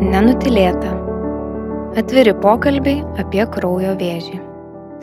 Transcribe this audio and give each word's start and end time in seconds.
Nenutilėta. 0.00 0.94
Atviri 2.00 2.32
pokalbiai 2.40 3.02
apie 3.20 3.42
kraujo 3.52 3.90
vėžį. 4.00 4.38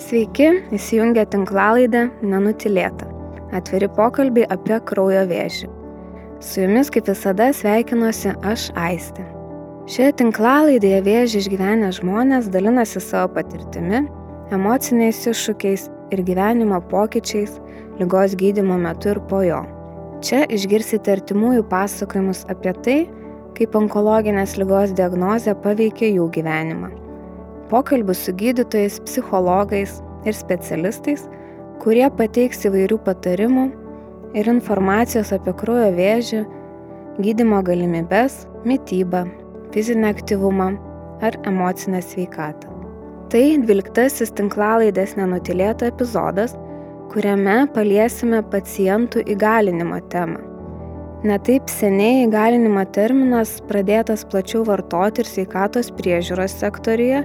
Sveiki, 0.02 0.48
įsijungia 0.74 1.28
tinklalaidę 1.30 2.08
Nenutilėta. 2.26 3.06
Atviri 3.54 3.92
pokalbiai 3.94 4.48
apie 4.50 4.80
kraujo 4.90 5.22
vėžį. 5.30 5.70
Su 6.42 6.64
jumis 6.64 6.90
kaip 6.90 7.12
visada 7.12 7.52
sveikinuosi 7.54 8.34
aš 8.42 8.72
Aistė. 8.74 9.28
Šioje 9.86 10.16
tinklalaidėje 10.24 11.04
vėžį 11.06 11.44
išgyvenę 11.44 11.94
žmonės 12.00 12.50
dalinasi 12.50 12.98
savo 12.98 13.36
patirtimi, 13.38 14.02
emociniais 14.50 15.22
iššūkiais 15.30 15.86
ir 16.10 16.26
gyvenimo 16.26 16.82
pokyčiais 16.90 17.60
lygos 18.02 18.34
gydimo 18.42 18.82
metu 18.82 19.14
ir 19.14 19.22
po 19.30 19.46
jo. 19.46 19.62
Čia 20.26 20.48
išgirsite 20.50 21.20
artimųjų 21.20 21.70
pasakojimus 21.70 22.48
apie 22.50 22.74
tai, 22.82 23.00
kaip 23.58 23.76
onkologinės 23.78 24.56
lygos 24.62 24.94
diagnozė 24.98 25.56
paveikia 25.64 26.12
jų 26.14 26.30
gyvenimą. 26.36 26.92
Pokalbis 27.72 28.22
su 28.26 28.34
gydytojais, 28.38 29.00
psichologais 29.08 29.98
ir 30.28 30.38
specialistais, 30.38 31.26
kurie 31.82 32.06
pateiks 32.20 32.64
įvairių 32.70 33.00
patarimų 33.04 33.66
ir 34.38 34.50
informacijos 34.52 35.34
apie 35.36 35.54
kraujo 35.58 35.90
vėžį, 35.98 36.44
gydimo 37.24 37.64
galimybes, 37.66 38.46
mytybą, 38.68 39.26
fizinį 39.74 40.12
aktyvumą 40.14 40.72
ar 41.26 41.38
emocinę 41.50 42.02
sveikatą. 42.06 42.72
Tai 43.32 43.44
dvyliktasis 43.66 44.32
tinklalaidės 44.38 45.18
nenutilėta 45.20 45.90
epizodas, 45.92 46.54
kuriame 47.12 47.66
paliesime 47.76 48.40
pacientų 48.54 49.26
įgalinimo 49.34 50.00
temą. 50.14 50.57
Netaip 51.26 51.66
seniai 51.66 52.28
įgalinimo 52.28 52.84
terminas 52.94 53.56
pradėtas 53.66 54.22
plačiau 54.30 54.62
vartoti 54.68 55.24
ir 55.24 55.30
sveikatos 55.30 55.90
priežiūros 55.98 56.54
sektoriuje 56.62 57.24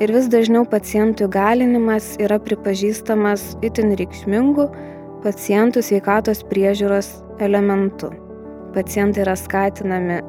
ir 0.00 0.12
vis 0.14 0.30
dažniau 0.32 0.64
pacientų 0.64 1.26
įgalinimas 1.28 2.14
yra 2.16 2.38
pripažįstamas 2.40 3.44
itin 3.60 3.92
reikšmingu 4.00 4.70
pacientų 5.20 5.84
sveikatos 5.84 6.40
priežiūros 6.48 7.12
elementu. 7.44 8.08
Pacientai 8.72 9.26
yra 9.26 9.36
skatinami 9.36 10.22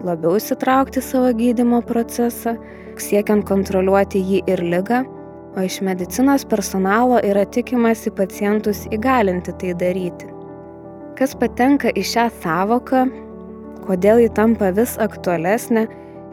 labiau 0.00 0.40
įsitraukti 0.40 1.04
savo 1.04 1.34
gydimo 1.36 1.82
procesą, 1.84 2.56
siekiant 2.96 3.44
kontroliuoti 3.44 4.24
jį 4.24 4.40
ir 4.48 4.64
lygą, 4.64 5.04
o 5.52 5.68
iš 5.68 5.82
medicinos 5.84 6.48
personalo 6.48 7.20
yra 7.20 7.44
tikimasi 7.44 8.14
pacientus 8.16 8.86
įgalinti 8.88 9.52
tai 9.60 9.76
daryti. 9.76 10.33
Kas 11.14 11.34
patenka 11.38 11.92
į 11.94 12.02
šią 12.10 12.24
savoką, 12.42 13.04
kodėl 13.86 14.24
ji 14.24 14.32
tampa 14.34 14.72
vis 14.74 14.96
aktualesnė 14.98 15.84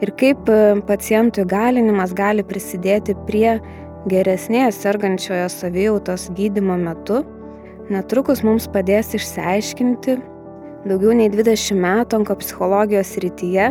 ir 0.02 0.10
kaip 0.18 0.48
e, 0.50 0.56
pacientų 0.88 1.44
įgalinimas 1.44 2.14
gali 2.18 2.42
prisidėti 2.42 3.14
prie 3.28 3.60
geresnės 4.10 4.80
sergančiojo 4.82 5.46
savijautos 5.52 6.26
gydimo 6.34 6.74
metu, 6.80 7.20
netrukus 7.94 8.42
mums 8.42 8.66
padės 8.74 9.12
išsiaiškinti 9.14 10.16
daugiau 10.90 11.14
nei 11.14 11.30
20 11.30 11.78
metų 11.78 12.18
onkopsichologijos 12.22 13.14
rytyje 13.22 13.68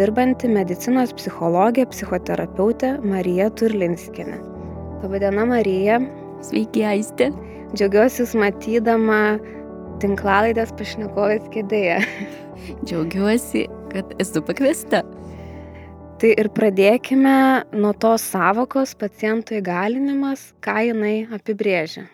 dirbanti 0.00 0.48
medicinos 0.48 1.12
psichologė, 1.16 1.84
psichoterapeutė 1.92 2.94
Marija 3.04 3.50
Turlinskinė. 3.52 4.40
Labadiena, 5.04 5.44
Marija. 5.48 6.00
Sveiki, 6.44 6.84
Aistė. 6.86 7.32
Džiaugiuosi 7.74 8.22
Jūs 8.22 8.34
matydama 8.38 9.20
tinklalaidės 10.02 10.72
pašnekovės 10.78 11.48
kėdėje. 11.54 11.98
Džiaugiuosi, 12.86 13.66
kad 13.92 14.12
esu 14.22 14.42
pakviesta. 14.44 15.02
Tai 16.18 16.30
ir 16.34 16.48
pradėkime 16.50 17.34
nuo 17.78 17.92
tos 17.94 18.24
savokos 18.32 18.96
pacientų 18.98 19.60
įgalinimas, 19.60 20.48
ką 20.64 20.80
jinai 20.88 21.16
apibrėžia. 21.34 22.08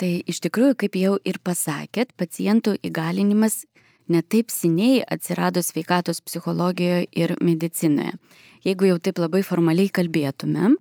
Tai 0.00 0.10
iš 0.26 0.40
tikrųjų, 0.46 0.76
kaip 0.80 0.96
jau 0.98 1.18
ir 1.28 1.38
pasakėt, 1.44 2.14
pacientų 2.18 2.78
įgalinimas 2.88 3.62
netaip 4.10 4.50
seniai 4.52 5.02
atsirado 5.04 5.62
sveikatos 5.64 6.22
psichologijoje 6.24 7.04
ir 7.12 7.36
medicinoje. 7.44 8.16
Jeigu 8.64 8.88
jau 8.88 8.98
taip 8.98 9.20
labai 9.20 9.44
formaliai 9.44 9.92
kalbėtumėm, 9.92 10.78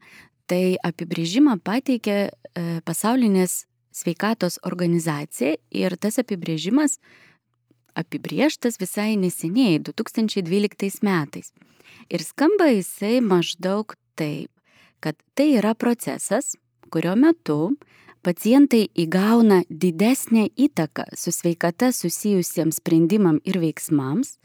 tai 0.48 0.76
apibrėžimą 0.84 1.58
pateikė 1.64 2.18
e, 2.24 2.32
pasaulinės 2.88 3.64
sveikatos 3.94 4.60
organizacija 4.68 5.56
ir 5.72 5.96
tas 5.98 6.20
apibrėžimas 6.22 7.00
apibrieštas 7.96 8.80
visai 8.82 9.14
neseniai, 9.22 9.80
2012 9.80 11.04
metais. 11.06 11.54
Ir 12.10 12.24
skamba 12.26 12.72
jisai 12.72 13.20
maždaug 13.22 13.96
taip, 14.18 14.50
kad 15.00 15.18
tai 15.38 15.54
yra 15.60 15.74
procesas, 15.78 16.56
kurio 16.90 17.16
metu 17.20 17.76
pacientai 18.24 18.88
įgauna 18.96 19.62
didesnę 19.70 20.48
įtaką 20.56 21.10
su 21.20 21.34
sveikata 21.36 21.92
susijusiems 21.92 22.80
sprendimam 22.80 23.40
ir 23.46 23.60
veiksmams, 23.62 24.38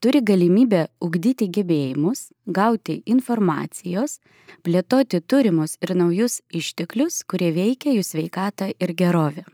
turi 0.00 0.22
galimybę 0.24 0.86
ugdyti 1.04 1.48
gebėjimus, 1.52 2.30
gauti 2.46 3.00
informacijos, 3.06 4.18
plėtoti 4.64 5.20
turimus 5.20 5.76
ir 5.84 5.94
naujus 5.98 6.40
išteklius, 6.56 7.22
kurie 7.28 7.52
veikia 7.56 7.94
jų 7.94 8.04
sveikatą 8.06 8.70
ir 8.72 8.94
gerovę. 8.96 9.44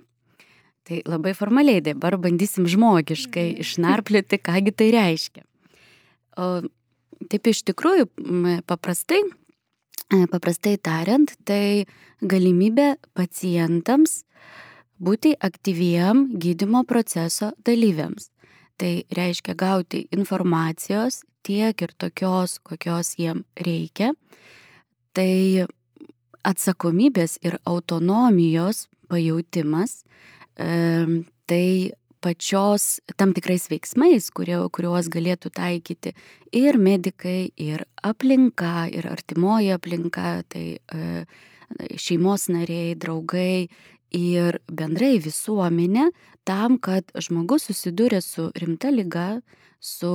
Tai 0.87 1.01
labai 1.03 1.33
formaliai 1.35 1.83
dabar 1.83 2.15
bandysim 2.23 2.69
žmogiškai 2.71 3.49
mhm. 3.51 3.65
išnarplioti, 3.65 4.39
kągi 4.39 4.75
tai 4.75 4.93
reiškia. 4.95 5.43
O 6.39 6.47
taip 7.33 7.51
iš 7.51 7.65
tikrųjų 7.67 8.07
paprastai, 8.69 9.23
e, 10.13 10.23
paprastai 10.31 10.77
tariant, 10.79 11.33
tai 11.49 11.89
galimybė 12.23 12.95
pacientams 13.19 14.21
būti 15.03 15.35
aktyviem 15.35 16.29
gydimo 16.39 16.85
proceso 16.89 17.51
dalyviams. 17.67 18.31
Tai 18.77 18.93
reiškia 19.17 19.55
gauti 19.57 20.05
informacijos 20.13 21.23
tiek 21.47 21.81
ir 21.83 21.95
tokios, 21.99 22.59
kokios 22.61 23.15
jiem 23.17 23.45
reikia. 23.57 24.13
Tai 25.17 25.67
atsakomybės 26.47 27.39
ir 27.47 27.59
autonomijos 27.67 28.87
pajūtimas, 29.11 30.03
e, 30.59 31.23
tai 31.47 31.67
pačios 32.21 33.01
tam 33.17 33.33
tikrais 33.37 33.69
veiksmais, 33.71 34.31
kurie, 34.35 34.59
kuriuos 34.75 35.11
galėtų 35.13 35.53
taikyti 35.55 36.15
ir 36.57 36.79
medikai, 36.79 37.53
ir 37.57 37.85
aplinka, 38.03 38.89
ir 38.91 39.07
artimoji 39.11 39.73
aplinka, 39.77 40.41
tai 40.51 40.67
e, 40.79 41.27
šeimos 41.99 42.49
nariai, 42.53 42.95
draugai 42.99 43.69
ir 44.15 44.61
bendrai 44.71 45.17
visuomenė 45.23 46.11
tam, 46.47 46.79
kad 46.79 47.11
žmogus 47.15 47.69
susidūrė 47.71 48.21
su 48.23 48.51
rimta 48.55 48.91
lyga, 48.95 49.41
su, 49.81 50.11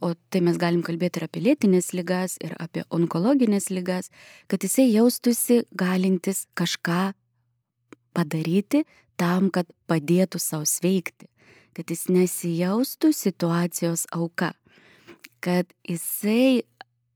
o 0.00 0.10
tai 0.30 0.42
mes 0.42 0.58
galim 0.58 0.82
kalbėti 0.86 1.20
ir 1.20 1.26
apie 1.28 1.42
lėtinės 1.44 1.92
lygas, 1.94 2.38
ir 2.42 2.54
apie 2.58 2.84
onkologinės 2.94 3.70
lygas, 3.70 4.10
kad 4.48 4.62
jisai 4.64 4.88
jaustųsi 4.90 5.62
galintis 5.72 6.46
kažką 6.58 7.12
padaryti 8.16 8.84
tam, 9.18 9.50
kad 9.50 9.68
padėtų 9.90 10.40
savo 10.42 10.66
sveikti, 10.66 11.28
kad 11.76 11.90
jis 11.90 12.08
nesijaustų 12.10 13.12
situacijos 13.14 14.06
auka, 14.14 14.54
kad 15.44 15.70
jisai 15.86 16.64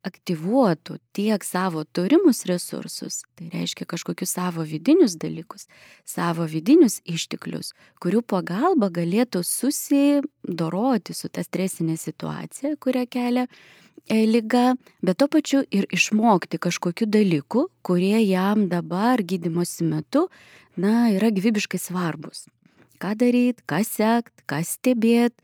aktyvuotų 0.07 0.97
tiek 1.15 1.45
savo 1.47 1.85
turimus 1.85 2.43
resursus, 2.51 3.23
tai 3.39 3.49
reiškia 3.53 3.87
kažkokius 3.89 4.35
savo 4.35 4.65
vidinius 4.67 5.15
dalykus, 5.21 5.69
savo 6.05 6.47
vidinius 6.51 7.01
išteklius, 7.07 7.73
kurių 8.03 8.23
pagalba 8.27 8.91
galėtų 8.91 9.45
susidoroti 9.47 11.15
su 11.15 11.31
ta 11.31 11.45
stresinė 11.47 11.97
situacija, 12.01 12.75
kurią 12.83 13.07
kelia 13.11 13.47
e, 13.47 14.25
lyga, 14.27 14.75
bet 15.07 15.21
to 15.23 15.31
pačiu 15.31 15.63
ir 15.71 15.87
išmokti 15.95 16.59
kažkokiu 16.63 17.07
dalyku, 17.07 17.69
kurie 17.87 18.19
jam 18.27 18.67
dabar 18.73 19.23
gydimosi 19.23 19.87
metu, 19.87 20.27
na, 20.77 21.13
yra 21.15 21.31
gyvybiškai 21.31 21.79
svarbus. 21.79 22.49
Ką 23.03 23.15
daryti, 23.19 23.63
ką 23.67 23.83
sekti, 23.87 24.47
ką 24.51 24.63
stebėti 24.67 25.43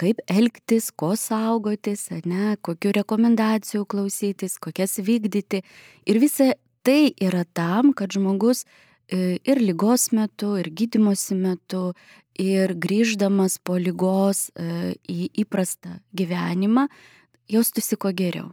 kaip 0.00 0.20
elgtis, 0.30 0.90
ko 0.90 1.12
saugotis, 1.18 2.08
ne, 2.26 2.56
kokiu 2.62 2.92
rekomendacijų 2.96 3.84
klausytis, 3.90 4.58
kokias 4.62 4.98
vykdyti. 5.06 5.62
Ir 6.10 6.20
visa 6.22 6.52
tai 6.86 7.12
yra 7.22 7.44
tam, 7.54 7.92
kad 7.94 8.12
žmogus 8.14 8.64
e, 8.64 9.38
ir 9.44 9.60
lygos 9.62 10.10
metu, 10.16 10.56
ir 10.60 10.70
gydimosi 10.74 11.36
metu, 11.38 11.92
ir 12.40 12.74
grįždamas 12.74 13.58
po 13.62 13.76
lygos 13.78 14.48
e, 14.54 14.94
į 15.10 15.30
įprastą 15.44 16.00
gyvenimą, 16.16 16.88
jaustųsi 17.50 17.98
kuo 18.00 18.12
geriau. 18.16 18.50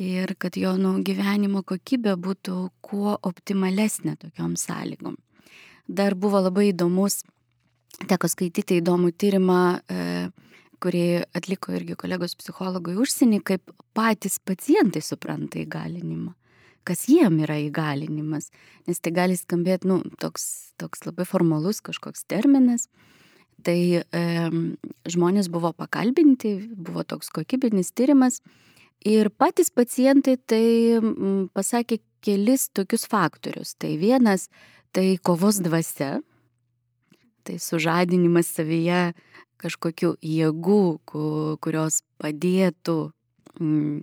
Ir 0.00 0.32
kad 0.40 0.56
jo 0.56 0.72
nu, 0.80 0.94
gyvenimo 1.04 1.60
kokybė 1.68 2.16
būtų 2.16 2.56
kuo 2.80 3.18
optimalesnė 3.28 4.16
tokiom 4.22 4.56
sąlygom. 4.56 5.18
Dar 5.84 6.16
buvo 6.16 6.40
labai 6.40 6.70
įdomus 6.70 7.20
teko 8.08 8.28
skaityti 8.30 8.80
įdomų 8.80 9.12
tyrimą, 9.18 9.62
e, 9.88 10.30
kurį 10.82 11.06
atliko 11.36 11.74
irgi 11.76 11.96
kolegos 11.98 12.34
psichologai 12.38 12.96
užsienį, 12.98 13.42
kaip 13.46 13.74
patys 13.94 14.40
pacientai 14.42 15.02
supranta 15.04 15.60
įgalinimą 15.62 16.34
kas 16.86 17.06
jiem 17.10 17.40
yra 17.44 17.58
įgalinimas, 17.62 18.50
nes 18.88 19.00
tai 19.02 19.12
gali 19.14 19.36
skambėti, 19.38 19.88
nu, 19.90 20.00
toks, 20.22 20.74
toks 20.80 21.04
labai 21.06 21.26
formalus 21.28 21.82
kažkoks 21.84 22.26
terminas. 22.30 22.88
Tai 23.62 23.78
e, 23.78 24.22
žmonės 25.12 25.48
buvo 25.52 25.70
pakalbinti, 25.76 26.56
buvo 26.74 27.04
toks 27.06 27.30
kokybinis 27.30 27.92
tyrimas 27.94 28.40
ir 29.06 29.30
patys 29.30 29.70
pacientai 29.70 30.34
tai 30.50 30.64
pasakė 31.54 32.00
kelis 32.26 32.68
tokius 32.74 33.06
faktorius. 33.10 33.76
Tai 33.78 33.92
vienas, 34.00 34.48
tai 34.90 35.14
kovos 35.22 35.60
dvasia, 35.62 36.16
tai 37.46 37.58
sužadinimas 37.62 38.50
savyje 38.56 39.12
kažkokių 39.62 40.16
jėgų, 40.26 40.82
kurios 41.62 42.00
padėtų 42.22 42.96
mm, 43.60 44.00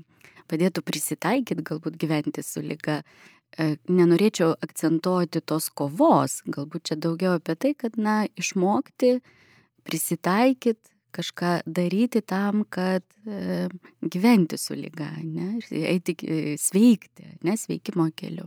padėtų 0.50 0.84
prisitaikyti, 0.86 1.66
galbūt 1.66 1.98
gyventi 2.02 2.44
su 2.46 2.64
lyga. 2.66 3.02
E, 3.58 3.76
nenorėčiau 3.90 4.54
akcentuoti 4.62 5.42
tos 5.42 5.70
kovos, 5.74 6.40
galbūt 6.50 6.92
čia 6.92 7.00
daugiau 7.02 7.38
apie 7.40 7.56
tai, 7.58 7.74
kad, 7.78 7.98
na, 7.98 8.22
išmokti, 8.40 9.20
prisitaikyti, 9.88 10.94
kažką 11.16 11.56
daryti 11.66 12.22
tam, 12.22 12.62
kad 12.70 13.06
e, 13.26 13.68
gyventi 14.06 14.60
su 14.62 14.78
lyga, 14.78 15.10
ne, 15.26 15.58
eiti 15.74 16.16
sveikti, 16.62 17.34
nesveikimo 17.46 18.12
keliu. 18.16 18.46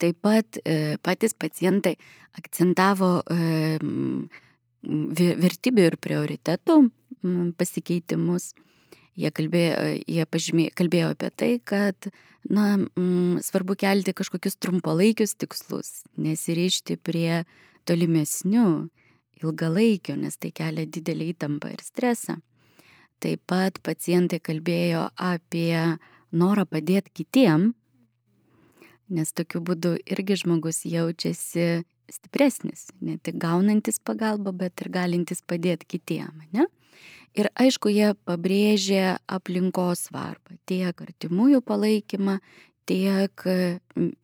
Taip 0.00 0.20
pat 0.24 0.58
e, 0.64 0.96
patys 1.04 1.34
pacientai 1.38 1.94
akcentavo 2.38 3.16
e, 3.30 3.78
vertybių 4.84 5.88
ir 5.88 5.96
prioritetų 6.02 6.78
pasikeitimus. 7.58 8.52
Jie, 9.14 9.30
kalbėjo, 9.30 9.74
jie 10.10 10.24
pažymė, 10.26 10.64
kalbėjo 10.74 11.12
apie 11.14 11.28
tai, 11.38 11.50
kad 11.62 12.08
na, 12.50 12.74
svarbu 13.46 13.76
kelti 13.78 14.10
kažkokius 14.16 14.58
trumpalaikius 14.58 15.36
tikslus, 15.38 16.02
nesirišti 16.18 16.96
prie 16.98 17.44
tolimesnių, 17.86 18.88
ilgalaikių, 19.44 20.16
nes 20.18 20.34
tai 20.40 20.50
kelia 20.56 20.88
didelį 20.90 21.30
įtampą 21.34 21.70
ir 21.76 21.84
stresą. 21.86 22.40
Taip 23.22 23.44
pat 23.46 23.78
pacientai 23.86 24.40
kalbėjo 24.42 25.06
apie 25.14 25.78
norą 26.34 26.66
padėti 26.66 27.22
kitiem, 27.22 27.70
nes 29.08 29.32
tokiu 29.36 29.60
būdu 29.64 29.96
irgi 30.08 30.38
žmogus 30.44 30.84
jaučiasi 30.88 31.84
stipresnis, 32.12 32.88
ne 33.00 33.16
tik 33.18 33.38
gaunantis 33.40 34.00
pagalbą, 34.00 34.52
bet 34.52 34.80
ir 34.84 34.90
galintis 34.92 35.42
padėti 35.42 35.88
kitiem. 35.96 36.42
Ne? 36.52 36.66
Ir 37.34 37.48
aišku, 37.58 37.90
jie 37.90 38.12
pabrėžė 38.28 39.16
aplinkos 39.26 40.06
svarbą, 40.08 40.58
tiek 40.68 41.00
artimųjų 41.02 41.64
palaikymą, 41.66 42.38
tiek 42.86 43.46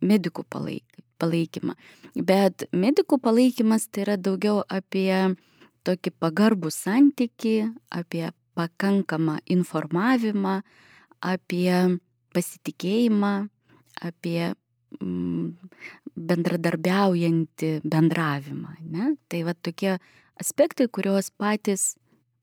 medikų 0.04 0.44
palaikymą. 1.18 1.74
Bet 2.14 2.68
medikų 2.70 3.18
palaikymas 3.22 3.88
tai 3.90 4.04
yra 4.04 4.16
daugiau 4.20 4.60
apie 4.68 5.34
tokį 5.88 6.12
pagarbų 6.20 6.70
santyki, 6.70 7.64
apie 7.90 8.28
pakankamą 8.58 9.40
informavimą, 9.48 10.60
apie 11.20 11.72
pasitikėjimą, 12.34 13.34
apie 14.00 14.52
bendradarbiaujantį 14.98 17.70
bendravimą. 17.86 18.74
Ne? 18.90 19.14
Tai 19.30 19.40
va 19.48 19.54
tokie 19.54 19.98
aspektai, 20.40 20.88
kuriuos 20.88 21.30
patys 21.38 21.94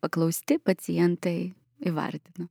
paklausti 0.04 0.60
pacientai 0.64 1.54
įvardino. 1.86 2.48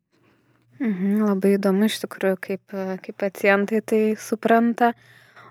Mhm, 0.76 1.24
labai 1.24 1.54
įdomu 1.56 1.88
iš 1.88 2.02
tikrųjų, 2.04 2.36
kaip, 2.44 2.74
kaip 3.02 3.16
pacientai 3.20 3.80
tai 3.80 4.00
supranta. 4.20 4.92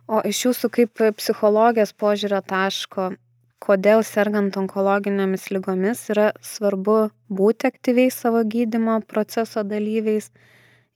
O 0.06 0.22
iš 0.22 0.44
jūsų 0.46 0.70
kaip 0.70 1.02
psichologijos 1.18 1.96
požiūrio 1.98 2.44
taško, 2.46 3.16
kodėl 3.66 4.04
sergant 4.06 4.54
onkologinėmis 4.60 5.50
lygomis 5.50 6.04
yra 6.14 6.28
svarbu 6.46 7.08
būti 7.34 7.66
aktyviai 7.72 8.14
savo 8.14 8.44
gydimo 8.46 9.00
proceso 9.10 9.66
dalyviais 9.66 10.30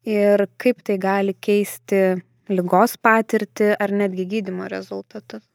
ir 0.06 0.46
kaip 0.62 0.86
tai 0.86 1.00
gali 1.02 1.34
keisti 1.34 2.20
lygos 2.50 2.98
patirtį 3.02 3.74
ar 3.80 3.94
netgi 3.94 4.28
gydimo 4.38 4.68
rezultatus? 4.72 5.46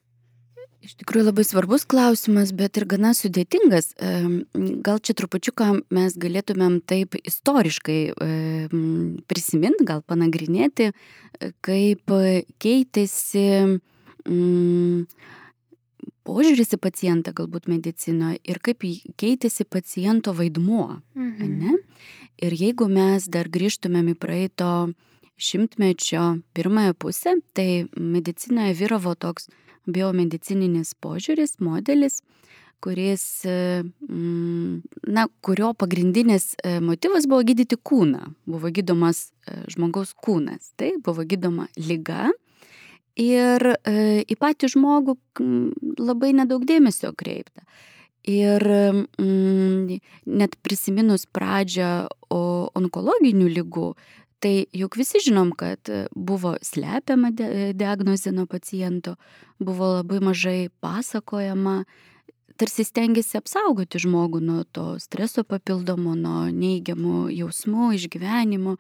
Iš 0.85 0.99
tikrųjų 1.01 1.31
labai 1.31 1.45
svarbus 1.49 1.87
klausimas, 1.89 2.51
bet 2.53 2.77
ir 2.77 2.85
gana 2.85 3.15
sudėtingas. 3.17 3.95
Gal 4.85 4.99
čia 5.01 5.15
trupučiuką 5.17 5.69
mes 5.97 6.17
galėtumėm 6.21 6.83
taip 6.85 7.17
istoriškai 7.17 8.01
prisiminti, 9.31 9.87
gal 9.89 10.03
panagrinėti, 10.05 10.91
kaip 11.65 12.13
keitėsi 12.61 13.47
požiūris 16.29 16.77
į 16.77 16.81
pacientą 16.85 17.33
galbūt 17.37 17.71
medicinoje 17.73 18.43
ir 18.45 18.61
kaip 18.65 18.85
keitėsi 19.21 19.65
paciento 19.65 20.37
vaidmuo. 20.37 21.01
Mhm. 21.17 21.57
Ne? 21.65 21.79
Ir 22.45 22.57
jeigu 22.61 22.91
mes 22.93 23.25
dar 23.33 23.49
grįžtumėm 23.49 24.13
į 24.13 24.19
praeito 24.21 24.71
šimtmečio 25.37 26.39
pirmąją 26.55 26.95
pusę, 26.95 27.35
tai 27.53 27.87
medicinoje 27.97 28.75
vyravo 28.79 29.15
toks 29.15 29.49
biomedicininis 29.87 30.95
požiūris, 31.03 31.59
modelis, 31.61 32.23
kuris, 32.85 33.45
mm, 34.09 34.83
na, 35.09 35.27
kurio 35.41 35.73
pagrindinis 35.75 36.55
e, 36.61 36.79
motyvas 36.85 37.29
buvo 37.29 37.45
gydyti 37.47 37.79
kūną, 37.81 38.35
buvo 38.49 38.71
gydomas 38.75 39.31
e, 39.49 39.63
žmogaus 39.73 40.13
kūnas, 40.13 40.75
tai 40.77 40.95
buvo 41.05 41.25
gydoma 41.25 41.71
lyga 41.81 42.29
ir 43.17 43.71
e, 43.73 44.25
į 44.29 44.37
patį 44.37 44.75
žmogų 44.75 45.17
labai 46.01 46.35
nedaug 46.37 46.67
dėmesio 46.69 47.15
kreipta. 47.17 47.65
Ir 48.25 48.65
mm, 48.65 50.01
net 50.33 50.55
prisiminus 50.65 51.27
pradžią 51.29 52.07
onkologinių 52.33 53.51
lygų, 53.53 53.91
Tai 54.45 54.67
juk 54.77 54.99
visi 55.01 55.23
žinom, 55.25 55.55
kad 55.57 55.89
buvo 56.13 56.51
slepiama 56.61 57.31
diagnozė 57.33 58.29
nuo 58.37 58.45
paciento, 58.45 59.15
buvo 59.57 59.95
labai 59.95 60.19
mažai 60.21 60.59
pasakojama, 60.85 61.87
tarsi 62.61 62.85
stengiasi 62.85 63.39
apsaugoti 63.41 64.03
žmogų 64.05 64.43
nuo 64.45 64.65
to 64.69 64.99
streso 65.01 65.47
papildomo, 65.49 66.13
nuo 66.13 66.43
neigiamų 66.53 67.31
jausmų, 67.33 67.95
išgyvenimų, 67.97 68.77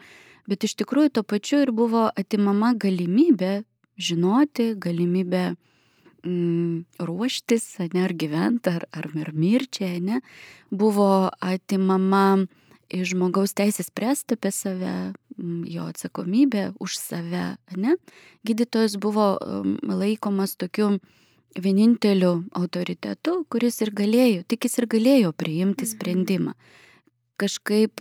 bet 0.53 0.67
iš 0.69 0.77
tikrųjų 0.83 1.15
tuo 1.17 1.25
pačiu 1.33 1.63
ir 1.65 1.73
buvo 1.73 2.11
atimama 2.13 2.75
galimybė 2.77 3.63
žinoti, 3.97 4.75
galimybė 4.85 5.45
mm, 6.27 7.07
ruoštis, 7.09 7.71
ne, 7.95 8.05
ar 8.05 8.13
gyventi, 8.13 8.75
ar, 8.75 8.85
ar 8.93 9.33
mirčiai, 9.33 10.03
ne, 10.05 10.21
buvo 10.69 11.31
atimama 11.41 12.45
iš 12.93 13.15
žmogaus 13.15 13.55
teisės 13.57 13.91
spręsti 13.91 14.37
apie 14.39 14.51
save, 14.55 14.95
jo 15.71 15.89
atsakomybė 15.91 16.73
už 16.83 16.97
save, 17.01 17.45
ne? 17.77 17.97
Gydytojas 18.47 18.97
buvo 19.01 19.35
laikomas 19.83 20.57
tokiu 20.61 20.99
vieninteliu 21.55 22.45
autoritetu, 22.57 23.45
kuris 23.51 23.81
ir 23.85 23.93
galėjo, 23.95 24.43
tik 24.49 24.67
jis 24.67 24.81
ir 24.81 24.89
galėjo 24.91 25.33
priimti 25.37 25.87
mhm. 25.87 25.93
sprendimą. 25.93 26.55
Kažkaip, 27.41 28.01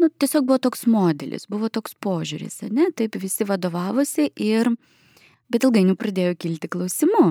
nu, 0.00 0.08
tiesiog 0.20 0.46
buvo 0.48 0.58
toks 0.62 0.86
modelis, 0.88 1.44
buvo 1.50 1.68
toks 1.68 1.96
požiūris, 2.00 2.62
ne? 2.72 2.88
Taip 2.96 3.18
visi 3.20 3.44
vadovavosi 3.48 4.30
ir, 4.40 4.72
bet 5.52 5.66
ilgainiui 5.66 5.98
pradėjo 6.00 6.38
kilti 6.40 6.70
klausimų. 6.72 7.26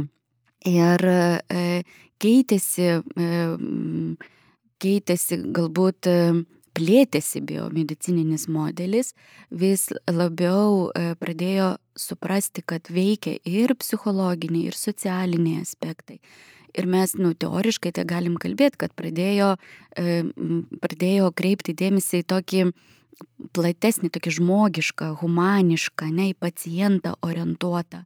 Ir 0.70 1.06
e, 1.08 1.64
keitėsi, 2.20 2.90
e, 3.00 3.30
keitėsi 4.82 5.40
galbūt 5.56 6.10
e, 6.10 6.18
plėtėsi 6.78 7.42
biomedicininis 7.46 8.48
modelis, 8.52 9.14
vis 9.50 9.90
labiau 10.08 10.90
e, 10.92 11.14
pradėjo 11.20 11.74
suprasti, 12.00 12.64
kad 12.64 12.92
veikia 12.94 13.38
ir 13.48 13.76
psichologiniai, 13.80 14.70
ir 14.70 14.78
socialiniai 14.78 15.64
aspektai. 15.66 16.20
Ir 16.78 16.86
mes, 16.86 17.16
nu, 17.18 17.34
teoriškai 17.34 17.92
tai 17.98 18.06
galim 18.08 18.38
kalbėti, 18.40 18.80
kad 18.86 18.94
pradėjo, 18.98 19.56
e, 19.98 20.22
pradėjo 20.84 21.34
kreipti 21.36 21.76
dėmesį 21.78 22.24
į 22.24 22.30
tokį 22.30 22.66
platesnį, 23.58 24.12
tokį 24.16 24.36
žmogišką, 24.38 25.14
humanišką, 25.20 26.12
ne 26.14 26.30
į 26.32 26.38
pacientą 26.40 27.18
orientuotą 27.26 28.06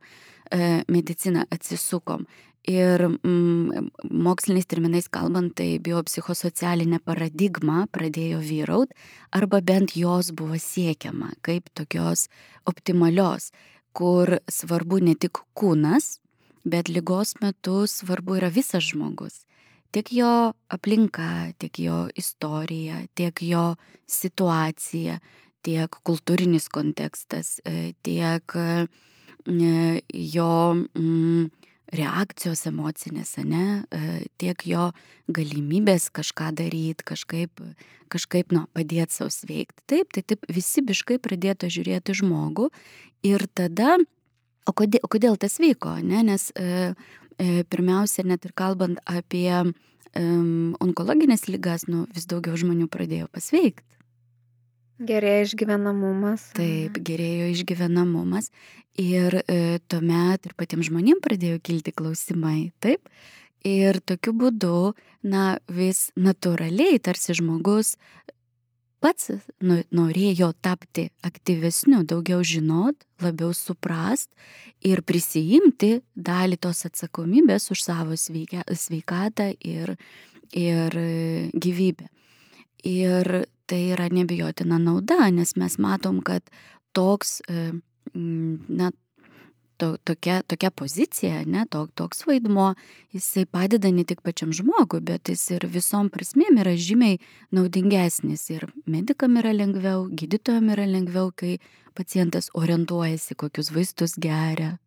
mediciną 0.92 1.48
atsisukom. 1.50 2.28
Ir 2.64 3.02
mm, 3.04 3.90
moksliniais 4.08 4.70
terminais 4.72 5.10
kalbant, 5.12 5.52
tai 5.52 5.82
biopsichosocialinė 5.84 7.02
paradigma 7.04 7.90
pradėjo 7.92 8.40
vyraut, 8.40 8.94
arba 9.36 9.60
bent 9.60 9.98
jos 10.00 10.32
buvo 10.32 10.56
siekiama 10.56 11.34
kaip 11.44 11.68
tokios 11.76 12.30
optimalios, 12.64 13.52
kur 13.92 14.40
svarbu 14.48 15.02
ne 15.04 15.16
tik 15.20 15.44
kūnas, 15.60 16.22
bet 16.64 16.88
lygos 16.88 17.36
metu 17.44 17.84
svarbu 17.84 18.40
yra 18.40 18.50
visas 18.50 18.88
žmogus. 18.94 19.44
tiek 19.94 20.10
jo 20.10 20.54
aplinka, 20.74 21.54
tiek 21.62 21.80
jo 21.80 22.08
istorija, 22.16 23.04
tiek 23.14 23.42
jo 23.46 23.76
situacija, 24.10 25.20
tiek 25.62 26.00
kultūrinis 26.04 26.66
kontekstas, 26.74 27.60
tiek 28.02 28.56
jo 30.34 30.50
mm, 30.74 31.52
reakcijos 31.92 32.64
emocinės, 32.70 33.36
ne, 33.44 33.84
tiek 34.42 34.66
jo 34.66 34.90
galimybės 35.34 36.10
kažką 36.16 36.52
daryti, 36.58 37.06
kažkaip, 37.06 37.62
kažkaip 38.14 38.54
nu, 38.56 38.66
padėti 38.74 39.18
savo 39.18 39.34
sveikti. 39.34 39.84
Taip, 39.90 40.14
tai 40.16 40.24
taip 40.26 40.48
visi 40.50 40.84
biškai 40.86 41.20
pradėtų 41.24 41.70
žiūrėti 41.74 42.16
žmogų 42.22 42.70
ir 43.28 43.48
tada, 43.56 43.98
o 44.68 44.76
kodėl, 44.76 45.04
o 45.04 45.12
kodėl 45.12 45.40
tas 45.40 45.60
vyko, 45.62 45.98
ne, 46.04 46.24
nes 46.32 46.50
e, 46.56 46.94
e, 47.38 47.64
pirmiausia, 47.70 48.26
net 48.28 48.46
ir 48.48 48.54
kalbant 48.58 49.02
apie 49.10 49.50
e, 49.54 49.66
onkologinės 50.84 51.48
lygas, 51.50 51.88
nu, 51.90 52.06
vis 52.16 52.30
daugiau 52.30 52.58
žmonių 52.60 52.90
pradėjo 52.92 53.30
pasveikti. 53.34 53.90
Gerėjo 55.04 55.48
išgyvenamumas. 55.50 56.46
Taip, 56.56 57.00
gerėjo 57.04 57.50
išgyvenamumas. 57.52 58.52
Ir 59.00 59.40
e, 59.48 59.80
tuomet 59.90 60.46
ir 60.46 60.54
patiems 60.54 60.92
žmonėm 60.92 61.22
pradėjo 61.24 61.58
kilti 61.66 61.94
klausimai. 61.96 62.72
Taip. 62.84 63.10
Ir 63.66 63.98
tokiu 64.04 64.34
būdu, 64.36 64.94
na, 65.24 65.58
vis 65.72 66.12
natūraliai 66.20 67.00
tarsi 67.02 67.34
žmogus 67.38 67.96
pats 69.04 69.32
nu, 69.64 69.82
norėjo 69.92 70.52
tapti 70.64 71.10
aktyvesniu, 71.28 72.04
daugiau 72.08 72.44
žinot, 72.48 72.96
labiau 73.24 73.52
suprast 73.56 74.30
ir 74.84 75.04
prisijimti 75.04 75.98
dalį 76.16 76.60
tos 76.64 76.86
atsakomybės 76.88 77.70
už 77.74 77.84
savo 77.84 78.16
sveikatą 78.20 79.50
ir, 79.60 79.96
ir 80.56 81.00
gyvybę. 81.52 82.08
Ir 82.84 83.46
tai 83.68 83.82
yra 83.96 84.10
nebijotina 84.12 84.80
nauda, 84.80 85.30
nes 85.32 85.56
mes 85.60 85.80
matom, 85.80 86.20
kad 86.24 86.44
toks, 86.96 87.40
e, 87.48 87.72
na, 88.14 88.92
to, 89.78 89.98
tokia, 90.06 90.42
tokia 90.48 90.72
pozicija, 90.72 91.44
ne, 91.46 91.66
to, 91.70 91.86
toks 91.96 92.24
vaidmo, 92.28 92.74
jisai 93.14 93.46
padeda 93.46 93.92
ne 93.92 94.06
tik 94.08 94.22
pačiam 94.26 94.54
žmogui, 94.56 95.02
bet 95.04 95.32
jis 95.34 95.44
ir 95.58 95.68
visom 95.72 96.12
prasmėm 96.14 96.62
yra 96.64 96.76
žymiai 96.78 97.20
naudingesnis. 97.56 98.46
Ir 98.54 98.68
medikam 98.86 99.38
yra 99.42 99.54
lengviau, 99.56 100.08
gydytojam 100.10 100.72
yra 100.76 100.88
lengviau, 100.90 101.32
kai 101.36 101.58
pacientas 101.98 102.50
orientuojasi, 102.58 103.38
kokius 103.38 103.74
vaistus 103.74 104.18
geria, 104.22 104.78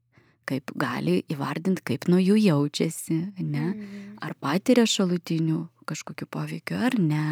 kaip 0.46 0.70
gali 0.78 1.20
įvardinti, 1.32 1.82
kaip 1.86 2.06
nuo 2.10 2.20
jų 2.22 2.38
jaučiasi, 2.44 3.18
ne, 3.42 3.66
mhm. 3.72 4.12
ar 4.22 4.36
patiria 4.40 4.86
šalutinių 4.86 5.64
kažkokių 5.86 6.26
poveikių 6.30 6.78
ar 6.82 6.96
ne 6.98 7.26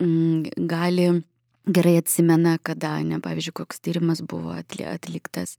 Mm, 0.00 0.48
gali 0.66 1.22
gerai 1.66 1.96
atsimena, 2.00 2.56
kada, 2.62 2.96
ne, 3.04 3.20
pavyzdžiui, 3.22 3.54
koks 3.60 3.82
tyrimas 3.84 4.22
buvo 4.26 4.54
atliktas, 4.54 5.56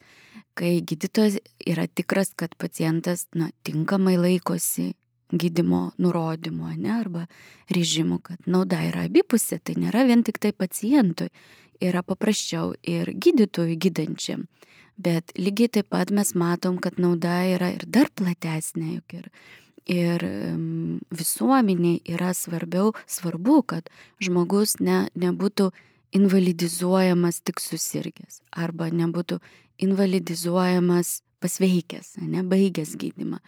kai 0.57 0.79
gydytojas 0.81 1.39
yra 1.67 1.87
tikras, 1.87 2.33
kad 2.35 2.55
pacientas 2.59 3.27
na, 3.35 3.51
tinkamai 3.63 4.17
laikosi 4.19 4.91
gydimo 5.31 5.91
nurodymo, 6.01 6.73
ne, 6.75 6.91
arba 6.97 7.27
režimų, 7.71 8.19
kad 8.25 8.49
nauda 8.51 8.81
yra 8.89 9.05
abipusė, 9.07 9.61
tai 9.63 9.77
nėra 9.79 10.03
vien 10.09 10.25
tik 10.27 10.41
tai 10.43 10.51
pacientui, 10.51 11.29
yra 11.81 12.03
paprasčiau 12.03 12.75
ir 12.83 13.13
gydytojui 13.15 13.77
gydančiam. 13.79 14.45
Bet 15.01 15.31
lygiai 15.39 15.71
taip 15.79 15.87
pat 15.89 16.11
mes 16.13 16.35
matom, 16.37 16.77
kad 16.77 16.99
nauda 17.01 17.41
yra 17.47 17.71
ir 17.73 17.87
dar 17.87 18.11
platesnė, 18.13 18.99
juk 18.99 19.19
ir 19.21 19.33
Ir 19.89 20.21
visuomeniai 21.09 22.03
yra 22.13 22.35
svarbiau, 22.37 22.91
svarbu, 23.09 23.55
kad 23.65 23.89
žmogus 24.21 24.75
ne, 24.79 25.07
nebūtų 25.17 25.71
invalidizuojamas 26.15 27.41
tik 27.45 27.61
susirgęs 27.63 28.41
arba 28.51 28.89
nebūtų 28.91 29.39
invalidizuojamas 29.81 31.21
pasveikęs, 31.41 32.17
nebaigęs 32.21 32.93
gydimą, 33.01 33.39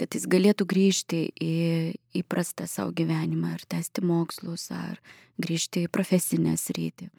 kad 0.00 0.16
jis 0.16 0.26
galėtų 0.30 0.66
grįžti 0.68 1.22
į 1.40 1.54
įprastą 2.20 2.66
savo 2.68 2.92
gyvenimą 2.96 3.54
ar 3.56 3.64
tęsti 3.68 4.04
mokslus 4.04 4.68
ar 4.74 5.00
grįžti 5.40 5.86
į 5.86 5.92
profesinę 5.92 6.56
sritį. 6.60 7.10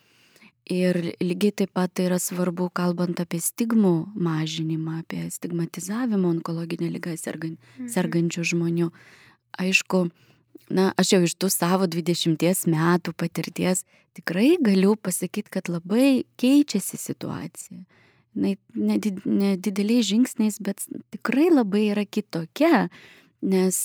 Ir 0.71 0.98
lygiai 1.19 1.55
taip 1.57 1.71
pat 1.74 1.91
tai 1.98 2.05
yra 2.05 2.19
svarbu, 2.21 2.69
kalbant 2.77 3.19
apie 3.19 3.39
stigmų 3.41 4.13
mažinimą, 4.13 5.00
apie 5.01 5.24
stigmatizavimą 5.33 6.36
onkologinę 6.38 6.91
lygą 6.93 7.15
sergan, 7.17 7.57
mhm. 7.57 7.89
sergančių 7.89 8.45
žmonių. 8.53 8.91
Aišku, 9.60 10.05
na, 10.72 10.91
aš 11.00 11.15
jau 11.15 11.22
iš 11.25 11.36
tų 11.39 11.50
savo 11.51 11.88
20 11.91 12.67
metų 12.72 13.13
patirties 13.17 13.86
tikrai 14.17 14.55
galiu 14.62 14.96
pasakyti, 14.96 15.51
kad 15.51 15.72
labai 15.72 16.24
keičiasi 16.41 17.00
situacija. 17.00 17.81
Na, 18.31 18.53
nedideliais 18.75 20.08
žingsniais, 20.08 20.62
bet 20.63 20.86
tikrai 21.12 21.50
labai 21.51 21.89
yra 21.91 22.05
kitokia, 22.08 22.88
nes 23.41 23.77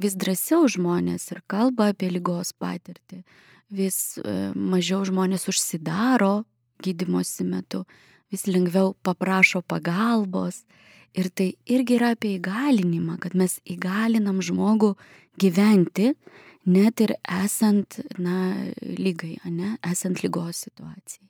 vis 0.00 0.18
drąsiau 0.18 0.66
žmonės 0.72 1.28
ir 1.34 1.42
kalba 1.46 1.92
apie 1.92 2.10
lygos 2.10 2.54
patirtį 2.56 3.22
vis 3.72 4.18
e, 4.20 4.52
mažiau 4.54 5.02
žmonės 5.08 5.48
užsidaro 5.50 6.42
gydimosi 6.82 7.46
metu, 7.48 7.84
vis 8.32 8.46
lengviau 8.48 8.92
paprašo 9.06 9.62
pagalbos. 9.64 10.62
Ir 11.18 11.28
tai 11.36 11.52
irgi 11.68 11.98
yra 11.98 12.12
apie 12.16 12.36
įgalinimą, 12.38 13.18
kad 13.20 13.36
mes 13.36 13.58
įgalinam 13.68 14.40
žmogų 14.44 14.94
gyventi, 15.40 16.14
net 16.64 17.02
ir 17.04 17.16
esant, 17.28 18.00
na, 18.16 18.54
lygai, 18.80 19.36
ne, 19.50 19.76
esant 19.84 20.22
lygos 20.24 20.64
situacijai. 20.68 21.28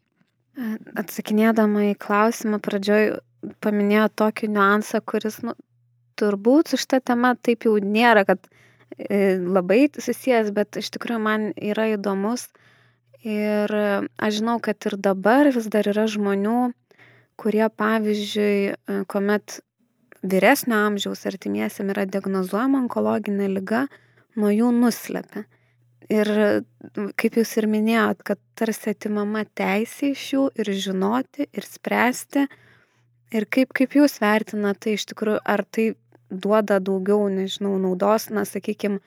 Atsakinėdama 1.00 1.88
į 1.90 1.98
klausimą 1.98 2.60
pradžioj 2.62 3.16
paminėjo 3.64 4.08
tokį 4.20 4.52
niuansą, 4.54 5.00
kuris, 5.02 5.40
nu, 5.42 5.56
turbūt 6.20 6.70
su 6.70 6.78
šitą 6.78 7.00
temą 7.12 7.32
taip 7.40 7.64
jau 7.66 7.78
nėra, 7.80 8.26
kad 8.28 8.44
E, 8.98 9.38
labai 9.38 9.88
susijęs, 9.96 10.52
bet 10.54 10.76
iš 10.80 10.90
tikrųjų 10.94 11.20
man 11.22 11.50
yra 11.56 11.92
įdomus. 11.94 12.48
Ir 13.22 13.70
aš 13.72 14.38
žinau, 14.40 14.58
kad 14.62 14.82
ir 14.88 14.96
dabar 14.98 15.52
vis 15.54 15.68
dar 15.70 15.86
yra 15.88 16.08
žmonių, 16.10 16.72
kurie, 17.38 17.64
pavyzdžiui, 17.70 18.56
e, 18.74 18.96
kuomet 19.10 19.60
vyresnio 20.22 20.78
amžiaus 20.86 21.26
artimiesiam 21.26 21.90
yra 21.92 22.06
diagnozuojama 22.06 22.84
onkologinė 22.84 23.48
lyga, 23.52 23.86
nuo 24.38 24.52
jų 24.52 24.70
nuslepia. 24.76 25.44
Ir 26.12 26.28
kaip 27.16 27.38
jūs 27.38 27.54
ir 27.60 27.68
minėjot, 27.70 28.22
kad 28.26 28.40
tarsi 28.58 28.92
atimama 28.92 29.44
teisė 29.58 30.12
iš 30.12 30.24
jų 30.34 30.44
ir 30.60 30.70
žinoti, 30.86 31.46
ir 31.48 31.66
spręsti. 31.66 32.46
Ir 33.32 33.46
kaip, 33.48 33.72
kaip 33.72 33.94
jūs 33.96 34.18
vertinate 34.20 34.82
tai 34.84 34.96
iš 34.98 35.06
tikrųjų, 35.12 35.40
ar 35.48 35.62
tai 35.64 35.92
duoda 36.28 36.78
daugiau, 36.82 37.28
nežinau, 37.32 37.78
naudos, 37.80 38.28
na, 38.32 38.44
sakykime, 38.48 39.00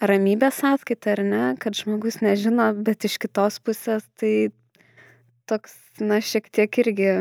ramybės 0.00 0.60
sąskaita 0.62 1.14
ar 1.16 1.22
ne, 1.24 1.42
kad 1.60 1.76
žmogus 1.76 2.20
nežino, 2.24 2.70
bet 2.86 3.04
iš 3.08 3.18
kitos 3.20 3.58
pusės 3.64 4.04
tai 4.20 4.50
toks, 5.48 5.76
na, 6.00 6.20
šiek 6.24 6.48
tiek 6.52 6.80
irgi, 6.84 7.12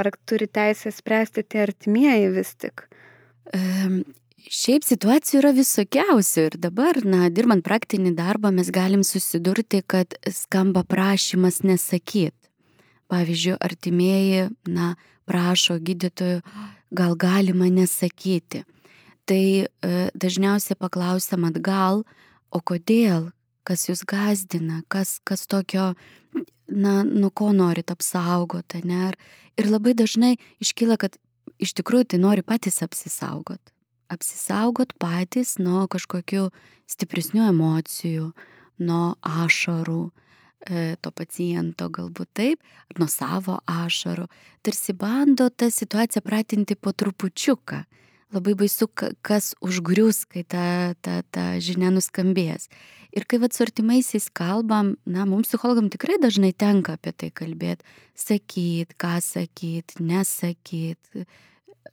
ar 0.00 0.10
turi 0.28 0.48
teisę 0.48 0.92
spręsti 0.92 1.44
tie 1.44 1.64
artimieji 1.66 2.30
vis 2.36 2.54
tik. 2.54 2.86
Um. 3.54 4.04
Šiaip 4.46 4.84
situacijų 4.86 5.40
yra 5.40 5.50
visokiausių 5.56 6.42
ir 6.46 6.54
dabar, 6.62 7.00
na, 7.02 7.24
dirbant 7.34 7.64
praktinį 7.66 8.12
darbą, 8.14 8.52
mes 8.54 8.68
galim 8.70 9.02
susidurti, 9.02 9.80
kad 9.82 10.14
skamba 10.30 10.84
prašymas 10.86 11.64
nesakyti. 11.66 12.30
Pavyzdžiui, 13.10 13.56
artimieji, 13.58 14.44
na, 14.70 14.92
prašo 15.26 15.80
gydytojų, 15.82 16.44
gal 16.94 17.18
galima 17.18 17.66
nesakyti 17.74 18.62
tai 19.26 19.66
e, 19.66 19.66
dažniausiai 20.14 20.78
paklausiam 20.78 21.46
atgal, 21.48 22.04
o 22.54 22.62
kodėl, 22.62 23.30
kas 23.66 23.88
jūs 23.88 24.04
gazdina, 24.08 24.82
kas, 24.92 25.18
kas 25.26 25.46
tokio, 25.50 25.92
na, 26.70 27.00
nuo 27.04 27.30
ko 27.30 27.52
norit 27.56 27.90
apsaugoti, 27.92 28.82
ne? 28.86 29.12
Ir 29.56 29.70
labai 29.70 29.96
dažnai 29.96 30.36
iškyla, 30.62 30.98
kad 31.00 31.16
iš 31.62 31.72
tikrųjų 31.78 32.12
tai 32.12 32.20
nori 32.22 32.44
patys 32.46 32.82
apsisaugot. 32.84 33.72
Apsisaugot 34.12 34.92
patys 35.02 35.56
nuo 35.58 35.86
kažkokių 35.90 36.50
stipresnių 36.86 37.48
emocijų, 37.50 38.30
nuo 38.86 39.16
ašarų, 39.26 40.02
e, 40.68 40.94
to 41.00 41.10
paciento 41.10 41.88
galbūt 41.90 42.30
taip, 42.36 42.62
nuo 43.00 43.08
savo 43.10 43.58
ašarų. 43.66 44.28
Tarsi 44.62 44.94
bando 44.94 45.48
tą 45.50 45.70
situaciją 45.72 46.22
pratinti 46.22 46.76
po 46.78 46.92
trupučiuką 46.92 47.82
labai 48.34 48.54
baisu, 48.58 48.88
kas 49.22 49.54
užgrius, 49.64 50.24
kai 50.28 50.42
ta, 50.42 50.94
ta, 51.00 51.20
ta 51.30 51.56
žinia 51.62 51.92
nuskambės. 51.94 52.68
Ir 53.16 53.24
kai 53.24 53.38
vad 53.40 53.54
su 53.56 53.64
artimaisiais 53.64 54.28
kalbam, 54.36 54.94
na, 55.08 55.24
mums 55.28 55.48
psichologam 55.48 55.88
tikrai 55.92 56.18
dažnai 56.20 56.52
tenka 56.52 56.98
apie 56.98 57.14
tai 57.16 57.30
kalbėti, 57.32 57.86
sakyt, 58.18 58.92
ką 59.00 59.14
sakyt, 59.24 59.96
nesakyt, 60.04 61.24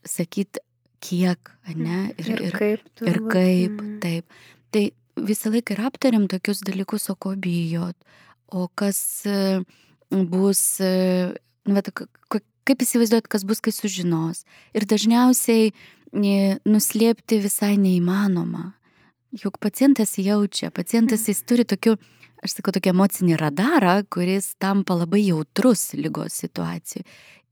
sakyt 0.04 0.60
kiek, 1.04 1.54
ne, 1.76 2.02
ir, 2.20 2.34
ir 2.50 2.58
kaip. 2.58 2.84
Ir 3.08 3.22
kaip, 3.32 3.80
mm. 3.80 3.96
taip. 4.04 4.44
Tai 4.76 4.84
visą 5.30 5.54
laiką 5.54 5.78
ir 5.78 5.86
aptariam 5.88 6.28
tokius 6.32 6.64
dalykus, 6.68 7.08
o 7.12 7.16
ko 7.16 7.36
bijot, 7.40 7.96
o 8.52 8.68
kas 8.76 9.24
e, 9.30 9.64
bus, 10.12 10.64
e, 10.84 11.32
nu, 11.68 11.80
bet, 11.80 11.92
kaip 12.68 12.84
įsivaizduot, 12.86 13.32
kas 13.32 13.48
bus, 13.48 13.64
kai 13.64 13.74
sužinos. 13.76 14.44
Ir 14.76 14.88
dažniausiai 14.90 15.72
nuslėpti 16.68 17.40
visai 17.44 17.76
neįmanoma. 17.82 18.74
Juk 19.34 19.58
pacientas 19.58 20.18
jaučia, 20.22 20.70
pacientas 20.70 21.26
jis 21.26 21.40
turi 21.50 21.66
tokių, 21.66 21.96
aš 22.46 22.58
sakau, 22.60 22.74
tokį 22.76 22.92
emocinį 22.92 23.38
radarą, 23.42 23.96
kuris 24.14 24.52
tampa 24.62 24.94
labai 25.00 25.24
jautrus 25.26 25.92
lygos 25.98 26.38
situacijų 26.44 27.02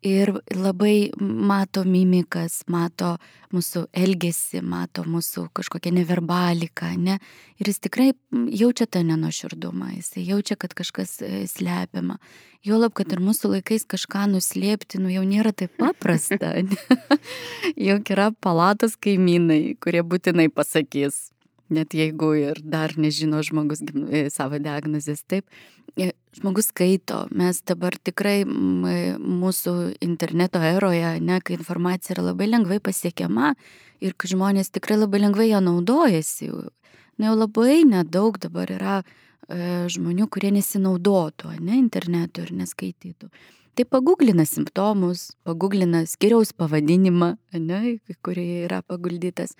ir 0.01 0.31
labai 0.55 1.11
mato 1.21 1.83
mimikas, 1.85 2.61
mato 2.71 3.15
mūsų 3.53 3.85
elgesį, 3.93 4.61
mato 4.65 5.03
mūsų 5.05 5.47
kažkokią 5.57 5.93
neverbaliką, 5.99 6.91
ne? 6.97 7.19
Ir 7.61 7.69
jis 7.69 7.81
tikrai 7.85 8.07
jaučia 8.31 8.87
tą 8.89 9.03
nenoširdumą, 9.05 9.91
jis 9.99 10.15
jaučia, 10.17 10.57
kad 10.57 10.73
kažkas 10.77 11.19
e, 11.25 11.43
slepiama. 11.49 12.17
Juolab, 12.65 12.95
kad 12.97 13.13
ir 13.13 13.21
mūsų 13.21 13.55
laikais 13.55 13.85
kažką 13.89 14.27
nuslėpti, 14.33 15.01
nu 15.01 15.13
jau 15.13 15.23
nėra 15.25 15.53
taip 15.53 15.77
paprasta. 15.81 16.53
Juk 17.89 18.13
yra 18.13 18.31
palatos 18.41 18.97
kaimynai, 19.01 19.77
kurie 19.81 20.01
būtinai 20.05 20.49
pasakys, 20.53 21.29
net 21.73 21.95
jeigu 21.95 22.33
ir 22.37 22.59
dar 22.63 22.93
nežino 22.99 23.41
žmogus 23.45 23.83
e, 23.83 24.25
savo 24.33 24.59
diagnozės, 24.61 25.23
taip, 25.29 25.47
e, 25.95 26.11
žmogus 26.37 26.71
skaito, 26.71 27.23
mes 27.35 27.61
dabar 27.67 27.97
tikrai 27.97 28.41
e, 28.43 28.97
mūsų 29.17 29.75
interneto 30.03 30.61
eroje, 30.63 31.15
ne, 31.23 31.39
kai 31.43 31.57
informacija 31.57 32.15
yra 32.17 32.27
labai 32.31 32.49
lengvai 32.51 32.81
pasiekiama 32.83 33.53
ir 34.03 34.17
kai 34.17 34.33
žmonės 34.33 34.73
tikrai 34.75 34.99
labai 34.99 35.23
lengvai 35.25 35.49
ją 35.51 35.63
naudojasi, 35.65 36.51
ne 37.21 37.31
jau 37.31 37.37
labai 37.37 37.81
nedaug 37.87 38.39
dabar 38.41 38.71
yra 38.71 39.01
žmonių, 39.91 40.29
kurie 40.31 40.47
nesinaudotų, 40.55 41.57
ne, 41.59 41.75
internetu 41.75 42.45
ir 42.45 42.53
neskaitytų. 42.55 43.27
Tai 43.75 43.85
pagūglina 43.87 44.43
simptomus, 44.47 45.31
pagūglina 45.47 46.03
skiriaus 46.07 46.51
pavadinimą, 46.55 47.33
ne, 47.59 47.79
kurį 48.23 48.45
yra 48.65 48.81
paguldytas. 48.83 49.55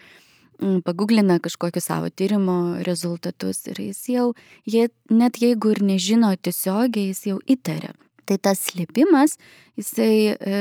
Pagūglina 0.62 1.40
kažkokius 1.42 1.88
savo 1.90 2.12
tyrimo 2.14 2.84
rezultatus 2.86 3.64
ir 3.72 3.80
jis 3.82 4.02
jau, 4.14 4.26
jie, 4.70 4.90
net 5.10 5.40
jeigu 5.42 5.74
ir 5.74 5.82
nežino 5.82 6.30
tiesiogiai, 6.38 7.10
jis 7.10 7.26
jau 7.32 7.38
įtaria. 7.50 7.96
Tai 8.30 8.38
tas 8.38 8.62
slėpimas, 8.70 9.40
jisai, 9.80 10.38
e, 10.38 10.60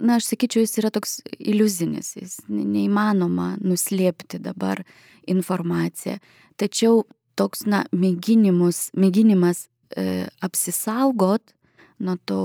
na, 0.00 0.16
aš 0.16 0.30
sakyčiau, 0.32 0.64
jis 0.64 0.78
yra 0.80 0.90
toks 0.94 1.18
iliuzinis, 1.36 2.14
jis 2.16 2.38
neįmanoma 2.48 3.58
nuslėpti 3.60 4.40
dabar 4.42 4.80
informaciją. 5.28 6.16
Tačiau 6.56 7.04
toks, 7.36 7.66
na, 7.68 7.84
mėginimus, 7.92 8.88
mėginimas 8.96 9.66
e, 9.92 10.24
apsisaugot 10.40 11.52
nuo 12.02 12.16
tų 12.26 12.42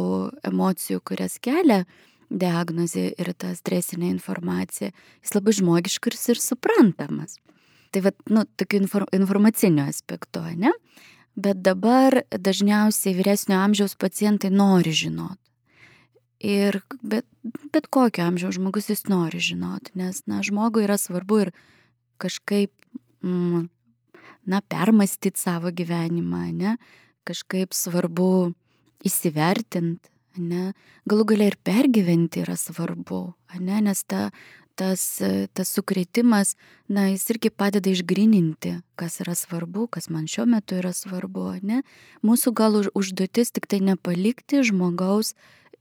emocijų, 0.51 1.01
kurias 1.07 1.39
kelia 1.39 1.85
diagnozė 2.29 3.09
ir 3.15 3.31
ta 3.39 3.53
stresinė 3.55 4.09
informacija, 4.11 4.91
jis 5.23 5.35
labai 5.35 5.53
žmogiškas 5.55 6.29
ir 6.33 6.41
suprantamas. 6.41 7.37
Tai 7.91 8.03
vad, 8.03 8.17
nu, 8.29 8.43
tokiu 8.59 8.83
informaciniu 9.15 9.85
aspektu, 9.87 10.43
ne? 10.59 10.73
Bet 11.37 11.61
dabar 11.63 12.23
dažniausiai 12.33 13.15
vyresnio 13.15 13.59
amžiaus 13.61 13.95
pacientai 13.95 14.49
nori 14.51 14.91
žinoti. 14.91 15.39
Ir 16.43 16.81
bet, 17.01 17.25
bet 17.73 17.87
kokio 17.93 18.25
amžiaus 18.27 18.57
žmogus 18.57 18.91
jis 18.91 19.05
nori 19.09 19.39
žinoti, 19.41 19.95
nes, 19.97 20.21
na, 20.29 20.43
žmogui 20.45 20.83
yra 20.85 20.97
svarbu 21.01 21.39
ir 21.45 21.53
kažkaip, 22.21 22.73
mm, 23.25 23.69
na, 24.49 24.61
permastyti 24.61 25.39
savo 25.39 25.71
gyvenimą, 25.73 26.43
ne? 26.53 26.75
Kažkaip 27.27 27.73
svarbu 27.73 28.53
įsivertinti, 29.05 30.09
ne, 30.37 30.71
galų 31.09 31.27
galia 31.33 31.51
ir 31.51 31.57
pergyventi 31.65 32.43
yra 32.45 32.57
svarbu, 32.59 33.21
ne, 33.59 33.81
nes 33.85 34.03
ta, 34.07 34.29
tas, 34.77 35.03
tas 35.57 35.73
sukretimas, 35.73 36.55
na, 36.87 37.07
jis 37.11 37.25
irgi 37.33 37.51
padeda 37.51 37.91
išgrininti, 37.91 38.77
kas 38.99 39.19
yra 39.25 39.35
svarbu, 39.35 39.87
kas 39.91 40.09
man 40.13 40.29
šiuo 40.29 40.45
metu 40.53 40.77
yra 40.79 40.93
svarbu, 40.95 41.49
ne. 41.65 41.81
Mūsų 42.25 42.53
gal 42.57 42.81
užduotis 42.93 43.53
tik 43.55 43.67
tai 43.69 43.81
nepalikti 43.83 44.61
žmogaus 44.69 45.33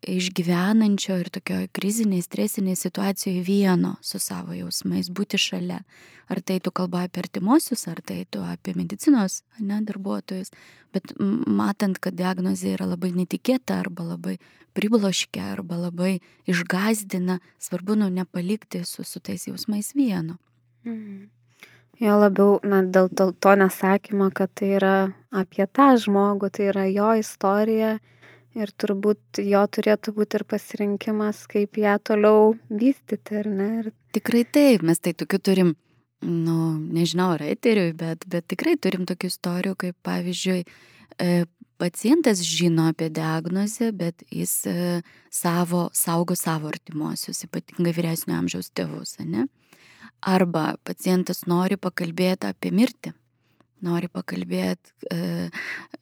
išgyvenančio 0.03 1.17
ir 1.21 1.31
tokio 1.31 1.67
kriziniai, 1.73 2.23
stresiniai 2.23 2.77
situacijoje 2.77 3.43
vieno 3.43 3.97
su 4.03 4.19
savo 4.19 4.55
jausmais, 4.55 5.09
būti 5.11 5.39
šalia. 5.41 5.81
Ar 6.29 6.41
tai 6.43 6.59
tu 6.61 6.73
kalba 6.75 7.05
apie 7.07 7.23
artimuosius, 7.23 7.87
ar 7.89 8.01
tai 8.03 8.25
tu 8.31 8.43
apie 8.43 8.75
medicinos 8.75 9.43
ne, 9.59 9.79
darbuotojus. 9.87 10.51
Bet 10.95 11.15
matant, 11.19 12.01
kad 12.03 12.17
diagnozė 12.19 12.75
yra 12.75 12.89
labai 12.91 13.13
netikėta 13.15 13.79
arba 13.79 14.09
labai 14.15 14.37
pribloškia 14.77 15.53
arba 15.55 15.79
labai 15.87 16.19
išgazdina, 16.51 17.39
svarbu 17.63 17.97
nu 18.03 18.11
nepalikti 18.11 18.83
su, 18.85 19.05
su 19.05 19.21
tais 19.21 19.47
jausmais 19.47 19.95
vieno. 19.95 20.37
Mhm. 20.85 21.31
Jo 21.97 22.19
labiau, 22.21 22.59
na, 22.61 22.83
dėl 22.85 23.09
to, 23.09 23.31
to 23.41 23.55
nesakymo, 23.57 24.29
kad 24.37 24.51
tai 24.53 24.75
yra 24.77 24.97
apie 25.33 25.65
tą 25.65 25.95
žmogų, 25.97 26.51
tai 26.53 26.69
yra 26.69 26.85
jo 26.93 27.15
istorija 27.23 27.95
ir 28.57 28.73
turbūt 28.81 29.41
jo 29.45 29.63
turėtų 29.69 30.15
būti 30.17 30.41
ir 30.41 30.45
pasirinkimas, 30.49 31.45
kaip 31.51 31.79
ją 31.81 31.97
toliau 32.03 32.55
vystyti, 32.71 33.41
ar 33.43 33.51
ne? 33.51 33.69
Ir... 33.83 33.91
Tikrai 34.17 34.45
taip, 34.49 34.85
mes 34.87 35.03
tai 35.03 35.13
tokių 35.19 35.41
turim, 35.49 35.75
nu, 36.25 36.59
nežinau, 36.97 37.35
ar 37.37 37.45
eteriui, 37.47 37.93
bet, 37.97 38.25
bet 38.31 38.49
tikrai 38.53 38.77
turim 38.81 39.05
tokių 39.09 39.31
istorijų, 39.33 39.77
kaip 39.85 39.99
pavyzdžiui, 40.07 40.63
e, 41.21 41.45
pacientas 41.81 42.41
žino 42.47 42.89
apie 42.93 43.11
diagnozę, 43.13 43.93
bet 43.97 44.25
jis 44.33 44.57
e, 44.71 44.79
savo, 45.31 45.87
saugo 45.93 46.39
savo 46.39 46.73
artimuosius, 46.73 47.45
ypatingai 47.49 47.93
vyresnio 47.97 48.39
amžiaus 48.41 48.73
tėvus, 48.73 49.19
ne? 49.21 49.47
Arba 50.27 50.73
pacientas 50.87 51.45
nori 51.47 51.77
pakalbėti 51.77 52.49
apie 52.49 52.73
mirtį 52.73 53.13
nori 53.87 54.09
pakalbėti 54.13 54.93
e, 55.11 55.19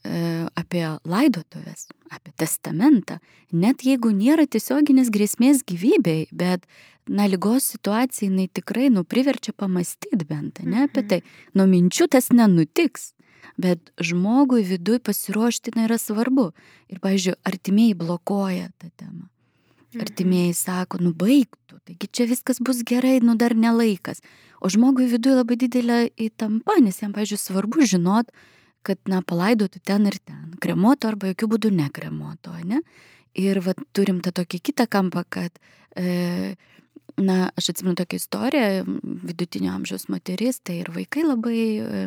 e, 0.04 0.22
apie 0.58 0.84
laidotuvės, 1.08 1.88
apie 2.12 2.32
testamentą, 2.40 3.20
net 3.52 3.84
jeigu 3.86 4.12
nėra 4.14 4.46
tiesioginės 4.50 5.12
grėsmės 5.14 5.62
gyvybei, 5.68 6.26
bet, 6.32 6.64
na, 7.08 7.28
lygos 7.30 7.68
situacija 7.74 8.30
jinai 8.30 8.48
tikrai, 8.52 8.88
nu, 8.94 9.04
priverčia 9.04 9.54
pamastyti 9.56 10.24
bent, 10.24 10.62
ne 10.64 10.86
apie 10.86 11.04
mhm. 11.04 11.10
tai. 11.10 11.20
Nuo 11.56 11.68
minčių 11.70 12.08
tas 12.16 12.30
nenutiks, 12.34 13.12
bet 13.60 13.92
žmogui 14.02 14.64
viduje 14.66 15.02
pasiruošti 15.04 15.76
na, 15.76 15.86
yra 15.88 16.00
svarbu. 16.00 16.50
Ir, 16.90 17.00
pavyzdžiui, 17.04 17.38
artimieji 17.46 17.98
blokuoja 18.00 18.70
tą 18.80 18.90
temą. 18.96 19.28
Mhm. 19.94 20.02
Artimieji 20.02 20.56
sako, 20.58 20.98
nu 21.04 21.14
baigtų, 21.14 21.78
taigi 21.86 22.10
čia 22.10 22.26
viskas 22.30 22.58
bus 22.64 22.82
gerai, 22.86 23.20
nu 23.22 23.36
dar 23.38 23.54
nelaikas. 23.54 24.24
O 24.64 24.70
žmogui 24.72 25.10
viduje 25.10 25.36
labai 25.36 25.58
didelė 25.60 25.98
įtampa, 26.16 26.78
nes 26.80 26.96
jam, 27.02 27.12
pažiūrėjau, 27.12 27.42
svarbu 27.42 27.84
žinot, 27.84 28.30
kad, 28.84 28.96
na, 29.10 29.20
palaidotų 29.20 29.82
ten 29.84 30.08
ir 30.08 30.16
ten, 30.24 30.54
kremuotų 30.64 31.10
arba 31.10 31.32
jokių 31.32 31.48
būdų 31.52 31.72
nekremuotų, 31.82 32.54
ne? 32.70 32.80
Ir 33.36 33.60
va, 33.64 33.74
turim 33.96 34.22
tą 34.24 34.32
tokį 34.32 34.62
kitą 34.70 34.86
kampą, 34.88 35.24
kad, 35.28 35.60
e, 36.00 36.54
na, 37.20 37.50
aš 37.60 37.74
atsimenu 37.74 37.98
tokią 38.00 38.22
istoriją, 38.22 38.86
vidutinio 39.28 39.74
amžiaus 39.74 40.08
moteris, 40.08 40.62
tai 40.64 40.80
ir 40.80 40.88
vaikai 40.94 41.26
labai 41.26 41.60
e, 41.60 42.06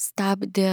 stabdė 0.00 0.72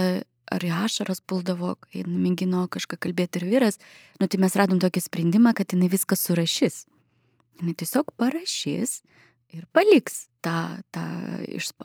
ar 0.50 0.64
į 0.66 0.72
ašaras 0.86 1.20
puldavo, 1.20 1.76
kai 1.84 2.06
mėgino 2.08 2.64
kažką 2.72 2.96
kalbėti 2.96 3.42
ir 3.42 3.48
vyras, 3.52 3.76
nu 4.22 4.28
tai 4.30 4.40
mes 4.40 4.56
radom 4.56 4.80
tokį 4.82 5.04
sprendimą, 5.04 5.52
kad 5.58 5.76
jinai 5.76 5.92
viską 5.92 6.16
surašys. 6.16 6.86
Jinai 7.60 7.76
tiesiog 7.76 8.08
parašys 8.16 9.02
ir 9.56 9.66
paliks 9.74 10.26
tą, 10.44 10.80
tą 10.94 11.04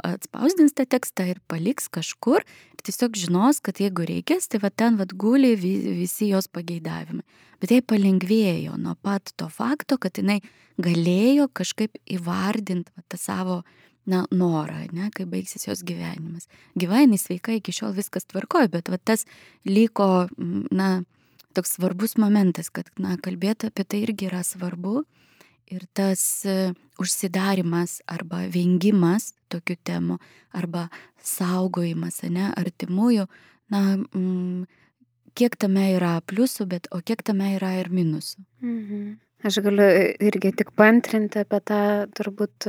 atspausdins 0.05 0.75
tą 0.75 0.85
tekstą 0.89 1.27
ir 1.31 1.41
paliks 1.51 1.89
kažkur 1.91 2.43
ir 2.43 2.83
tiesiog 2.85 3.17
žinos, 3.19 3.61
kad 3.65 3.81
jeigu 3.81 4.05
reikės, 4.07 4.49
tai 4.51 4.61
va 4.63 4.71
ten 4.71 4.99
va 4.99 5.07
guli 5.09 5.55
visi 5.57 6.29
jos 6.31 6.47
pageidavimai. 6.51 7.25
Bet 7.61 7.71
jai 7.71 7.81
palengvėjo 7.81 8.75
nuo 8.77 8.95
pat 9.01 9.31
to 9.39 9.47
fakto, 9.49 9.97
kad 10.01 10.19
jinai 10.19 10.41
galėjo 10.81 11.47
kažkaip 11.55 11.97
įvardinti 12.17 12.91
va, 12.95 13.03
tą 13.09 13.19
savo 13.19 13.61
na, 14.05 14.25
norą, 14.31 14.83
ne, 14.93 15.09
kai 15.15 15.25
baigsis 15.29 15.65
jos 15.65 15.81
gyvenimas. 15.87 16.49
Gyvenai 16.77 17.17
sveika, 17.19 17.55
iki 17.55 17.73
šiol 17.73 17.95
viskas 17.97 18.27
tvarkoja, 18.29 18.69
bet 18.73 18.91
va, 18.93 18.99
tas 19.01 19.25
liko, 19.65 20.27
na, 20.37 20.89
toks 21.57 21.77
svarbus 21.77 22.17
momentas, 22.21 22.69
kad, 22.69 22.91
na, 23.01 23.15
kalbėti 23.17 23.71
apie 23.71 23.87
tai 23.87 24.03
irgi 24.05 24.29
yra 24.29 24.43
svarbu. 24.45 25.05
Ir 25.73 25.85
tas 25.97 26.21
e, 26.45 26.73
užsidarimas 27.01 27.99
arba 28.11 28.43
vengimas 28.53 29.31
tokių 29.49 29.77
temų, 29.87 30.17
arba 30.53 30.87
saugojimas, 31.25 32.21
ne, 32.29 32.51
artimųjų, 32.53 33.25
na, 33.73 33.81
mm, 33.97 34.67
kiek 35.35 35.57
tame 35.57 35.87
yra 35.95 36.19
pliusų, 36.21 36.67
bet 36.69 36.89
o 36.93 37.01
kiek 37.01 37.23
tame 37.25 37.55
yra 37.57 37.75
ir 37.81 37.89
minusų. 37.89 38.45
Mhm. 38.61 39.15
Aš 39.45 39.59
galiu 39.61 39.85
irgi 40.25 40.53
tik 40.57 40.71
pantrinti 40.77 41.43
apie 41.43 41.59
tą 41.69 41.81
turbūt 42.17 42.65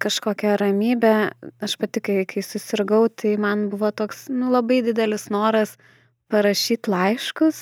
kažkokia 0.00 0.54
ramybė. 0.60 1.14
Aš 1.60 1.76
pati, 1.80 2.00
kai, 2.00 2.22
kai 2.28 2.44
susirgau, 2.44 3.08
tai 3.12 3.34
man 3.40 3.68
buvo 3.72 3.90
toks 3.92 4.28
nu, 4.32 4.48
labai 4.54 4.80
didelis 4.86 5.28
noras 5.32 5.76
parašyti 6.32 6.92
laiškus. 6.92 7.60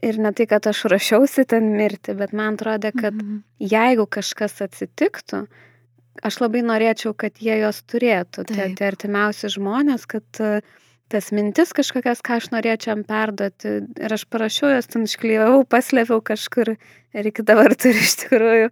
Ir 0.00 0.16
ne 0.22 0.32
tai, 0.32 0.46
kad 0.48 0.64
aš 0.70 0.86
rašiausi 0.88 1.44
ten 1.48 1.74
mirti, 1.76 2.14
bet 2.16 2.32
man 2.32 2.56
atrodė, 2.56 2.94
kad 2.96 3.12
mhm. 3.12 3.42
jeigu 3.60 4.06
kažkas 4.08 4.62
atsitiktų, 4.64 5.44
aš 6.24 6.38
labai 6.40 6.62
norėčiau, 6.64 7.12
kad 7.18 7.36
jie 7.42 7.58
jos 7.60 7.82
turėtų, 7.88 8.46
tie, 8.48 8.70
tie 8.78 8.86
artimiausi 8.88 9.50
žmonės, 9.52 10.06
kad 10.08 10.40
uh, 10.40 10.64
tas 11.12 11.30
mintis 11.34 11.72
kažkokias, 11.76 12.22
ką 12.24 12.38
aš 12.40 12.50
norėčiau 12.54 12.94
jam 12.94 13.02
perduoti. 13.06 13.74
Ir 14.00 14.14
aš 14.16 14.24
parašiau 14.32 14.72
jas, 14.72 14.88
ten 14.90 15.04
išklyvau, 15.08 15.64
paslėpiau 15.68 16.22
kažkur 16.24 16.74
ir 16.74 17.28
iki 17.28 17.44
dabar 17.46 17.74
turiu 17.76 18.00
iš 18.00 18.14
tikrųjų. 18.24 18.70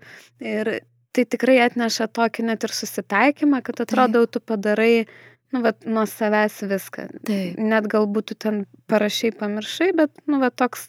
Ir 0.52 0.72
tai 1.16 1.26
tikrai 1.34 1.58
atneša 1.66 2.08
tokį 2.16 2.46
net 2.48 2.64
ir 2.64 2.74
susitaikymą, 2.76 3.60
kad 3.66 3.82
atrodo, 3.84 4.24
tu 4.30 4.40
padarai, 4.40 5.04
nu, 5.52 5.62
va, 5.64 5.74
nuo 5.84 6.06
savęs 6.08 6.62
viską. 6.70 7.08
Taip. 7.28 7.60
Net 7.60 7.90
galbūt 7.90 8.32
tu 8.32 8.38
ten 8.46 8.64
parašiai, 8.90 9.34
pamiršai, 9.36 9.92
bet, 9.98 10.14
nu, 10.30 10.40
va, 10.42 10.52
toks 10.54 10.88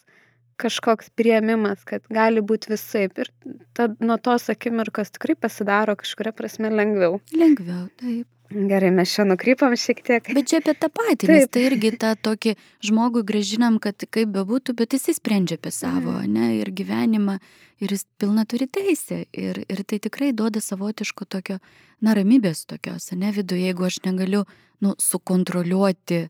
kažkoks 0.61 1.11
prieimimas, 1.17 1.81
kad 1.87 2.05
gali 2.13 2.43
būti 2.45 2.73
visaip. 2.73 3.17
Ir 3.21 3.31
tad 3.77 3.97
nuo 4.03 4.19
tos 4.21 4.49
akimirkos 4.53 5.13
tikrai 5.15 5.37
pasidaro 5.39 5.97
kažkuria 5.99 6.35
prasme 6.35 6.71
lengviau. 6.73 7.19
Lengviau, 7.33 7.87
taip. 8.01 8.27
Gerai, 8.51 8.89
mes 8.91 9.11
čia 9.15 9.23
nukrypam 9.23 9.73
šiek 9.79 10.01
tiek. 10.03 10.25
Bet 10.35 10.49
čia 10.51 10.59
apie 10.59 10.73
tą 10.75 10.89
patį, 10.91 11.23
Taip. 11.23 11.31
nes 11.31 11.51
tai 11.55 11.61
irgi 11.69 11.91
tą 11.99 12.11
tokį 12.19 12.55
žmogų 12.83 13.23
gražinam, 13.27 13.77
kad 13.79 14.03
kaip 14.11 14.33
bebūtų, 14.35 14.75
bet 14.75 14.95
jisai 14.97 15.15
sprendžia 15.15 15.55
apie 15.59 15.71
savo, 15.71 16.17
mm. 16.19 16.33
ne, 16.35 16.49
ir 16.59 16.71
gyvenimą, 16.75 17.37
ir 17.79 17.95
jis 17.95 18.03
pilna 18.19 18.43
turi 18.49 18.67
teisę. 18.67 19.23
Ir, 19.31 19.61
ir 19.71 19.83
tai 19.87 20.01
tikrai 20.03 20.33
duoda 20.35 20.59
savotiško 20.63 21.29
tokio, 21.31 21.61
na, 22.03 22.15
ramybės 22.17 22.65
tokios, 22.67 23.07
ne, 23.15 23.31
viduje, 23.35 23.69
jeigu 23.69 23.87
aš 23.87 24.01
negaliu, 24.09 24.43
nu, 24.83 24.97
sukontroliuoti 24.99 26.25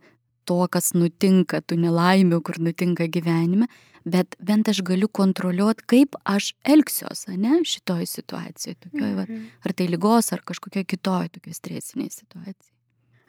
to, 0.46 0.62
kas 0.70 0.94
nutinka, 0.94 1.64
tų 1.66 1.80
nelaimių, 1.88 2.42
kur 2.46 2.62
nutinka 2.62 3.10
gyvenime, 3.10 3.70
bet 4.06 4.36
bent 4.40 4.70
aš 4.72 4.82
galiu 4.86 5.10
kontroliuoti, 5.12 5.86
kaip 5.94 6.18
aš 6.26 6.52
elgsiuosi, 6.68 7.38
ne, 7.38 7.62
šitoj 7.68 8.06
situacijoje, 8.10 8.78
tokioj, 8.88 9.16
va, 9.18 9.26
mhm. 9.28 9.48
ar 9.66 9.74
tai 9.78 9.88
lygos, 9.92 10.32
ar 10.34 10.44
kažkokioj 10.46 10.88
kitoj 10.90 11.32
tokioj 11.38 11.58
stresiniai 11.58 12.14
situacijai. 12.14 12.70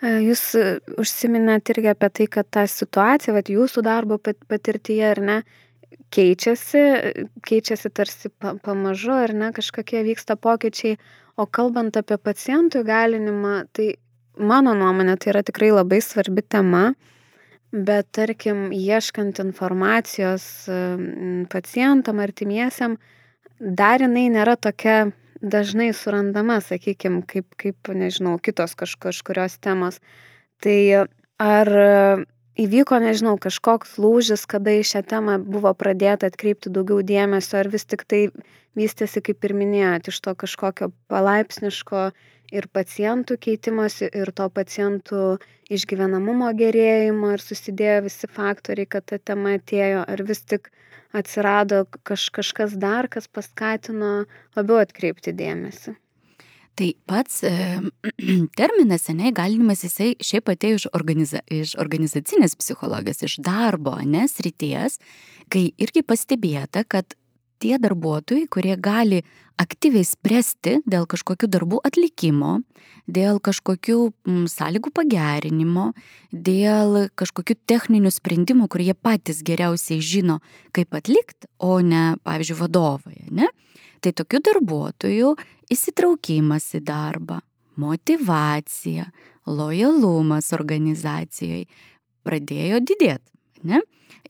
Jūs 0.03 0.41
e, 0.59 0.63
užsiminėt 0.99 1.71
irgi 1.71 1.93
apie 1.93 2.09
tai, 2.11 2.25
kad 2.27 2.49
ta 2.51 2.65
situacija, 2.67 3.35
va, 3.37 3.43
jūsų 3.47 3.85
darbo 3.87 4.19
patirtyje, 4.19 5.05
ar 5.13 5.21
ne, 5.23 5.37
keičiasi, 6.13 6.83
keičiasi 7.47 7.91
tarsi 7.95 8.31
pamažu, 8.41 9.15
ar 9.15 9.35
ne, 9.37 9.53
kažkokie 9.55 10.03
vyksta 10.09 10.37
pokyčiai, 10.37 10.99
o 11.39 11.47
kalbant 11.47 11.97
apie 11.97 12.19
pacientų 12.19 12.83
įgalinimą, 12.83 13.55
tai 13.73 13.95
mano 14.37 14.75
nuomonė 14.77 15.17
tai 15.21 15.33
yra 15.33 15.43
tikrai 15.47 15.71
labai 15.73 16.01
svarbi 16.05 16.43
tema 16.43 16.93
bet 17.73 18.11
tarkim 18.13 18.69
ieškant 18.77 19.41
informacijos 19.41 20.45
pacientam 21.53 22.21
artimiesiem 22.21 22.99
dar 23.59 24.05
jinai 24.05 24.29
nėra 24.35 24.59
tokia 24.61 25.13
dažnai 25.43 25.91
surandama 25.97 26.61
sakykim 26.61 27.23
kaip 27.27 27.57
kaip 27.57 27.89
nežinau 27.97 28.37
kitos 28.39 28.77
kaž 28.79 28.95
kažkurios 29.01 29.59
temos. 29.59 29.99
Tai 30.63 31.09
ar 31.43 31.71
įvyko 32.61 32.99
nežinau 33.03 33.39
kažkoks 33.41 33.97
lūžis 33.99 34.45
kada 34.47 34.75
į 34.77 34.85
šią 34.87 35.03
temą 35.09 35.39
buvo 35.41 35.73
pradėta 35.75 36.29
atkreipti 36.29 36.71
daugiau 36.71 37.01
dėmesio 37.03 37.59
ar 37.63 37.71
vis 37.73 37.89
tiktai 37.89 38.29
vystėsi 38.79 39.23
kaip 39.25 39.45
ir 39.45 39.57
minėjot 39.57 40.13
iš 40.13 40.21
to 40.21 40.35
kažkokio 40.45 40.93
palaipsniško 41.13 42.11
ir 42.53 42.69
pacientų 42.73 43.39
keitimosi, 43.41 44.11
ir 44.13 44.33
to 44.37 44.49
pacientų 44.53 45.23
išgyvenamumo 45.73 46.51
gerėjimo, 46.59 47.33
ir 47.37 47.43
susidėjo 47.43 48.05
visi 48.09 48.29
faktoriai, 48.31 48.89
kad 48.95 49.09
ta 49.09 49.19
tema 49.19 49.57
atėjo, 49.59 50.05
ar 50.05 50.25
vis 50.29 50.45
tik 50.45 50.71
atsirado 51.17 51.85
kaž, 52.09 52.29
kažkas 52.33 52.77
dar, 52.81 53.09
kas 53.13 53.29
paskatino 53.29 54.25
labiau 54.57 54.81
atkreipti 54.85 55.35
dėmesį. 55.37 55.97
Tai 56.73 56.89
pats 57.09 57.43
e, 57.45 57.53
terminas 58.61 59.05
seniai 59.09 59.33
galinimas 59.37 59.85
jisai 59.85 60.15
šiaip 60.25 60.49
atėjo 60.55 60.79
iš, 60.81 60.87
organiza, 60.97 61.43
iš 61.53 61.75
organizacinės 61.81 62.57
psichologijos, 62.57 63.21
iš 63.29 63.37
darbo, 63.45 63.99
nes 64.09 64.39
ryties, 64.45 64.97
kai 65.53 65.69
irgi 65.77 66.05
pastebėta, 66.07 66.87
kad 66.89 67.13
tie 67.63 67.79
darbuotojai, 67.79 68.49
kurie 68.51 68.75
gali 68.81 69.23
aktyviai 69.61 70.05
spręsti 70.07 70.81
dėl 70.89 71.07
kažkokių 71.11 71.49
darbų 71.53 71.79
atlikimo, 71.87 72.57
dėl 73.07 73.39
kažkokių 73.45 73.99
mm, 74.11 74.47
sąlygų 74.51 74.93
pagerinimo, 74.97 75.93
dėl 76.33 77.07
kažkokių 77.19 77.57
techninių 77.71 78.11
sprendimų, 78.15 78.69
kurie 78.73 78.91
jie 78.91 78.97
patys 78.99 79.43
geriausiai 79.47 80.03
žino, 80.03 80.41
kaip 80.75 80.95
atlikti, 80.99 81.51
o 81.63 81.79
ne, 81.85 82.17
pavyzdžiui, 82.27 82.59
vadovai. 82.59 83.19
Ne? 83.31 83.51
Tai 84.03 84.15
tokių 84.19 84.43
darbuotojų 84.51 85.35
įsitraukimas 85.73 86.73
į 86.79 86.83
darbą, 86.89 87.39
motivacija, 87.79 89.07
lojalumas 89.47 90.51
organizacijai 90.57 91.67
pradėjo 92.27 92.83
didėti. 92.83 93.29
Ne? 93.63 93.83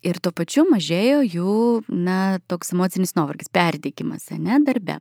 Ir 0.07 0.19
tuo 0.23 0.33
pačiu 0.37 0.67
mažėjo 0.71 1.23
jų, 1.25 1.55
na, 1.89 2.39
toks 2.51 2.75
emocinis 2.75 3.17
nuovargis, 3.19 3.51
perdėgymas, 3.55 4.31
ne, 4.39 4.59
darbe. 4.67 4.99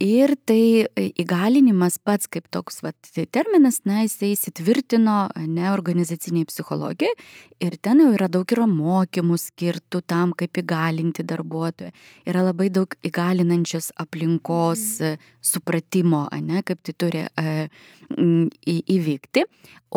Ir 0.00 0.32
tai 0.48 0.86
e, 0.88 1.02
įgalinimas 1.20 1.98
pats 2.00 2.30
kaip 2.32 2.46
toks 2.54 2.78
vat, 2.80 2.96
terminas, 3.34 3.82
na, 3.84 3.98
jisai 4.06 4.30
įsitvirtino 4.32 5.16
ne 5.44 5.66
organizaciniai 5.74 6.48
psichologijai 6.48 7.12
ir 7.60 7.76
ten 7.84 8.00
jau 8.00 8.14
yra 8.16 8.30
daug 8.32 8.48
yra 8.54 8.64
mokymų 8.70 9.36
skirtų 9.42 10.00
tam, 10.08 10.32
kaip 10.32 10.56
įgalinti 10.62 11.26
darbuotoją. 11.28 11.92
Yra 12.24 12.46
labai 12.46 12.70
daug 12.72 12.96
įgalinančios 13.04 13.90
aplinkos 14.00 14.86
mm. 15.04 15.28
supratimo, 15.52 16.22
ne, 16.48 16.62
kaip 16.64 16.80
tai 16.86 16.96
turi 16.96 17.26
e, 17.28 17.68
įvykti. 18.16 19.44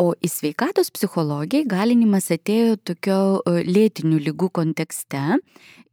O 0.04 0.10
į 0.20 0.28
sveikatos 0.28 0.92
psichologiją 0.92 1.64
įgalinimas 1.64 2.28
atėjo 2.34 2.76
tokio 2.92 3.20
e, 3.40 3.64
lėtinių 3.64 4.20
lygų 4.28 4.50
kontekste 4.60 5.40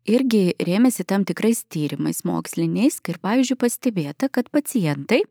irgi 0.10 0.54
rėmėsi 0.60 1.06
tam 1.08 1.26
tikrais 1.28 1.64
tyrimais 1.70 2.24
moksliniais, 2.28 3.00
ir 3.08 3.20
pavyzdžiui 3.22 3.60
pastebėta, 3.62 4.30
kad 4.34 4.50
pacientai, 4.54 5.22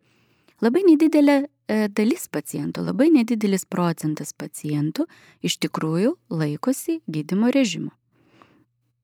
labai 0.63 0.85
nedidelė 0.87 1.39
e, 1.43 1.89
dalis 1.89 2.29
pacientų, 2.33 2.85
labai 2.91 3.11
nedidelis 3.15 3.67
procentas 3.67 4.33
pacientų 4.37 5.07
iš 5.43 5.59
tikrųjų 5.65 6.17
laikosi 6.31 7.01
gydimo 7.11 7.51
režimo. 7.55 7.95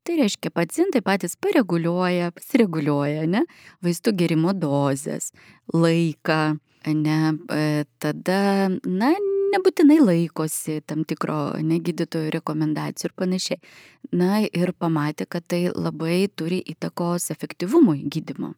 Tai 0.06 0.20
reiškia, 0.20 0.52
pacientai 0.54 1.00
patys 1.02 1.34
pareguliuoja, 1.42 2.30
pasireguliuoja, 2.36 3.24
ne, 3.26 3.42
vaistų 3.82 4.12
gerimo 4.14 4.52
dozes, 4.54 5.32
laiką, 5.74 6.58
ne, 6.86 7.18
e, 7.50 7.64
tada, 7.98 8.68
na, 8.86 9.10
nebūtinai 9.52 9.98
laikosi 10.02 10.80
tam 10.88 11.04
tikro 11.08 11.56
negydytojų 11.62 12.32
rekomendacijų 12.36 13.10
ir 13.10 13.14
panašiai. 13.18 13.60
Na 14.16 14.40
ir 14.44 14.72
pamatė, 14.78 15.26
kad 15.28 15.46
tai 15.48 15.66
labai 15.72 16.26
turi 16.34 16.60
įtakos 16.74 17.30
efektyvumui 17.34 18.04
gydimo. 18.12 18.54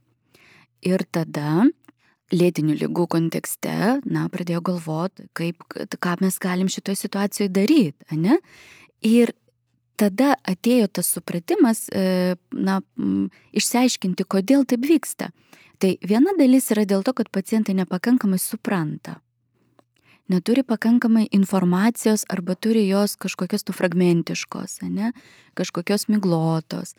Ir 0.87 1.03
tada 1.11 1.67
lėtinių 2.33 2.77
lygų 2.83 3.07
kontekste, 3.11 3.99
na, 4.05 4.27
pradėjo 4.33 4.61
galvoti, 4.69 5.29
kaip, 5.37 5.65
ką 5.73 6.17
mes 6.23 6.37
galim 6.43 6.69
šitoje 6.69 7.01
situacijoje 7.01 7.53
daryti, 7.53 8.19
ne? 8.21 8.37
Ir 9.01 9.33
tada 9.99 10.35
atėjo 10.47 10.91
tas 11.01 11.09
supratimas, 11.17 11.87
e, 11.89 12.37
na, 12.53 12.81
išsiaiškinti, 13.57 14.29
kodėl 14.29 14.69
taip 14.69 14.85
vyksta. 14.87 15.33
Tai 15.79 15.95
viena 16.03 16.35
dalis 16.39 16.69
yra 16.75 16.85
dėl 16.85 17.07
to, 17.07 17.15
kad 17.17 17.31
pacientai 17.33 17.75
nepakankamai 17.79 18.39
supranta 18.43 19.17
neturi 20.29 20.63
pakankamai 20.63 21.27
informacijos 21.33 22.25
arba 22.29 22.55
turi 22.55 22.89
jos 22.89 23.17
kažkokios 23.17 23.65
tu 23.65 23.73
fragmentiškos, 23.73 24.83
ne, 24.83 25.13
kažkokios 25.57 26.09
miglotos. 26.09 26.95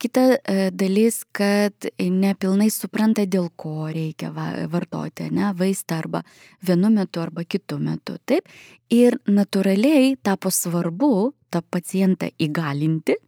Kita 0.00 0.20
e, 0.20 0.70
dalis, 0.72 1.22
kad 1.36 1.86
nepilnai 2.00 2.70
supranta, 2.72 3.26
dėl 3.28 3.50
ko 3.56 3.90
reikia 3.92 4.32
va, 4.32 4.48
vartoti, 4.72 5.28
ne, 5.30 5.52
vaistą 5.56 6.00
arba 6.00 6.22
vienu 6.66 6.90
metu 6.94 7.20
arba 7.20 7.44
kitu 7.44 7.78
metu. 7.78 8.16
Taip. 8.24 8.48
Ir 8.90 9.20
natūraliai 9.28 10.16
tapo 10.22 10.50
svarbu 10.50 11.34
tą 11.52 11.60
pacientą 11.62 12.30
įgalinti 12.40 13.18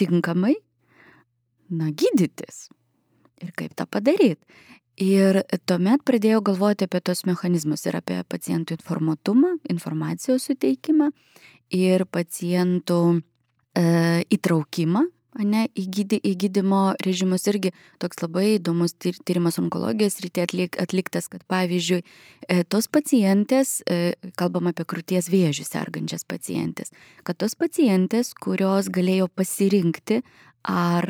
tinkamai, 0.00 0.54
na, 1.70 1.90
gydytis. 1.90 2.68
Ir 3.40 3.52
kaip 3.56 3.74
tą 3.76 3.86
padaryti. 3.90 4.40
Ir 5.00 5.40
tuomet 5.64 6.02
pradėjau 6.04 6.42
galvoti 6.44 6.84
apie 6.84 7.00
tos 7.00 7.24
mechanizmus 7.24 7.86
ir 7.88 7.96
apie 7.96 8.18
pacientų 8.28 8.76
informatumą, 8.76 9.54
informacijos 9.72 10.50
suteikimą 10.50 11.08
ir 11.72 12.04
pacientų 12.04 13.00
e, 13.16 13.84
įtraukimą 14.36 15.06
ne, 15.38 15.66
į, 15.78 15.84
gydy, 15.94 16.18
į 16.26 16.34
gydymo 16.44 16.82
režimus. 17.04 17.46
Irgi 17.50 17.72
toks 18.02 18.20
labai 18.24 18.56
įdomus 18.56 18.96
tyrimas 18.98 19.60
onkologijos 19.62 20.18
rytė 20.24 20.44
atlik, 20.46 20.78
atliktas, 20.82 21.30
kad 21.30 21.44
pavyzdžiui, 21.50 22.02
e, 22.48 22.60
tos 22.68 22.90
pacientės, 22.90 23.78
e, 23.86 24.14
kalbam 24.40 24.70
apie 24.70 24.84
krūties 24.84 25.30
vėžių 25.32 25.66
sergančias 25.68 26.26
pacientės, 26.28 26.92
kad 27.24 27.38
tos 27.40 27.56
pacientės, 27.58 28.34
kurios 28.34 28.90
galėjo 28.92 29.30
pasirinkti, 29.32 30.22
ar 30.68 31.06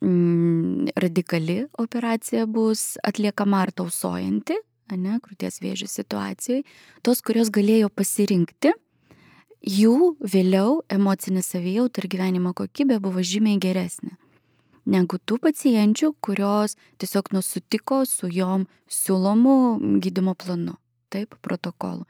mm, 0.00 0.92
radikali 0.96 1.64
operacija 1.78 2.46
bus 2.46 2.96
atliekama 3.04 3.64
ar 3.66 3.72
tausojanti, 3.72 4.56
ne, 4.90 5.18
krūties 5.22 5.60
vėžių 5.62 5.86
situacijai, 5.86 6.64
tos, 7.06 7.20
kurios 7.22 7.52
galėjo 7.54 7.92
pasirinkti, 7.94 8.72
jų 9.60 10.16
vėliau 10.20 10.80
emocinė 10.90 11.44
savijauta 11.46 12.02
ir 12.02 12.10
gyvenimo 12.10 12.54
kokybė 12.56 12.98
buvo 13.02 13.22
žymiai 13.22 13.60
geresnė 13.62 14.16
negu 14.90 15.18
tų 15.18 15.38
pacienčių, 15.44 16.14
kurios 16.24 16.76
tiesiog 17.00 17.32
nusutiko 17.34 18.02
su 18.08 18.30
jom 18.32 18.66
siūlomu 18.90 19.54
gydimo 20.02 20.34
planu, 20.34 20.76
taip, 21.12 21.36
protokolu. 21.44 22.06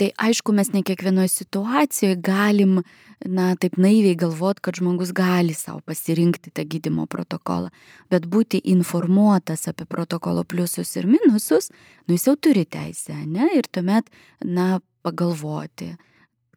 Tai 0.00 0.06
aišku, 0.16 0.54
mes 0.56 0.70
ne 0.72 0.80
kiekvienoje 0.80 1.28
situacijoje 1.28 2.16
galim, 2.24 2.78
na, 3.20 3.50
taip 3.60 3.74
naiviai 3.76 4.16
galvot, 4.16 4.62
kad 4.64 4.78
žmogus 4.80 5.10
gali 5.12 5.52
savo 5.52 5.82
pasirinkti 5.84 6.48
tą 6.56 6.64
gydimo 6.64 7.04
protokolą, 7.04 7.68
bet 8.08 8.24
būti 8.24 8.62
informuotas 8.72 9.66
apie 9.68 9.84
protokolo 9.84 10.46
pliusus 10.48 10.94
ir 10.96 11.04
minusus, 11.10 11.68
nu 12.08 12.16
jis 12.16 12.30
jau 12.30 12.36
turi 12.48 12.64
teisę, 12.64 13.18
ne, 13.28 13.50
ir 13.60 13.68
tuomet, 13.68 14.08
na, 14.40 14.80
pagalvoti, 15.04 15.92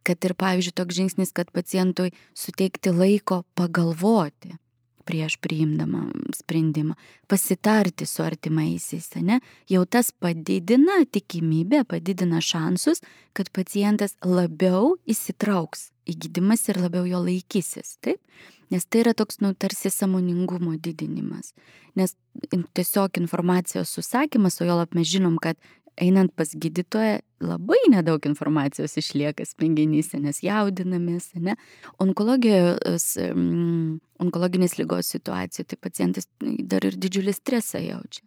kad 0.08 0.24
ir, 0.24 0.38
pavyzdžiui, 0.40 0.78
toks 0.80 0.96
žingsnis, 1.02 1.36
kad 1.36 1.52
pacientui 1.52 2.14
suteikti 2.32 2.96
laiko 2.96 3.42
pagalvoti 3.60 4.56
prieš 5.06 5.36
priimdama 5.44 6.06
sprendimą, 6.36 6.96
pasitarti 7.30 8.06
su 8.06 8.24
artimaisiais, 8.24 9.10
ne, 9.22 9.40
jau 9.70 9.84
tas 9.86 10.12
padidina 10.12 11.02
tikimybę, 11.04 11.84
padidina 11.88 12.40
šansus, 12.44 13.02
kad 13.32 13.50
pacientas 13.54 14.16
labiau 14.24 14.96
įsitrauks 15.06 15.90
į 16.08 16.18
gydimas 16.26 16.66
ir 16.68 16.80
labiau 16.82 17.06
jo 17.08 17.22
laikysis, 17.24 17.96
taip? 18.04 18.20
Nes 18.72 18.84
tai 18.88 19.04
yra 19.04 19.12
toks, 19.16 19.38
nu, 19.44 19.52
tarsi 19.54 19.90
samoningumo 19.92 20.74
didinimas. 20.80 21.52
Nes 21.94 22.16
tiesiog 22.74 23.20
informacijos 23.20 23.92
susakymas, 23.92 24.58
o 24.60 24.66
jo 24.66 24.78
lab 24.80 24.96
mes 24.96 25.08
žinom, 25.08 25.36
kad 25.38 25.60
einant 26.00 26.32
pas 26.34 26.50
gydytoją 26.50 27.18
labai 27.44 27.78
nedaug 27.92 28.26
informacijos 28.26 28.96
išlieka 28.98 29.44
smegenyse, 29.46 30.18
nes 30.22 30.40
jaudinamės, 30.42 31.30
ne? 31.38 31.56
Onkologijos, 32.02 33.14
mm, 33.20 34.00
onkologinės 34.24 34.78
lygos 34.80 35.12
situacijoje 35.14 35.68
tai 35.72 35.78
pacientas 35.80 36.28
dar 36.40 36.86
ir 36.86 36.98
didžiulį 36.98 37.34
stresą 37.36 37.82
jaučia. 37.84 38.24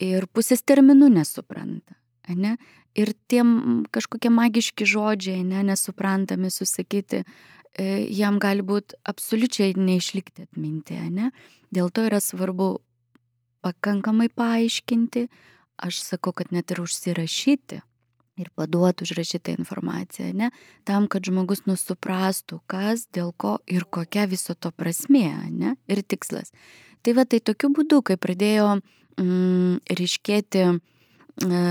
Ir 0.00 0.26
pusės 0.32 0.64
terminų 0.64 1.10
nesupranta, 1.14 1.94
ne? 2.28 2.56
Ir 2.98 3.12
tiem 3.30 3.86
kažkokie 3.94 4.32
magiški 4.34 4.86
žodžiai, 4.88 5.44
ne, 5.46 5.62
nesuprantami 5.62 6.50
susakyti, 6.50 7.22
e, 7.78 8.06
jam 8.10 8.40
gali 8.42 8.62
būti 8.66 8.98
absoliučiai 9.04 9.76
neišlikti 9.76 10.48
atminti, 10.48 10.98
ne? 11.10 11.30
Dėl 11.70 11.92
to 11.94 12.08
yra 12.08 12.18
svarbu 12.18 12.80
pakankamai 13.62 14.28
paaiškinti, 14.32 15.28
aš 15.82 16.02
sakau, 16.04 16.32
kad 16.36 16.52
net 16.54 16.70
ir 16.70 16.82
užsirašyti 16.84 17.80
ir 18.40 18.48
paduoti 18.56 19.04
užrašytą 19.04 19.54
informaciją, 19.58 20.32
ne, 20.34 20.50
tam, 20.88 21.08
kad 21.12 21.26
žmogus 21.28 21.66
nusuprastų, 21.68 22.60
kas, 22.70 23.06
dėl 23.12 23.34
ko 23.36 23.58
ir 23.68 23.84
kokia 23.84 24.26
viso 24.30 24.56
to 24.56 24.72
prasmė, 24.72 25.28
ne, 25.50 25.74
ir 25.90 26.02
tikslas. 26.02 26.54
Tai 27.04 27.16
va, 27.18 27.26
tai 27.28 27.40
tokiu 27.44 27.72
būdu, 27.76 28.00
kai 28.06 28.16
pradėjo 28.20 28.78
mm, 29.20 29.80
ryškėti, 30.00 30.64
e, 30.68 31.62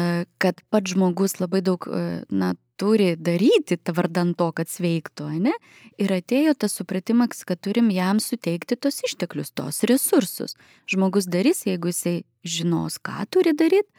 kad 0.42 0.62
pats 0.70 0.94
žmogus 0.94 1.40
labai 1.42 1.64
daug, 1.66 1.86
e, 1.90 2.24
na, 2.30 2.54
turi 2.80 3.14
daryti 3.20 3.78
vardan 3.96 4.34
to, 4.40 4.50
kad 4.56 4.72
sveiktų, 4.72 5.28
ne? 5.44 5.54
Ir 6.00 6.14
atėjo 6.16 6.56
tas 6.64 6.78
supratimas, 6.80 7.44
kad 7.48 7.60
turim 7.60 7.92
jam 7.92 8.22
suteikti 8.24 8.78
tos 8.80 9.02
išteklius, 9.06 9.52
tos 9.52 9.84
resursus. 9.90 10.56
Žmogus 10.90 11.28
darys, 11.28 11.66
jeigu 11.68 11.92
jisai 11.92 12.22
žinos, 12.48 13.00
ką 13.04 13.28
turi 13.34 13.54
daryti, 13.58 13.92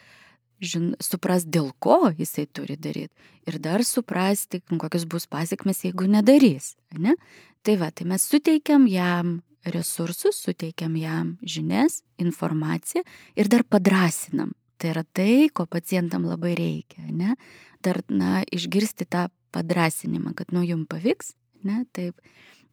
žin, 0.60 0.94
supras, 1.02 1.44
dėl 1.44 1.70
ko 1.78 2.10
jisai 2.16 2.46
turi 2.48 2.78
daryti. 2.80 3.12
Ir 3.48 3.60
dar 3.62 3.84
suprasti, 3.84 4.62
kokios 4.70 5.06
bus 5.08 5.28
pasiekmes, 5.30 5.84
jeigu 5.86 6.08
nedarys. 6.08 6.74
Ne? 6.96 7.16
Tai 7.64 7.76
va, 7.80 7.90
tai 7.92 8.08
mes 8.08 8.24
suteikiam 8.24 8.86
jam 8.88 9.40
resursus, 9.64 10.40
suteikiam 10.40 10.96
jam 10.96 11.36
žinias, 11.44 12.00
informaciją 12.20 13.04
ir 13.36 13.52
dar 13.52 13.64
padrasinam. 13.64 14.54
Tai 14.80 14.92
yra 14.94 15.04
tai, 15.04 15.50
ko 15.52 15.66
pacientam 15.68 16.24
labai 16.28 16.54
reikia, 16.56 17.04
ne? 17.12 17.36
Dar, 17.84 18.00
na, 18.08 18.40
išgirsti 18.48 19.04
tą 19.08 19.26
padrasinimą, 19.52 20.32
kad, 20.38 20.54
nu, 20.56 20.62
jums 20.64 20.88
pavyks, 20.88 21.34
ne, 21.68 21.82
taip, 21.96 22.16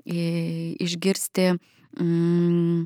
išgirsti 0.07 1.49
mm, 1.51 2.85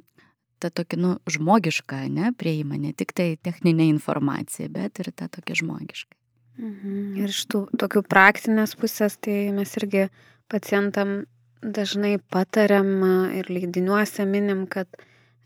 tą 0.61 0.71
tokį, 0.79 0.99
nu, 1.01 1.11
žmogišką, 1.29 2.01
ne, 2.13 2.31
prieimą, 2.37 2.79
ne 2.81 2.95
tik 2.97 3.13
tai 3.17 3.35
techninę 3.37 3.89
informaciją, 3.91 4.71
bet 4.73 5.03
ir 5.03 5.11
tą 5.13 5.29
tokį 5.37 5.59
žmogišką. 5.61 6.17
Mhm. 6.61 6.97
Ir 7.21 7.31
iš 7.31 7.45
tų 7.49 7.65
tokių 7.79 8.03
praktinės 8.09 8.75
pusės, 8.77 9.15
tai 9.21 9.53
mes 9.55 9.71
irgi 9.79 10.09
pacientam 10.51 11.23
dažnai 11.61 12.17
patariam 12.33 12.89
ir 13.37 13.49
leidiniuose 13.49 14.25
minim, 14.29 14.65
kad 14.67 14.89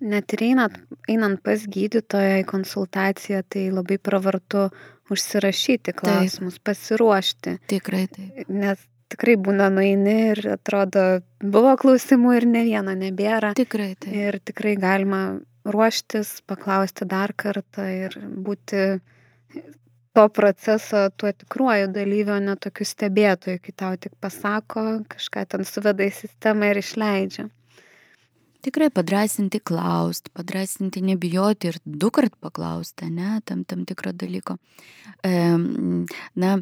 Net 0.04 0.34
ir 0.36 0.44
einant, 0.50 0.76
einant 1.08 1.40
pas 1.44 1.62
gydytoją 1.72 2.42
į 2.42 2.48
konsultaciją, 2.50 3.46
tai 3.48 3.70
labai 3.72 3.96
pravartu 4.02 4.68
užsirašyti 5.14 5.94
klausimus, 5.96 6.58
taip. 6.58 6.66
pasiruošti. 6.72 7.56
Tikrai 7.72 8.04
taip. 8.12 8.50
Nes 8.52 8.82
tikrai 9.14 9.38
būna 9.40 9.70
nueini 9.72 10.16
ir 10.34 10.42
atrodo, 10.58 11.06
buvo 11.40 11.76
klausimų 11.80 12.36
ir 12.42 12.48
ne 12.50 12.66
vieno 12.68 12.96
nebėra. 12.98 13.54
Tikrai 13.56 13.94
taip. 13.96 14.12
Ir 14.12 14.40
tikrai 14.44 14.76
galima 14.82 15.24
ruoštis, 15.66 16.42
paklausti 16.50 17.08
dar 17.10 17.34
kartą 17.38 17.88
ir 17.88 18.20
būti 18.20 18.86
to 20.16 20.28
proceso 20.32 21.10
tuo 21.16 21.32
tikruoju 21.32 21.88
dalyviu, 21.96 22.36
o 22.36 22.44
ne 22.44 22.56
tokiu 22.60 22.88
stebėtoju, 22.88 23.60
kai 23.64 23.74
tau 23.76 23.96
tik 24.00 24.16
pasako, 24.20 25.06
kažką 25.12 25.44
ten 25.52 25.68
suveda 25.68 26.04
į 26.04 26.14
sistemą 26.20 26.72
ir 26.72 26.84
išleidžia 26.84 27.50
tikrai 28.66 28.90
padrasinti 28.94 29.62
klaust, 29.64 30.32
padrasinti 30.36 31.04
nebijoti 31.06 31.72
ir 31.72 31.82
du 31.86 32.12
kart 32.14 32.34
paklausti, 32.44 33.10
ne, 33.14 33.40
tam, 33.46 33.64
tam 33.70 33.86
tikro 33.88 34.14
dalyko. 34.16 34.58
E, 35.26 35.36
na, 36.42 36.56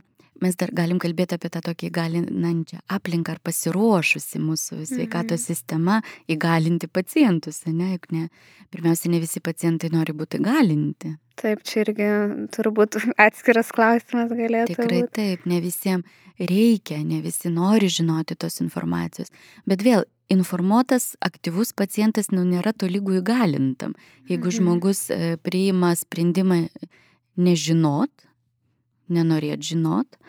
mes 0.44 0.58
dar 0.60 0.74
galim 0.76 1.00
kalbėti 1.02 1.38
apie 1.38 1.52
tą 1.54 1.62
tokį 1.63 1.89
įgalinančią 1.89 2.82
aplinką 2.96 3.36
ar 3.36 3.42
pasiruošusi 3.46 4.42
mūsų 4.44 4.82
sveikatos 4.89 5.39
mm. 5.39 5.46
sistema 5.46 6.00
įgalinti 6.32 6.89
pacientus, 6.92 7.63
ne, 7.70 7.94
juk 7.96 8.10
ne, 8.16 8.28
pirmiausia, 8.74 9.12
ne 9.13 9.22
visi 9.24 9.44
pacientai 9.44 9.92
nori 9.94 10.16
būti 10.18 10.42
įgalinti. 10.42 11.13
Taip, 11.39 11.63
čia 11.66 11.82
irgi 11.86 12.10
turbūt 12.54 13.00
atskiras 13.18 13.72
klausimas 13.74 14.34
galėtų 14.38 14.76
Tikrai 14.76 15.00
būti. 15.06 15.13
taip, 15.18 15.48
ne 15.50 15.62
visiems 15.63 16.20
reikia, 16.39 17.00
ne 17.06 17.22
visi 17.22 17.50
nori 17.54 17.89
žinoti 17.94 18.38
tos 18.39 18.60
informacijos. 18.63 19.32
Bet 19.70 19.86
vėl, 19.86 20.06
informuotas, 20.32 21.14
aktyvus 21.24 21.74
pacientas 21.78 22.32
nu, 22.32 22.44
nėra 22.48 22.74
tolygų 22.76 23.20
įgalintam. 23.22 23.98
Jeigu 24.30 24.50
mhm. 24.50 24.58
žmogus 24.58 25.08
e, 25.12 25.36
priima 25.44 25.94
sprendimą 26.00 26.68
nežinot, 27.40 28.12
nenorėt 29.14 29.64
žinot. 29.66 30.20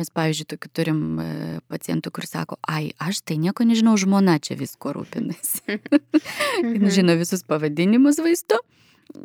Mes, 0.00 0.08
pavyzdžiui, 0.08 0.48
tokių 0.54 0.68
turim 0.72 1.00
e, 1.20 1.26
pacientų, 1.70 2.10
kur 2.16 2.26
sako, 2.26 2.56
ai, 2.64 2.94
aš 3.02 3.20
tai 3.28 3.36
nieko 3.38 3.66
nežinau, 3.68 3.94
žmona 4.00 4.38
čia 4.42 4.56
visko 4.58 4.94
rūpinasi. 4.96 5.78
Mhm. 6.62 6.90
žino 6.92 7.14
visus 7.18 7.42
pavadinimus 7.48 8.18
vaistų, 8.22 8.58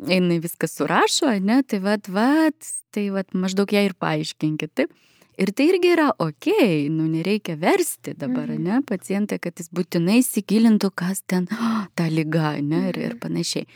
jinai 0.08 0.38
viską 0.42 0.66
surašo, 0.70 1.28
ne, 1.44 1.60
tai 1.62 1.78
vad, 1.84 2.08
vad, 2.10 2.56
tai 2.94 3.08
vad, 3.14 3.28
maždaug 3.36 3.70
ją 3.72 3.84
ir 3.86 3.94
paaiškinkit, 4.00 4.72
taip. 4.74 4.94
Ir 5.38 5.52
tai 5.54 5.68
irgi 5.70 5.92
yra 5.94 6.08
ok, 6.18 6.48
nu 6.90 7.04
nereikia 7.06 7.54
versti 7.60 8.16
dabar, 8.18 8.48
mhm. 8.50 8.64
ne, 8.64 8.78
pacientą, 8.82 9.38
kad 9.38 9.60
jis 9.60 9.70
būtinai 9.70 10.18
įsigilintų, 10.18 10.90
kas 10.98 11.22
ten 11.30 11.46
oh, 11.54 11.84
ta 11.98 12.08
lyga, 12.10 12.56
ne, 12.58 12.88
ir, 12.90 12.98
ir 12.98 13.14
mhm. 13.14 13.20
panašiai. 13.22 13.68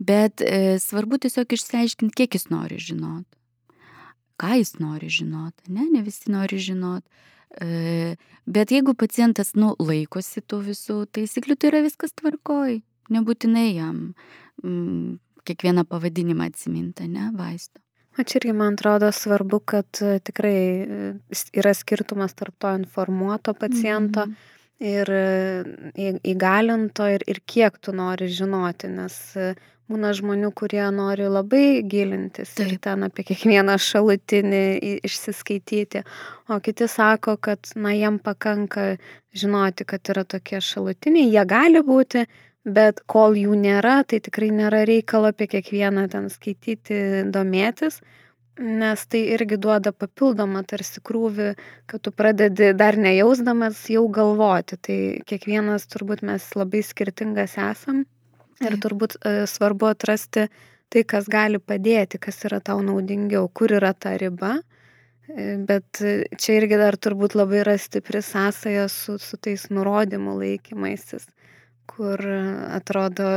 Bet 0.00 0.40
e, 0.40 0.78
svarbu 0.80 1.18
tiesiog 1.20 1.52
išsiaiškinti, 1.52 2.16
kiek 2.16 2.38
jis 2.38 2.48
nori 2.48 2.78
žinot. 2.80 3.26
Ką 4.40 4.54
jis 4.56 4.78
nori 4.80 5.10
žinot, 5.12 5.52
ne, 5.68 5.84
ne 5.92 6.00
visi 6.06 6.32
nori 6.32 6.56
žinot. 6.56 7.04
E, 7.60 8.16
bet 8.48 8.72
jeigu 8.72 8.96
pacientas, 8.96 9.52
nu, 9.60 9.74
laikosi 9.76 10.40
tų 10.40 10.62
visų 10.70 11.02
taisyklių, 11.12 11.58
tai 11.60 11.74
yra 11.74 11.84
viskas 11.84 12.16
tvarkoj. 12.16 12.78
Nebūtinai 13.12 13.66
jam 13.74 14.00
mm, 14.64 15.18
kiekvieną 15.44 15.84
pavadinimą 15.90 16.48
atsiminta, 16.48 17.04
ne, 17.04 17.28
vaisto. 17.36 17.82
O 18.18 18.22
čia 18.22 18.40
irgi 18.40 18.52
man 18.52 18.74
atrodo 18.74 19.12
svarbu, 19.12 19.60
kad 19.72 20.00
e, 20.02 20.18
tikrai 20.18 20.54
e, 20.54 21.10
yra 21.56 21.74
skirtumas 21.74 22.34
tarp 22.34 22.54
to 22.58 22.72
informuoto 22.74 23.54
paciento 23.54 24.26
mm 24.26 24.32
-hmm. 24.32 24.36
ir 24.80 25.06
įgalinto 26.24 27.06
ir, 27.14 27.22
ir 27.26 27.40
kiek 27.46 27.78
tu 27.78 27.92
nori 27.92 28.28
žinoti, 28.28 28.88
nes 28.88 29.36
būna 29.90 30.12
žmonių, 30.16 30.52
kurie 30.56 30.84
nori 30.94 31.26
labai 31.30 31.82
gilintis 31.90 32.54
Taip. 32.54 32.68
ir 32.68 32.78
ten 32.84 33.06
apie 33.06 33.24
kiekvieną 33.30 33.76
šalutinį 33.82 34.62
išsiskaityti, 35.08 36.04
o 36.48 36.60
kiti 36.62 36.88
sako, 36.88 37.36
kad, 37.36 37.72
na, 37.74 37.94
jiem 37.96 38.20
pakanka 38.22 38.94
žinoti, 39.34 39.86
kad 39.88 40.12
yra 40.12 40.24
tokie 40.24 40.62
šalutiniai, 40.62 41.30
jie 41.32 41.44
gali 41.48 41.82
būti, 41.86 42.26
bet 42.64 43.00
kol 43.08 43.36
jų 43.38 43.56
nėra, 43.56 44.00
tai 44.04 44.20
tikrai 44.20 44.50
nėra 44.54 44.84
reikalo 44.88 45.32
apie 45.32 45.48
kiekvieną 45.50 46.08
ten 46.12 46.28
skaityti, 46.32 47.00
domėtis, 47.32 48.00
nes 48.60 49.02
tai 49.08 49.24
irgi 49.34 49.56
duoda 49.56 49.94
papildomą 49.96 50.62
tarsi 50.68 51.00
krūvį, 51.00 51.54
kad 51.88 52.04
tu 52.04 52.12
pradedi 52.12 52.74
dar 52.76 52.98
nejausdamas 53.00 53.80
jau 53.88 54.04
galvoti. 54.12 54.76
Tai 54.76 54.98
kiekvienas 55.26 55.88
turbūt 55.88 56.24
mes 56.26 56.48
labai 56.58 56.82
skirtingas 56.84 57.56
esam 57.56 58.04
Ir 58.60 58.76
turbūt 58.76 59.16
e, 59.24 59.30
svarbu 59.48 59.88
atrasti 59.88 60.44
tai, 60.92 61.02
kas 61.08 61.28
gali 61.32 61.60
padėti, 61.62 62.18
kas 62.20 62.42
yra 62.44 62.58
tau 62.64 62.82
naudingiau, 62.84 63.48
kur 63.56 63.72
yra 63.72 63.94
ta 63.96 64.12
riba. 64.20 64.58
E, 65.30 65.54
bet 65.64 66.02
čia 66.36 66.58
irgi 66.58 66.80
dar 66.80 66.98
turbūt 67.00 67.38
labai 67.38 67.62
yra 67.62 67.78
stipri 67.80 68.20
sąsaja 68.24 68.84
su, 68.92 69.16
su 69.22 69.40
tais 69.40 69.64
nurodymų 69.72 70.36
laikymaisis, 70.42 71.24
kur 71.90 72.22
atrodo 72.70 73.30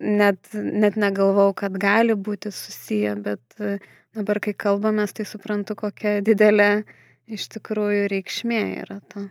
net, 0.00 0.52
net 0.54 0.96
negalvau, 1.00 1.50
kad 1.56 1.76
gali 1.80 2.16
būti 2.16 2.52
susiję, 2.54 3.16
bet 3.24 3.60
e, 3.60 3.76
dabar, 4.16 4.40
kai 4.42 4.54
kalbamės, 4.54 5.14
tai 5.16 5.26
suprantu, 5.28 5.76
kokia 5.78 6.18
didelė 6.24 6.70
iš 7.30 7.50
tikrųjų 7.56 8.08
reikšmė 8.14 8.62
yra 8.84 9.00
to. 9.12 9.26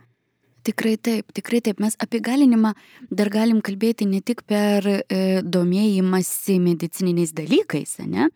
Tikrai 0.70 0.94
taip, 1.02 1.32
tikrai 1.34 1.58
taip. 1.66 1.80
Mes 1.82 1.96
apie 1.98 2.20
galinimą 2.22 2.70
dar 3.10 3.30
galim 3.32 3.58
kalbėti 3.64 4.06
ne 4.06 4.20
tik 4.22 4.44
per 4.46 4.86
e, 4.86 5.40
domėjimąsi 5.42 6.60
medicininiais 6.62 7.32
dalykais, 7.34 7.96
ne, 8.06 8.28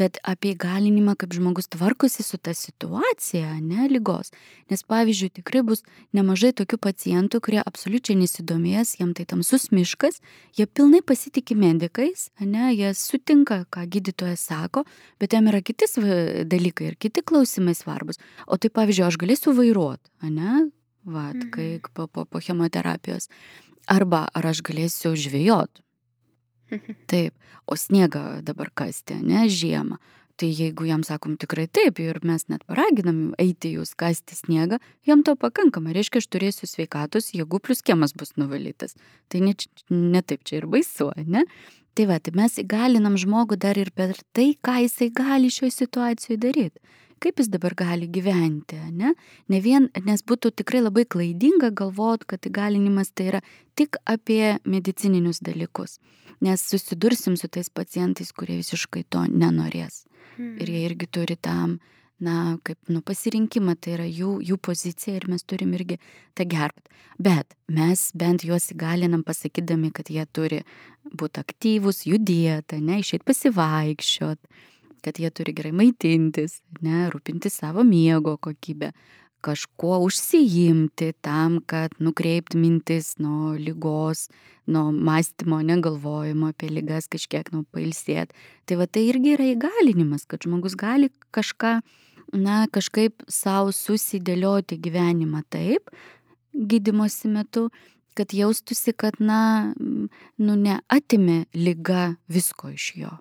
bet 0.00 0.16
apie 0.24 0.54
galinimą, 0.56 1.18
kaip 1.20 1.36
žmogus 1.36 1.68
tvarkosi 1.74 2.24
su 2.24 2.40
ta 2.40 2.54
situacija, 2.56 3.58
ne, 3.60 3.90
lygos. 3.92 4.32
Nes 4.72 4.86
pavyzdžiui, 4.88 5.34
tikrai 5.42 5.60
bus 5.68 5.84
nemažai 6.16 6.54
tokių 6.62 6.80
pacientų, 6.80 7.42
kurie 7.44 7.60
absoliučiai 7.60 8.16
nesidomės, 8.22 8.96
jam 9.02 9.12
tai 9.12 9.28
tamsus 9.28 9.68
miškas, 9.74 10.22
jie 10.56 10.64
pilnai 10.64 11.04
pasitikė 11.04 11.58
medikais, 11.60 12.30
ne, 12.40 12.70
jie 12.72 12.94
sutinka, 12.96 13.66
ką 13.68 13.84
gydytojas 13.92 14.48
sako, 14.48 14.86
bet 15.20 15.36
jam 15.36 15.52
yra 15.52 15.60
kiti 15.60 15.90
dalykai 16.48 16.94
ir 16.94 16.96
kiti 16.96 17.20
klausimai 17.20 17.76
svarbus. 17.76 18.22
O 18.48 18.56
tai 18.56 18.72
pavyzdžiui, 18.72 19.10
aš 19.10 19.20
galėsiu 19.20 19.52
vairuoti, 19.60 20.08
ne, 20.32 20.70
vat, 21.04 21.36
mhm. 21.36 21.50
kai 21.50 21.68
po, 21.94 22.06
po, 22.06 22.24
po 22.24 22.40
chemoterapijos. 22.40 23.28
Arba 23.90 24.26
ar 24.34 24.46
aš 24.52 24.62
galėsiu 24.66 25.14
žvėjot. 25.18 25.82
Mhm. 26.72 26.98
Taip, 27.10 27.36
o 27.66 27.76
sniegą 27.76 28.42
dabar 28.46 28.72
kasti, 28.74 29.18
ne, 29.22 29.46
žiemą. 29.50 30.00
Tai 30.40 30.48
jeigu 30.48 30.86
jam 30.88 31.02
sakom 31.04 31.36
tikrai 31.36 31.66
taip 31.68 31.98
ir 32.00 32.16
mes 32.24 32.46
net 32.48 32.62
paraginam 32.66 33.34
eiti 33.38 33.74
jūs 33.76 33.92
kasti 34.00 34.34
sniegą, 34.34 34.78
jam 35.06 35.20
to 35.22 35.34
pakankama. 35.38 35.92
Reiškia, 35.92 36.22
aš 36.22 36.28
turėsiu 36.32 36.66
sveikatos, 36.66 37.28
jėgų 37.36 37.60
plus 37.60 37.84
kiemas 37.84 38.16
bus 38.16 38.32
nuvalytas. 38.40 38.96
Tai 39.28 39.42
ne, 39.44 39.52
ne 39.92 40.22
taip 40.24 40.42
čia 40.48 40.62
ir 40.62 40.66
baisu, 40.72 41.10
ne? 41.28 41.44
Tai 41.92 42.08
va, 42.08 42.16
tai 42.16 42.32
mes 42.34 42.56
įgalinam 42.58 43.20
žmogų 43.20 43.60
dar 43.60 43.76
ir 43.76 43.92
per 43.92 44.16
tai, 44.32 44.54
ką 44.56 44.78
jisai 44.86 45.10
gali 45.12 45.52
šioje 45.52 45.76
situacijoje 45.76 46.40
daryti 46.40 46.80
kaip 47.22 47.38
jis 47.40 47.50
dabar 47.52 47.74
gali 47.78 48.08
gyventi, 48.10 48.78
ne? 48.90 49.14
Ne 49.52 49.60
vien, 49.64 49.88
nes 50.06 50.24
būtų 50.26 50.52
tikrai 50.62 50.82
labai 50.82 51.04
klaidinga 51.06 51.72
galvoti, 51.78 52.28
kad 52.34 52.48
įgalinimas 52.48 53.12
tai 53.14 53.28
yra 53.30 53.40
tik 53.78 53.98
apie 54.08 54.58
medicininius 54.68 55.42
dalykus, 55.44 55.98
nes 56.42 56.64
susidursim 56.72 57.38
su 57.38 57.48
tais 57.48 57.70
pacientais, 57.70 58.34
kurie 58.34 58.58
visiškai 58.60 59.06
to 59.08 59.24
nenorės. 59.30 60.04
Hmm. 60.36 60.56
Ir 60.62 60.72
jie 60.74 60.84
irgi 60.88 61.08
turi 61.12 61.36
tam, 61.36 61.78
na, 62.22 62.56
kaip, 62.66 62.78
nu, 62.90 63.02
pasirinkimą, 63.06 63.76
tai 63.82 63.96
yra 63.96 64.08
jų, 64.08 64.36
jų 64.46 64.58
pozicija 64.62 65.18
ir 65.18 65.28
mes 65.30 65.42
turim 65.46 65.72
irgi 65.78 65.98
tą 66.38 66.46
gerbti. 66.48 66.90
Bet 67.22 67.56
mes 67.70 68.08
bent 68.18 68.44
juos 68.46 68.70
įgalinam 68.74 69.22
pasakydami, 69.26 69.92
kad 69.94 70.10
jie 70.10 70.24
turi 70.32 70.62
būti 71.06 71.42
aktyvus, 71.42 72.04
judėti, 72.08 72.78
ne, 72.82 73.00
išėti 73.02 73.26
pasivaikščioti 73.28 74.70
kad 75.02 75.18
jie 75.18 75.30
turi 75.34 75.54
gerai 75.56 75.72
maitintis, 75.76 76.60
ne, 76.84 77.08
rūpinti 77.12 77.50
savo 77.52 77.84
miego 77.86 78.36
kokybę, 78.42 78.92
kažkuo 79.42 79.98
užsijimti 80.06 81.12
tam, 81.20 81.58
kad 81.66 81.94
nukreipti 81.98 82.58
mintis 82.62 83.16
nuo 83.18 83.56
lygos, 83.58 84.28
nuo 84.66 84.92
mąstymo, 84.92 85.58
negalvojimo 85.66 86.52
apie 86.52 86.70
lygas, 86.70 87.08
kažkiek 87.10 87.50
nuo 87.54 87.64
pailsėti. 87.74 88.36
Tai 88.66 88.78
va 88.78 88.86
tai 88.86 89.08
irgi 89.10 89.34
yra 89.34 89.48
įgalinimas, 89.56 90.28
kad 90.30 90.46
žmogus 90.46 90.78
gali 90.78 91.10
kažką, 91.34 91.80
na, 92.38 92.62
kažkaip 92.72 93.26
savo 93.26 93.74
susidėlioti 93.74 94.78
gyvenimą 94.84 95.42
taip, 95.50 95.90
gydimosi 96.54 97.32
metu, 97.32 97.66
kad 98.14 98.32
jaustųsi, 98.36 98.94
kad, 98.94 99.18
na, 99.18 99.72
nu, 100.38 100.54
neatimė 100.54 101.42
lyga 101.56 102.12
visko 102.30 102.70
iš 102.76 102.92
jo. 103.02 103.12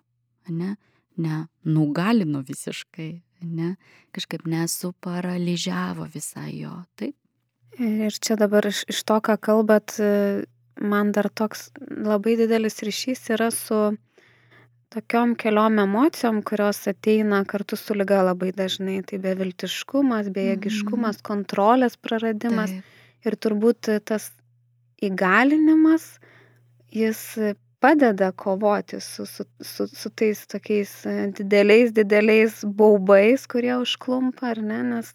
Ne? 0.51 0.75
Nenugalino 1.17 2.43
visiškai, 2.47 3.11
ne, 3.41 3.75
kažkaip 4.15 4.45
nesuparalyžiavo 4.47 6.07
visai 6.13 6.61
jo, 6.61 6.75
taip. 6.95 7.15
Ir 7.81 8.13
čia 8.13 8.35
dabar 8.39 8.67
iš, 8.67 8.83
iš 8.91 9.03
to, 9.07 9.17
ką 9.23 9.37
kalbat, 9.39 9.95
man 10.81 11.11
dar 11.15 11.29
toks 11.29 11.69
labai 11.79 12.35
didelis 12.39 12.81
ryšys 12.83 13.29
yra 13.35 13.49
su 13.55 13.79
tokiom 14.91 15.35
keliom 15.39 15.79
emocijom, 15.79 16.41
kurios 16.43 16.83
ateina 16.91 17.43
kartu 17.47 17.77
su 17.79 17.95
lyga 17.95 18.21
labai 18.27 18.51
dažnai. 18.55 18.99
Tai 19.07 19.21
beviltiškumas, 19.23 20.29
bejėgiškumas, 20.35 21.21
mm. 21.21 21.25
kontrolės 21.27 21.95
praradimas. 21.95 22.75
Taip. 22.75 22.97
Ir 23.21 23.37
turbūt 23.37 23.91
tas 24.09 24.31
įgalinimas, 25.05 26.07
jis 26.91 27.21
padeda 27.81 28.31
kovoti 28.31 28.99
su, 29.01 29.25
su, 29.25 29.45
su, 29.61 29.87
su 29.87 30.09
tais 30.09 30.45
tokiais 30.47 30.93
e, 31.09 31.15
dideliais, 31.37 31.93
dideliais 31.97 32.61
baubais, 32.63 33.47
kurie 33.49 33.73
užklumpa, 33.81 34.53
ar 34.53 34.61
ne, 34.61 34.81
nes 34.91 35.13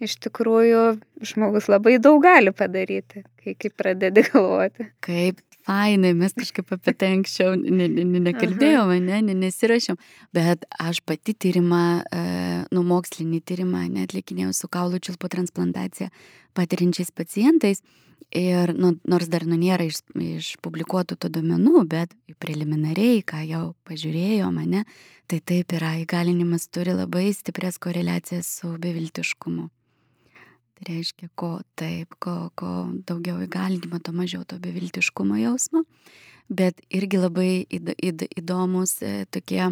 iš 0.00 0.16
tikrųjų 0.24 0.84
žmogus 1.24 1.68
labai 1.72 1.96
daug 2.00 2.22
gali 2.24 2.52
padaryti, 2.56 3.24
kai, 3.42 3.52
kai 3.60 3.72
pradedi 3.72 4.24
galvoti. 4.30 4.88
Kaip 5.04 5.42
fainai, 5.66 6.14
mes 6.16 6.32
kažkaip 6.36 6.72
apie 6.76 6.94
tai 6.96 7.12
anksčiau 7.18 7.56
ne, 7.58 7.88
ne, 7.90 8.04
ne, 8.06 8.22
nekalbėjome, 8.30 8.96
ne, 9.02 9.20
ne, 9.28 9.36
nesirašėm, 9.42 9.98
bet 10.36 10.64
aš 10.80 11.02
pati 11.04 11.34
tyrimą, 11.34 11.84
e, 12.00 12.24
nu 12.72 12.84
mokslinį 12.86 13.42
tyrimą 13.44 13.86
netlikinėjau 13.98 14.54
su 14.56 14.72
kaulų 14.72 15.02
čiulpo 15.04 15.30
transplantacija 15.32 16.08
patirinčiais 16.56 17.12
pacientais. 17.12 17.82
Ir 18.36 18.72
nu, 18.74 18.90
nors 19.08 19.28
dar 19.32 19.46
nu, 19.46 19.56
nėra 19.56 19.86
iš, 19.86 20.02
išpublikuotų 20.12 21.16
to 21.22 21.30
domenų, 21.32 21.84
bet 21.88 22.12
preliminariai, 22.42 23.22
ką 23.24 23.40
jau 23.46 23.62
pažiūrėjo 23.88 24.50
mane, 24.52 24.82
tai 25.30 25.38
taip 25.40 25.72
yra, 25.78 25.94
įgalinimas 26.02 26.66
turi 26.68 26.92
labai 26.96 27.30
stiprias 27.32 27.78
koreliacijas 27.78 28.50
su 28.58 28.74
beviltiškumu. 28.82 29.68
Tai 30.76 30.84
reiškia, 30.90 31.30
ko 31.38 31.54
taip, 31.78 32.18
ko, 32.20 32.50
ko 32.58 32.72
daugiau 33.08 33.38
įgalinimo, 33.46 34.02
to 34.04 34.12
mažiau 34.12 34.44
to 34.44 34.58
beviltiškumo 34.60 35.38
jausmo. 35.40 35.86
Bet 36.52 36.82
irgi 36.92 37.22
labai 37.22 37.50
įd, 37.72 37.94
įd, 37.96 38.26
įdomus 38.42 38.98
e, 39.00 39.24
tokie 39.32 39.70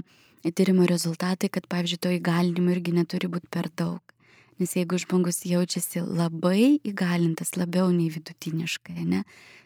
tyrimo 0.49 0.89
rezultatai, 0.89 1.51
kad 1.53 1.69
pavyzdžiui, 1.69 2.01
to 2.01 2.15
įgalinimo 2.17 2.73
irgi 2.73 2.97
neturi 2.97 3.29
būti 3.35 3.53
per 3.53 3.69
daug. 3.77 4.14
Nes 4.63 4.77
jeigu 4.77 4.99
žmogus 5.03 5.43
jaučiasi 5.49 6.05
labai 6.05 6.79
įgalintas, 6.87 7.57
labiau 7.59 7.89
nei 7.91 8.07
vidutiniškai, 8.15 9.03
ne, 9.11 9.25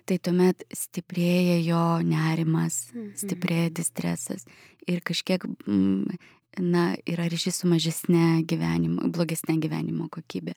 tai 0.08 0.16
tuomet 0.24 0.64
stiprėja 0.72 1.58
jo 1.66 1.84
nerimas, 2.08 2.86
mhm. 2.94 3.12
stiprėja 3.20 3.70
distresas 3.82 4.48
ir 4.88 5.02
kažkiek, 5.04 5.44
mm, 5.44 6.18
na, 6.64 6.90
yra 7.06 7.28
ryšys 7.28 7.62
su 7.62 7.68
mažesnė 7.70 8.42
gyvenimo, 8.48 9.10
blogesnė 9.12 9.58
gyvenimo 9.62 10.08
kokybė. 10.12 10.56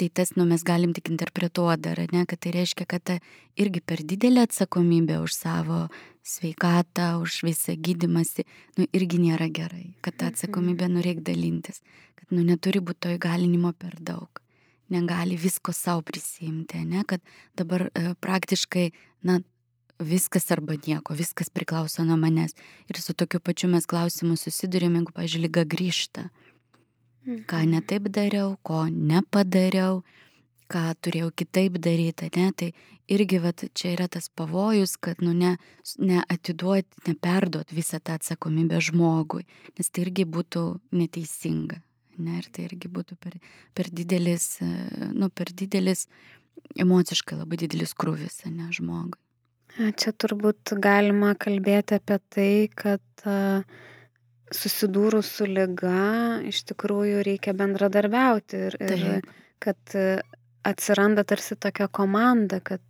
Tai 0.00 0.08
tas, 0.16 0.30
nu, 0.36 0.46
mes 0.48 0.62
galim 0.64 0.94
tik 0.96 1.10
interpretuoti 1.12 1.82
dar, 1.84 1.98
ne, 2.12 2.22
kad 2.28 2.40
tai 2.40 2.54
reiškia, 2.54 2.86
kad 2.88 3.02
ta 3.04 3.16
irgi 3.60 3.82
per 3.84 4.00
didelė 4.00 4.46
atsakomybė 4.46 5.18
už 5.20 5.34
savo 5.36 5.80
sveikatą, 6.24 7.18
už 7.20 7.42
visą 7.44 7.74
gydimąsi, 7.76 8.46
nu, 8.78 8.86
irgi 8.96 9.20
nėra 9.20 9.50
gerai, 9.52 9.90
kad 10.00 10.16
tą 10.16 10.28
mhm. 10.28 10.34
atsakomybę 10.34 10.88
nu 10.92 11.04
reikia 11.04 11.26
dalintis, 11.32 11.82
nu, 12.30 12.42
neturi 12.46 12.80
būti 12.80 13.06
to 13.06 13.14
įgalinimo 13.16 13.72
per 13.76 13.96
daug, 14.00 14.42
negali 14.90 15.38
visko 15.38 15.72
savo 15.76 16.02
prisimti, 16.06 16.82
ne, 16.86 17.04
kad 17.06 17.22
dabar 17.58 17.88
e, 17.90 18.12
praktiškai, 18.20 18.90
na, 19.26 19.40
viskas 20.00 20.50
arba 20.50 20.74
nieko, 20.86 21.14
viskas 21.14 21.50
priklauso 21.52 22.04
nuo 22.04 22.16
manęs. 22.16 22.56
Ir 22.88 23.00
su 23.00 23.14
tokiu 23.14 23.40
pačiu 23.40 23.68
mes 23.72 23.86
klausimu 23.86 24.36
susidurėm, 24.40 24.96
jeigu, 24.98 25.12
pažiūrėjau, 25.16 25.46
lyga 25.46 25.66
grįžta. 25.68 26.30
Ką 27.26 27.60
mhm. 27.60 27.74
netaip 27.74 28.08
dariau, 28.08 28.56
ko 28.64 28.86
nepadariau, 28.88 30.00
ką 30.70 30.86
turėjau 31.02 31.28
kitaip 31.36 31.76
daryti, 31.82 32.30
ne, 32.36 32.48
tai 32.56 32.70
irgi 33.10 33.40
vat, 33.42 33.66
čia 33.74 33.92
yra 33.96 34.06
tas 34.08 34.30
pavojus, 34.38 34.96
kad 35.02 35.20
nu, 35.24 35.34
ne, 35.36 35.56
neatiduoti, 35.98 37.04
neperduoti 37.10 37.76
visą 37.76 38.00
tą 38.00 38.16
atsakomybę 38.18 38.80
žmogui, 38.80 39.44
nes 39.76 39.90
tai 39.90 40.06
irgi 40.06 40.24
būtų 40.24 40.64
neteisinga. 40.96 41.82
Ne, 42.20 42.40
ir 42.40 42.50
tai 42.52 42.66
irgi 42.68 42.90
būtų 42.92 43.16
per, 43.20 43.38
per 43.76 43.90
didelis, 43.92 44.58
nu, 44.60 45.30
per 45.32 45.52
didelis, 45.56 46.06
emociškai 46.80 47.38
labai 47.40 47.60
didelis 47.62 47.94
krūvis, 47.96 48.42
ne, 48.50 48.68
žmogui. 48.76 49.20
Čia 50.00 50.12
turbūt 50.18 50.74
galima 50.82 51.36
kalbėti 51.38 51.96
apie 52.00 52.18
tai, 52.34 52.52
kad 52.74 53.24
susidūrus 54.50 55.30
su 55.38 55.46
lyga 55.46 56.40
iš 56.50 56.64
tikrųjų 56.72 57.22
reikia 57.26 57.54
bendradarbiauti 57.56 58.64
ir, 58.66 58.76
ir 58.82 59.04
Taip. 59.04 59.30
kad 59.62 59.94
atsiranda 60.64 61.24
tarsi 61.24 61.56
tokia 61.56 61.88
komanda, 61.88 62.60
kad 62.60 62.80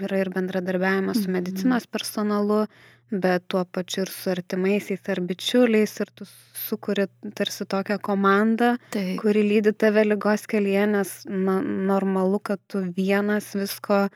yra 0.00 0.18
ir 0.22 0.30
bendradarbiavimas 0.30 1.16
su 1.22 1.28
Mhm. 1.28 1.32
medicinos 1.32 1.86
personalu, 1.86 2.66
bet 3.10 3.44
tuo 3.48 3.64
pačiu 3.64 4.02
ir 4.02 4.08
su 4.12 4.30
artimaisiais 4.30 5.00
ar 5.08 5.20
bičiuliais 5.20 6.00
ir 6.00 6.08
tu 6.14 6.24
sukuri 6.68 7.06
tarsi 7.34 7.64
tokią 7.64 7.98
komandą, 8.00 8.76
Taip. 8.90 9.20
kuri 9.20 9.42
lydi 9.48 9.72
tave 9.72 10.04
lygos 10.04 10.46
kelyje, 10.46 10.86
nes 10.88 11.24
na, 11.26 11.60
normalu, 11.62 12.38
kad 12.42 12.58
tu 12.68 12.78
vienas 12.96 13.54
visko, 13.54 14.08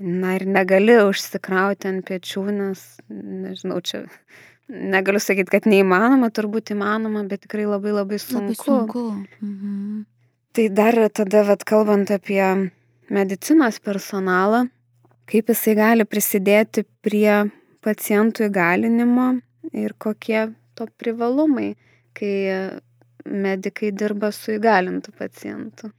na 0.00 0.34
ir 0.36 0.46
negali 0.46 0.96
užsikrauti 1.08 1.88
ant 1.88 2.04
pečių, 2.06 2.44
nes, 2.52 3.00
nežinau, 3.10 3.80
čia 3.82 4.04
negaliu 4.68 5.20
sakyti, 5.20 5.50
kad 5.50 5.62
neįmanoma, 5.64 6.30
turbūt 6.30 6.72
įmanoma, 6.76 7.26
bet 7.28 7.40
tikrai 7.48 7.64
labai 7.66 7.92
labai 7.92 8.18
sunku. 8.18 8.64
Labai 8.64 8.86
sunku. 8.86 9.26
Mhm. 9.42 10.06
Tai 10.58 10.68
dar 10.74 10.96
tada, 11.14 11.44
vat, 11.46 11.60
kalbant 11.62 12.08
apie 12.10 12.42
medicinos 13.14 13.76
personalą, 13.78 14.64
kaip 15.30 15.52
jisai 15.52 15.74
gali 15.78 16.06
prisidėti 16.14 16.82
prie 17.06 17.44
pacientų 17.86 18.48
įgalinimo 18.48 19.28
ir 19.70 19.94
kokie 20.02 20.48
to 20.74 20.88
privalumai, 20.98 21.68
kai 22.10 22.32
medikai 23.22 23.92
dirba 24.02 24.32
su 24.34 24.56
įgalintų 24.56 25.14
pacientu. 25.22 25.92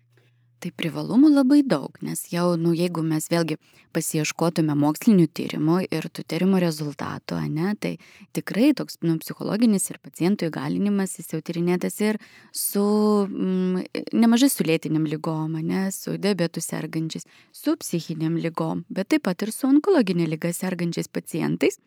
Tai 0.60 0.74
privalumų 0.76 1.30
labai 1.32 1.62
daug, 1.64 1.94
nes 2.04 2.26
jau, 2.34 2.58
nu, 2.60 2.74
jeigu 2.76 3.00
mes 3.00 3.30
vėlgi 3.32 3.56
pasieškotume 3.96 4.74
mokslinių 4.76 5.30
tyrimų 5.32 5.78
ir 5.88 6.08
tų 6.12 6.26
tyrimų 6.34 6.60
rezultatų, 6.60 7.38
ne, 7.54 7.72
tai 7.80 7.94
tikrai 8.36 8.74
toks 8.76 9.00
nu, 9.08 9.16
psichologinis 9.24 9.88
ir 9.88 10.02
pacientų 10.04 10.50
įgalinimas 10.50 11.16
jis 11.16 11.32
jau 11.32 11.40
tyrinėtas 11.40 12.02
ir 12.04 12.20
su 12.52 12.84
mm, 13.30 13.88
nemažai 14.20 14.52
su 14.52 14.68
lėtiniam 14.68 15.08
lygom, 15.08 15.56
ne, 15.64 15.88
su 15.96 16.18
diabetu 16.20 16.60
sergančiais, 16.66 17.24
su 17.56 17.78
psichiniam 17.80 18.36
lygom, 18.36 18.84
bet 18.92 19.14
taip 19.16 19.30
pat 19.30 19.48
ir 19.48 19.56
su 19.56 19.70
onkologinė 19.72 20.28
lyga 20.28 20.52
sergančiais 20.52 21.08
pacientais. 21.08 21.80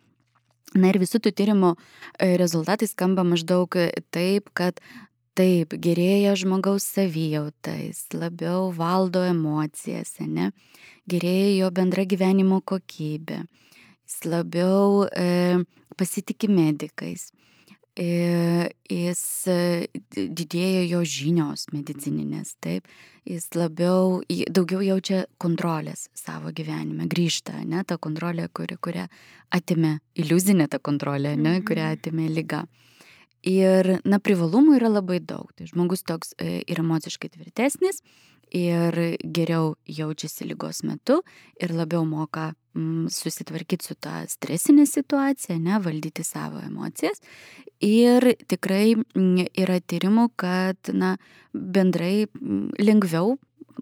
Na 0.73 0.89
ir 0.89 0.97
visų 0.97 1.21
tų 1.21 1.35
tyrimų 1.37 1.75
e, 1.77 2.39
rezultatai 2.41 2.89
skamba 2.89 3.21
maždaug 3.29 3.77
taip, 4.15 4.49
kad 4.57 4.81
Taip, 5.33 5.73
gerėja 5.81 6.35
žmogaus 6.37 6.85
savijauta, 6.93 7.73
jis 7.81 8.03
labiau 8.13 8.67
valdo 8.77 9.23
emocijas, 9.25 10.19
ne? 10.21 10.51
gerėja 11.09 11.55
jo 11.57 11.71
bendra 11.73 12.05
gyvenimo 12.05 12.59
kokybė, 12.69 13.39
jis 14.05 14.19
labiau 14.29 15.07
e, 15.09 15.63
pasitikė 15.97 16.51
medikais, 16.53 17.31
e, 17.97 18.69
jis 18.93 19.23
e, 19.49 19.57
didėja 20.13 20.85
jo 20.91 21.01
žinios 21.01 21.65
medicininės, 21.73 22.53
taip, 22.61 22.85
jis 23.25 23.49
labiau, 23.57 24.21
daugiau 24.53 24.85
jaučia 24.85 25.25
kontrolės 25.41 26.11
savo 26.13 26.53
gyvenime, 26.53 27.09
grįžta, 27.09 27.57
ne, 27.65 27.81
ta 27.89 27.97
kontrolė, 27.97 28.51
kuri, 28.53 28.77
kurią 28.77 29.09
atimė, 29.57 29.97
iliuzinė 30.13 30.69
ta 30.69 30.77
kontrolė, 30.79 31.39
ne, 31.41 31.63
kurią 31.65 31.89
Mhm. 31.89 31.99
atimė 31.99 32.29
lyga. 32.37 32.67
Ir, 33.43 33.97
na, 34.07 34.21
privalumų 34.23 34.77
yra 34.79 34.91
labai 34.93 35.19
daug. 35.19 35.49
Tai 35.59 35.67
žmogus 35.67 36.05
toks 36.07 36.37
e, 36.39 36.61
ir 36.63 36.79
emociškai 36.79 37.33
tvirtesnis, 37.35 37.99
ir 38.55 38.95
geriau 39.25 39.75
jaučiasi 39.89 40.47
lygos 40.47 40.83
metu, 40.87 41.23
ir 41.59 41.73
labiau 41.75 42.05
moka 42.07 42.53
mm, 42.77 43.09
susitvarkyti 43.11 43.89
su 43.89 43.97
tą 43.99 44.21
stresinė 44.31 44.87
situacija, 44.87 45.57
ne, 45.59 45.81
valdyti 45.83 46.23
savo 46.27 46.63
emocijas. 46.63 47.19
Ir 47.83 48.29
tikrai 48.47 48.95
yra 49.59 49.81
tyrimų, 49.81 50.29
kad, 50.39 50.93
na, 50.95 51.17
bendrai 51.53 52.29
mm, 52.29 52.79
lengviau, 52.79 53.39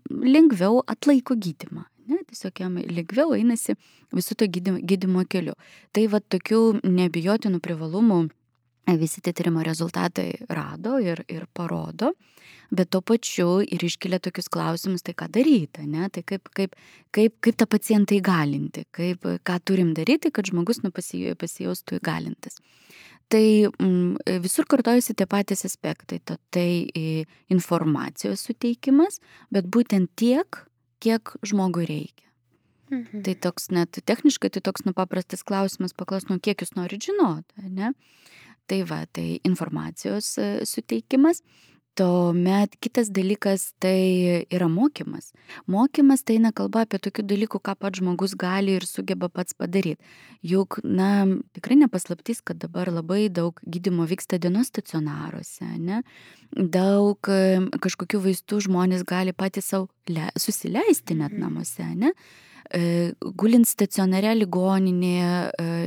lengviau 0.08 0.80
atlaiko 0.88 1.36
gydimą. 1.36 1.84
Ne, 2.10 2.24
tiesiog 2.26 2.64
jam 2.64 2.80
lengviau 2.80 3.36
einasi 3.36 3.76
visų 4.14 4.34
to 4.40 4.48
gydymo, 4.50 4.80
gydymo 4.82 5.28
keliu. 5.30 5.52
Tai 5.94 6.08
va 6.10 6.18
tokių 6.24 6.80
nebijotinų 6.82 7.60
privalumų 7.62 8.24
visi 8.98 9.22
tie 9.22 9.32
tyrimo 9.36 9.62
rezultatai 9.66 10.30
rado 10.48 10.98
ir, 11.02 11.22
ir 11.28 11.46
parodo, 11.54 12.12
bet 12.70 12.90
tuo 12.90 13.02
pačiu 13.02 13.60
ir 13.62 13.82
iškelia 13.84 14.20
tokius 14.22 14.48
klausimus, 14.52 15.04
tai 15.06 15.14
ką 15.18 15.28
daryti, 15.32 15.86
ne? 15.90 16.08
tai 16.10 16.22
kaip, 16.26 16.48
kaip, 16.56 16.76
kaip, 17.14 17.36
kaip 17.42 17.58
tą 17.58 17.66
pacientą 17.70 18.16
įgalinti, 18.16 18.86
kaip, 18.94 19.26
ką 19.46 19.58
turim 19.64 19.92
daryti, 19.94 20.32
kad 20.34 20.50
žmogus 20.50 20.82
nu, 20.84 20.92
pasijaustų 20.94 22.00
įgalintas. 22.00 22.58
Tai 23.30 23.44
mm, 23.68 24.40
visur 24.42 24.66
kartojasi 24.66 25.14
tie 25.14 25.26
patys 25.30 25.62
aspektai, 25.68 26.18
to, 26.26 26.34
tai 26.50 26.82
informacijos 27.52 28.42
suteikimas, 28.48 29.20
bet 29.54 29.70
būtent 29.70 30.10
tiek, 30.18 30.64
kiek 31.00 31.36
žmogui 31.46 31.86
reikia. 31.86 32.26
Mhm. 32.90 33.22
Tai 33.22 33.34
toks 33.38 33.70
net 33.70 34.00
techniškai, 34.02 34.50
tai 34.50 34.62
toks 34.66 34.82
nu 34.86 34.92
paprastas 34.96 35.44
klausimas, 35.46 35.94
paklaus, 35.94 36.26
nu 36.26 36.40
kiek 36.42 36.58
jūs 36.62 36.74
norit 36.74 37.06
žinoti, 37.06 37.70
ne? 37.70 37.92
Tai 38.70 38.84
va, 38.86 39.02
tai 39.10 39.40
informacijos 39.42 40.36
suteikimas. 40.70 41.42
Tuomet 41.98 42.76
kitas 42.78 43.08
dalykas 43.10 43.72
tai 43.82 44.46
yra 44.46 44.68
mokymas. 44.70 45.32
Mokymas 45.66 46.22
tai 46.22 46.36
eina 46.38 46.52
kalba 46.54 46.84
apie 46.86 47.00
tokių 47.02 47.24
dalykų, 47.32 47.58
ką 47.66 47.74
pats 47.82 47.98
žmogus 47.98 48.36
gali 48.38 48.76
ir 48.78 48.86
sugeba 48.86 49.26
pats 49.28 49.56
padaryti. 49.58 49.98
Juk, 50.46 50.78
na, 50.86 51.26
tikrai 51.58 51.80
nepaslaptys, 51.82 52.44
kad 52.46 52.60
dabar 52.62 52.92
labai 52.94 53.24
daug 53.26 53.58
gydimo 53.66 54.06
vyksta 54.08 54.38
dienos 54.38 54.70
stacionaruose, 54.70 55.66
ne? 55.82 56.04
Daug 56.54 57.18
kažkokių 57.82 58.22
vaistų 58.28 58.62
žmonės 58.68 59.02
gali 59.02 59.34
patys 59.34 59.72
savo 59.74 59.90
susileisti 60.38 61.18
net 61.18 61.34
namuose, 61.34 61.90
ne? 61.98 62.14
Gulint 62.72 63.66
stacionare 63.68 64.34
ligoninėje, 64.38 65.32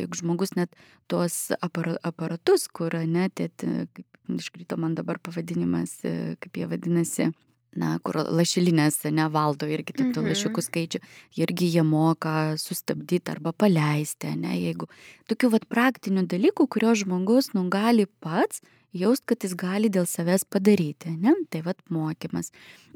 juk 0.03 0.17
žmogus 0.19 0.55
net 0.57 0.73
tuos 1.07 1.51
aparatus, 1.63 2.67
kur 2.67 2.95
net, 3.07 3.39
kaip 3.39 4.05
iškrito 4.33 4.77
man 4.79 4.95
dabar 4.95 5.19
pavadinimas, 5.23 5.99
kaip 6.03 6.59
jie 6.59 6.67
vadinasi, 6.67 7.29
na, 7.75 7.95
kur 8.05 8.19
lašilinės 8.29 9.01
nevaldo 9.11 9.65
irgi 9.65 9.95
taip 9.97 10.11
tų 10.13 10.21
Mhm. 10.21 10.29
lašiukų 10.29 10.61
skaičių, 10.61 10.99
irgi 11.41 11.71
jie 11.73 11.83
moka 11.83 12.53
sustabdyti 12.57 13.31
arba 13.31 13.51
paleisti, 13.51 14.35
ne, 14.37 14.53
jeigu 14.59 14.87
tokių 15.27 15.49
vat 15.55 15.65
praktinių 15.67 16.27
dalykų, 16.27 16.67
kurio 16.69 16.93
žmogus, 16.93 17.53
nu, 17.55 17.69
gali 17.69 18.05
pats 18.21 18.61
jaust, 18.93 19.25
kad 19.25 19.43
jis 19.43 19.55
gali 19.57 19.89
dėl 19.89 20.05
savęs 20.09 20.45
padaryti, 20.49 21.11
ne, 21.17 21.33
tai 21.49 21.61
vat 21.65 21.77
mokymas. 21.89 22.51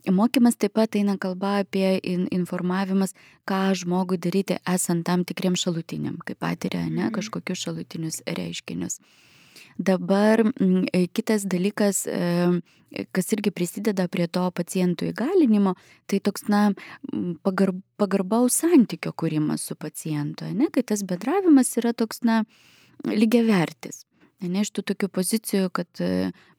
Mokymas 0.08 0.56
taip 0.56 0.74
pat 0.78 0.96
eina 0.96 1.18
kalba 1.18 1.58
apie 1.64 1.98
in 2.04 2.28
informavimas, 2.32 3.14
ką 3.50 3.74
žmogui 3.76 4.18
daryti 4.22 4.58
esant 4.68 5.06
tam 5.06 5.26
tikriem 5.26 5.56
šalutiniam, 5.58 6.18
kaip 6.24 6.40
patiria, 6.40 6.86
ne, 6.90 7.10
Mhm. 7.10 7.14
kažkokius 7.18 7.64
šalutinius 7.66 8.22
reiškinius. 8.26 9.00
Dabar 9.78 10.42
m, 10.42 10.86
kitas 11.14 11.46
dalykas, 11.46 12.08
e, 12.08 12.62
kas 13.12 13.32
irgi 13.34 13.52
prisideda 13.52 14.08
prie 14.08 14.28
to 14.28 14.50
pacientų 14.52 15.12
įgalinimo, 15.14 15.76
tai 16.08 16.20
toks, 16.20 16.48
na, 16.50 16.74
pagar, 17.44 17.74
pagarbaus 17.98 18.54
santykio 18.64 19.14
kūrimas 19.14 19.60
su 19.62 19.76
pacientu, 19.76 20.46
ne, 20.54 20.70
kai 20.74 20.82
tas 20.84 21.04
bendravimas 21.04 21.76
yra 21.78 21.94
toks, 21.94 22.24
na, 22.24 22.44
lygiavertis. 23.06 24.07
Ne 24.46 24.62
iš 24.62 24.70
tų 24.70 24.84
tokių 24.92 25.08
pozicijų, 25.10 25.70
kad 25.74 26.02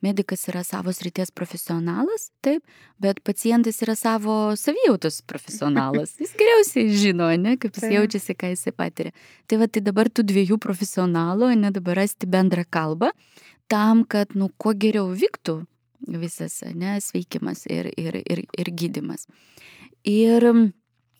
medikas 0.02 0.40
yra 0.50 0.64
savo 0.66 0.90
srities 0.90 1.30
profesionalas, 1.30 2.32
taip, 2.42 2.64
bet 2.98 3.20
pacientas 3.22 3.78
yra 3.86 3.94
savo 3.94 4.56
savijautos 4.58 5.20
profesionalas. 5.30 6.16
Jis 6.18 6.32
geriausiai 6.40 6.88
žino, 6.90 7.28
ne, 7.38 7.54
kaip 7.60 7.78
jis 7.78 7.94
jaučiasi, 7.94 8.34
ką 8.34 8.50
jisai 8.50 8.72
patiria. 8.74 9.14
Tai 9.46 9.60
va, 9.62 9.68
tai 9.70 9.84
dabar 9.86 10.10
tų 10.10 10.26
dviejų 10.26 10.58
profesionalų, 10.64 11.52
ne 11.60 11.70
dabar 11.74 12.00
rasti 12.02 12.26
bendrą 12.26 12.64
kalbą, 12.66 13.12
tam, 13.70 14.02
kad, 14.02 14.34
nu, 14.34 14.50
kuo 14.58 14.74
geriau 14.74 15.12
vyktų 15.14 15.60
visas, 16.18 16.64
ne, 16.74 16.96
sveikimas 17.04 17.62
ir, 17.70 17.92
ir, 17.94 18.18
ir, 18.24 18.42
ir 18.58 18.72
gydimas. 18.74 19.28
Ir 20.02 20.46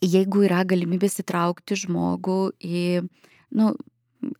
jeigu 0.03 0.43
yra 0.47 0.65
galimybės 0.67 1.21
įtraukti 1.23 1.77
žmogų 1.85 2.41
į, 2.59 2.83
nu, 3.55 3.71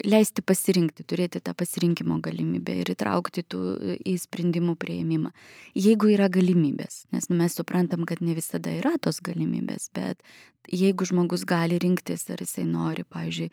leisti 0.03 0.43
pasirinkti, 0.43 1.05
turėti 1.07 1.39
tą 1.43 1.53
pasirinkimo 1.57 2.17
galimybę 2.23 2.75
ir 2.81 2.91
įtraukti 2.93 3.43
tų 3.47 3.61
į 4.07 4.15
sprendimų 4.19 4.75
prieimimą. 4.79 5.31
Jeigu 5.77 6.11
yra 6.13 6.27
galimybės, 6.31 7.05
nes 7.15 7.29
mes 7.31 7.55
suprantam, 7.55 8.03
kad 8.09 8.23
ne 8.25 8.35
visada 8.37 8.73
yra 8.75 8.97
tos 9.01 9.21
galimybės, 9.23 9.89
bet 9.95 10.19
jeigu 10.67 11.07
žmogus 11.07 11.45
gali 11.47 11.79
rinktis, 11.81 12.27
ar 12.33 12.43
jisai 12.43 12.67
nori, 12.67 13.05
pavyzdžiui, 13.07 13.49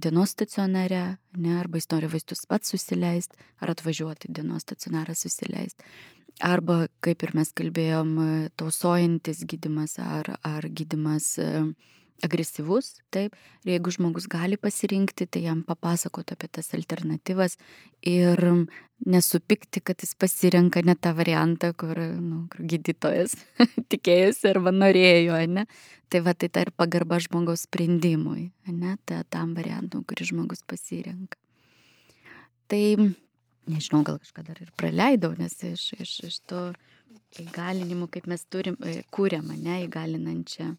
dienos 0.00 0.36
stacionare, 0.36 1.04
ne, 1.36 1.58
arba 1.58 1.80
jis 1.80 1.90
nori 1.92 2.10
vaistus 2.14 2.46
pats 2.48 2.70
susileisti, 2.72 3.38
ar 3.60 3.74
atvažiuoti 3.74 4.30
dienos 4.30 4.66
stacionarą 4.66 5.16
susileisti. 5.18 5.84
Arba, 6.46 6.86
kaip 7.04 7.24
ir 7.26 7.34
mes 7.36 7.50
kalbėjom, 7.52 8.12
tausojantis 8.56 9.42
gydimas 9.50 9.98
ar, 10.00 10.36
ar 10.46 10.68
gydimas 10.70 11.34
agresyvus, 12.26 12.94
taip, 13.14 13.36
ir 13.64 13.74
jeigu 13.74 13.92
žmogus 13.94 14.26
gali 14.30 14.58
pasirinkti, 14.60 15.26
tai 15.26 15.44
jam 15.46 15.62
papasakoti 15.66 16.36
apie 16.36 16.48
tas 16.52 16.72
alternatyvas 16.76 17.56
ir 18.06 18.42
nesupikti, 19.06 19.80
kad 19.80 20.02
jis 20.02 20.12
pasirenka 20.20 20.82
ne 20.84 20.94
tą 20.96 21.14
variantą, 21.16 21.72
kur, 21.76 21.98
nu, 22.20 22.44
kur 22.52 22.66
gydytojas 22.72 23.36
tikėjosi 23.92 24.50
arba 24.52 24.74
norėjo, 24.74 25.40
ne? 25.48 25.66
Tai 26.10 26.24
va, 26.26 26.34
tai 26.34 26.50
ta 26.50 26.64
ir 26.66 26.72
pagarba 26.74 27.20
žmogaus 27.22 27.64
sprendimui, 27.68 28.50
ne, 28.66 28.96
ta, 29.06 29.22
tam 29.30 29.54
variantui, 29.56 30.02
kurį 30.08 30.30
žmogus 30.32 30.64
pasirenka. 30.68 31.38
Tai, 32.70 32.82
nežinau, 33.70 34.02
gal 34.06 34.20
kažką 34.22 34.44
dar 34.46 34.60
ir 34.62 34.72
praleidau, 34.78 35.32
nes 35.38 35.54
iš, 35.66 35.92
iš, 35.98 36.16
iš 36.28 36.38
to 36.50 36.68
įgalinimų, 37.40 38.10
kaip 38.10 38.28
mes 38.30 38.42
turim, 38.50 38.76
e, 38.82 39.00
kūriam, 39.14 39.48
ne, 39.54 39.84
įgalinančią 39.86 40.72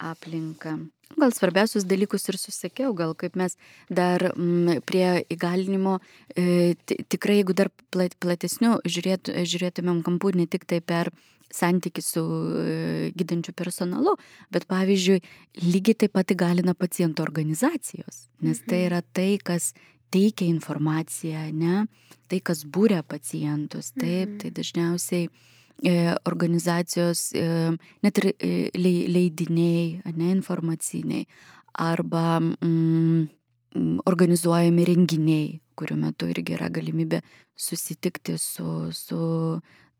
aplinką. 0.00 0.76
Gal 1.18 1.32
svarbiausius 1.34 1.84
dalykus 1.90 2.28
ir 2.30 2.38
susakiau, 2.38 2.92
gal 2.94 3.16
kaip 3.18 3.34
mes 3.38 3.56
dar 3.90 4.30
m, 4.30 4.44
mm, 4.44 4.84
prie 4.86 5.24
įgalinimo, 5.34 5.98
e, 6.38 6.76
tikrai 6.86 7.40
jeigu 7.40 7.56
dar 7.58 7.72
plat, 7.90 8.14
platesniu 8.22 8.78
žiūrėt, 8.86 9.32
žiūrėtumėm 9.42 10.04
kampų 10.06 10.36
ne 10.38 10.46
tik 10.50 10.68
tai 10.70 10.78
per 10.80 11.10
santyki 11.50 12.02
su 12.02 12.22
e, 12.22 13.10
gydančiu 13.18 13.52
personalu, 13.58 14.14
bet 14.54 14.68
pavyzdžiui, 14.70 15.18
lygiai 15.66 15.98
taip 16.04 16.14
pat 16.14 16.30
įgalina 16.30 16.76
paciento 16.78 17.26
organizacijos, 17.26 18.28
nes 18.38 18.62
tai 18.62 18.84
mhm. 18.84 18.86
yra 18.86 19.02
tai, 19.02 19.30
kas 19.42 19.72
teikia 20.14 20.46
informaciją, 20.46 21.48
ne, 21.54 21.86
tai, 22.30 22.38
kas 22.38 22.62
būrė 22.62 23.02
pacientus, 23.02 23.90
taip, 23.98 24.38
tai 24.38 24.50
mhm. 24.52 24.56
dažniausiai 24.62 25.30
organizacijos, 26.28 27.30
e, 27.32 27.76
net 28.04 28.18
ir 28.20 28.30
e, 28.36 28.70
leidiniai, 28.76 30.02
ne, 30.16 30.30
informaciniai, 30.34 31.26
arba 31.80 32.40
mm, 32.40 33.28
organizuojami 34.10 34.84
renginiai, 34.88 35.60
kurių 35.78 35.96
metu 36.02 36.28
irgi 36.28 36.56
yra 36.58 36.68
galimybė 36.72 37.22
susitikti 37.56 38.36
su, 38.38 38.90
su 38.92 39.20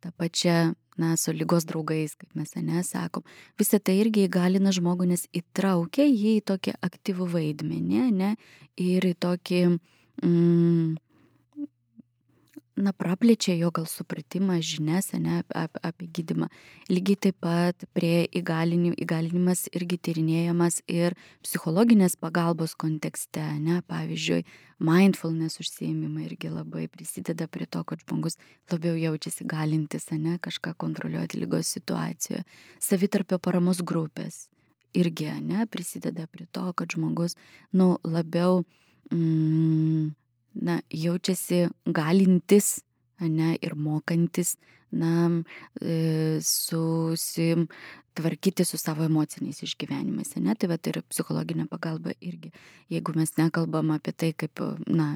ta 0.00 0.12
pačia, 0.16 0.72
na, 1.00 1.14
su 1.16 1.32
lygos 1.32 1.64
draugais, 1.68 2.16
kaip 2.18 2.34
mes 2.36 2.52
nesakom. 2.56 3.24
Visą 3.60 3.80
tai 3.80 4.00
irgi 4.02 4.26
įgalina 4.28 4.72
žmogų, 4.74 5.08
nes 5.12 5.26
įtraukia 5.36 6.04
jį 6.08 6.36
į 6.40 6.46
tokį 6.50 6.76
aktyvų 6.84 7.28
vaidmenį, 7.36 8.02
ne, 8.16 8.34
ir 8.80 9.06
į 9.08 9.14
tokį 9.20 9.62
mm, 9.70 10.98
na, 12.84 12.92
praplečia 12.96 13.54
jo 13.58 13.70
gal 13.74 13.86
supratimą, 13.88 14.58
žinias 14.64 15.12
ne, 15.14 15.40
ap, 15.56 15.78
apie 15.84 16.08
gydimą. 16.08 16.48
Lygiai 16.90 17.18
taip 17.26 17.38
pat 17.44 17.86
prie 17.96 18.26
įgalinim, 18.40 18.94
įgalinimas 19.00 19.66
irgi 19.76 19.98
tyrinėjamas 20.08 20.80
ir 20.90 21.16
psichologinės 21.44 22.16
pagalbos 22.20 22.76
kontekste, 22.78 23.44
ne, 23.60 23.80
pavyzdžiui, 23.90 24.44
mindfulness 24.80 25.60
užsiemimai 25.60 26.28
irgi 26.28 26.52
labai 26.52 26.86
prisideda 26.92 27.48
prie 27.48 27.66
to, 27.66 27.82
kad 27.84 28.00
žmogus 28.04 28.38
labiau 28.72 28.96
jaučiasi 28.96 29.48
galintis, 29.48 30.08
ne, 30.12 30.38
kažką 30.42 30.74
kontroliuoti 30.80 31.40
lygos 31.42 31.74
situacijoje. 31.76 32.46
Savitarpio 32.80 33.38
paramos 33.38 33.84
grupės 33.84 34.48
irgi, 34.96 35.28
ne, 35.44 35.66
prisideda 35.70 36.26
prie 36.26 36.46
to, 36.52 36.70
kad 36.72 36.96
žmogus, 36.96 37.36
nu, 37.72 37.96
labiau 38.04 38.64
mm, 39.12 40.10
na, 40.54 40.80
jaučiasi 40.90 41.68
galintis, 41.86 42.80
ne, 43.20 43.56
ir 43.62 43.74
mokantis, 43.76 44.56
na, 44.92 45.28
e, 45.80 46.38
susim, 46.42 47.68
tvarkyti 48.20 48.64
su 48.68 48.78
savo 48.78 49.04
emociniais 49.08 49.62
išgyvenimais. 49.64 50.34
Ne? 50.36 50.54
Tai 50.54 50.70
va, 50.70 50.78
tai 50.78 50.94
yra 50.94 51.02
psichologinė 51.08 51.66
pagalba 51.70 52.14
irgi. 52.20 52.52
Jeigu 52.92 53.16
mes 53.16 53.32
nekalbam 53.38 53.94
apie 53.96 54.12
tai 54.12 54.32
kaip, 54.36 54.62
na, 54.86 55.12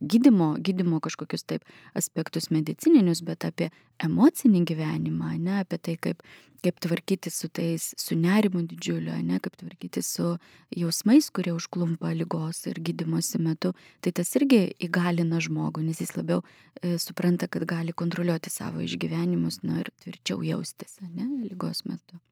gydimo, 0.00 0.54
gydimo 0.58 1.00
kažkokius 1.04 1.46
taip 1.46 1.66
aspektus 1.98 2.50
medicininius, 2.50 3.22
bet 3.26 3.46
apie 3.48 3.70
emocinį 4.02 4.64
gyvenimą, 4.72 5.36
ne, 5.38 5.60
apie 5.62 5.78
tai 5.78 5.96
kaip, 6.00 6.24
kaip 6.62 6.78
tvarkyti 6.82 7.30
su 7.30 7.48
tais, 7.50 7.88
su 7.98 8.16
nerimu 8.18 8.62
didžiuliu, 8.70 9.14
ne, 9.26 9.38
kaip 9.42 9.56
tvarkyti 9.58 10.02
su 10.06 10.36
jausmais, 10.78 11.30
kurie 11.34 11.54
užklumpa 11.56 12.12
lygos 12.16 12.64
ir 12.70 12.78
gydimosi 12.86 13.40
metu, 13.42 13.74
tai 14.00 14.14
tas 14.18 14.30
irgi 14.38 14.64
įgalina 14.86 15.42
žmogų, 15.42 15.84
nes 15.86 16.02
jis 16.02 16.14
labiau 16.18 16.42
e, 16.80 16.96
supranta, 17.02 17.50
kad 17.50 17.66
gali 17.68 17.94
kontroliuoti 17.94 18.50
savo 18.50 18.82
išgyvenimus, 18.86 19.62
na 19.66 19.82
ir 19.82 19.94
tvirčiau 20.04 20.42
jaustis, 20.46 21.00
ne, 21.02 21.26
lygos 21.48 21.84
metu. 21.88 22.22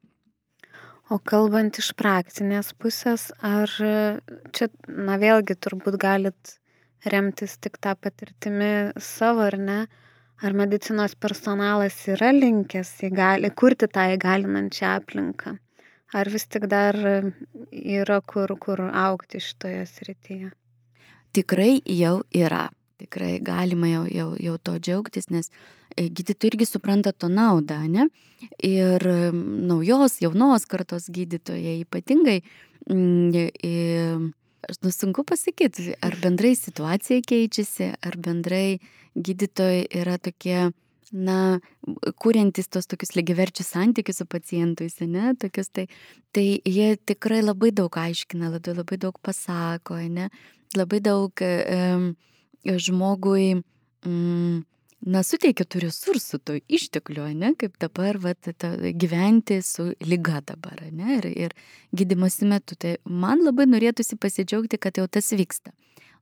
O 1.11 1.17
kalbant 1.19 1.75
iš 1.75 1.89
praktinės 1.99 2.69
pusės, 2.79 3.25
ar 3.43 3.71
čia, 4.55 4.67
na 4.87 5.17
vėlgi, 5.19 5.57
turbūt 5.59 5.97
galit 5.99 6.53
remtis 7.11 7.57
tik 7.59 7.75
tą 7.83 7.97
patirtimi 7.99 8.93
savo 8.95 9.43
ar 9.43 9.57
ne, 9.59 9.79
ar 10.39 10.55
medicinos 10.55 11.17
personalas 11.19 11.97
yra 12.07 12.31
linkęs 12.31 12.93
įgali, 13.09 13.51
kurti 13.51 13.91
tą 13.91 14.07
įgalinančią 14.15 14.95
aplinką, 15.01 15.57
ar 16.15 16.31
vis 16.31 16.47
tik 16.47 16.69
dar 16.71 16.95
yra 16.95 18.21
kur, 18.23 18.55
kur 18.55 18.87
aukti 18.87 19.43
šitoje 19.43 19.83
srityje? 19.91 20.53
Tikrai 21.35 21.73
jau 21.91 22.21
yra 22.31 22.69
tikrai 23.01 23.39
galima 23.43 23.89
jau, 23.89 24.03
jau, 24.09 24.29
jau 24.39 24.57
to 24.63 24.77
džiaugtis, 24.79 25.29
nes 25.33 25.49
e, 25.95 26.07
gydytojai 26.09 26.53
irgi 26.53 26.67
supranta 26.69 27.13
to 27.13 27.29
naudą, 27.31 27.81
ne? 27.89 28.07
Ir 28.65 29.05
naujos, 29.69 30.19
jaunos 30.23 30.65
kartos 30.69 31.09
gydytojai 31.13 31.81
ypatingai, 31.83 32.39
mm, 32.89 34.29
aš 34.69 34.81
nu 34.85 34.91
sunku 34.93 35.25
pasakyti, 35.27 35.95
ar 36.01 36.15
bendrai 36.21 36.53
situacija 36.57 37.23
keičiasi, 37.27 37.91
ar 38.05 38.17
bendrai 38.17 38.79
gydytojai 39.17 39.85
yra 40.01 40.17
tokie, 40.21 40.71
na, 41.11 41.59
kuriantis 42.23 42.69
tos 42.71 42.87
tokius 42.87 43.15
lygiverčius 43.17 43.73
santykius 43.73 44.21
su 44.21 44.27
pacientais, 44.29 44.99
ne, 45.01 45.33
tokius, 45.39 45.71
tai, 45.75 45.87
tai 46.31 46.45
jie 46.65 46.95
tikrai 47.09 47.41
labai 47.43 47.73
daug 47.75 47.97
aiškina, 47.97 48.51
labai, 48.53 48.77
labai 48.77 48.99
daug 49.01 49.17
pasako, 49.23 49.99
ne, 50.07 50.29
labai 50.77 51.01
daug 51.03 51.43
um, 51.43 52.11
e, 52.11 52.30
žmogui, 52.65 53.61
mm, 54.05 54.61
na, 55.11 55.23
suteikia 55.25 55.65
tų 55.65 55.85
resursų, 55.87 56.39
tų 56.45 56.57
išteklių, 56.69 57.27
ne, 57.37 57.53
kaip 57.57 57.77
dabar, 57.81 58.19
va, 58.21 58.33
ta, 58.35 58.75
gyventi 58.77 59.61
su 59.65 59.91
lyga 60.05 60.41
dabar, 60.45 60.83
ne, 60.91 61.17
ir, 61.19 61.29
ir 61.47 61.55
gydimosi 61.95 62.49
metu. 62.49 62.77
Tai 62.77 62.97
man 63.05 63.43
labai 63.45 63.67
norėtųsi 63.69 64.19
pasidžiaugti, 64.21 64.81
kad 64.81 65.01
jau 65.01 65.07
tas 65.09 65.31
vyksta. 65.33 65.73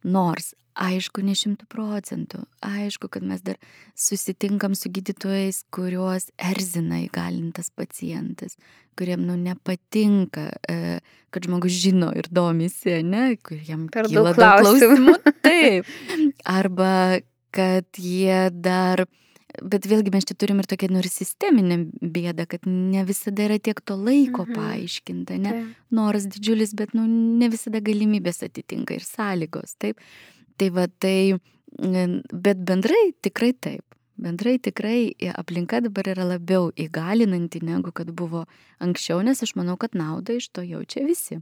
Nors, 0.07 0.53
aišku, 0.79 1.23
ne 1.25 1.35
šimtų 1.35 1.67
procentų. 1.71 2.43
Aišku, 2.65 3.09
kad 3.11 3.25
mes 3.27 3.43
dar 3.45 3.59
susitinkam 3.99 4.75
su 4.77 4.91
gydytojais, 4.93 5.63
kuriuos 5.75 6.29
erzina 6.39 7.01
įgalintas 7.03 7.71
pacientas, 7.75 8.55
kuriem, 8.99 9.25
nu, 9.27 9.35
nepatinka, 9.39 10.49
e, 10.69 10.99
kad 11.33 11.47
žmogus 11.47 11.75
žino 11.75 12.11
ir 12.15 12.29
domisi, 12.31 12.99
ne, 13.03 13.33
kuriem 13.43 13.87
per 13.93 14.09
daug 14.11 14.31
klausimų. 14.37 15.17
Taip. 15.45 15.89
Arba, 16.47 16.93
kad 17.55 17.99
jie 17.99 18.47
dar 18.53 19.05
Bet 19.61 19.87
vėlgi 19.89 20.13
mes 20.13 20.27
čia 20.27 20.35
turim 20.39 20.61
ir 20.61 20.67
tokią 20.69 20.89
nu, 20.93 21.01
ir 21.03 21.09
sisteminę 21.11 21.79
bėdą, 21.99 22.45
kad 22.49 22.65
ne 22.69 23.03
visada 23.07 23.45
yra 23.47 23.59
tiek 23.59 23.81
to 23.81 23.97
laiko 23.99 24.45
mhm. 24.45 24.55
paaiškinta, 24.57 25.37
ne? 25.41 25.53
Tai. 25.53 25.85
Noras 25.99 26.27
didžiulis, 26.31 26.75
bet 26.77 26.95
nu, 26.97 27.05
ne 27.09 27.49
visada 27.51 27.81
galimybės 27.83 28.43
atitinka 28.45 28.97
ir 28.97 29.05
sąlygos, 29.05 29.77
taip. 29.81 30.01
Tai 30.59 30.71
va 30.75 30.87
tai, 31.01 31.37
bet 31.79 32.65
bendrai 32.67 33.03
tikrai 33.25 33.53
taip. 33.53 33.85
Bendrai 34.19 34.57
tikrai 34.59 35.13
aplinka 35.39 35.79
dabar 35.79 36.09
yra 36.11 36.25
labiau 36.27 36.73
įgalinanti 36.75 37.61
negu 37.63 37.93
kad 37.95 38.09
buvo 38.11 38.43
anksčiau, 38.83 39.21
nes 39.23 39.39
aš 39.45 39.55
manau, 39.55 39.77
kad 39.79 39.95
naudą 39.95 40.35
iš 40.35 40.49
to 40.51 40.65
jaučia 40.67 41.05
visi. 41.07 41.39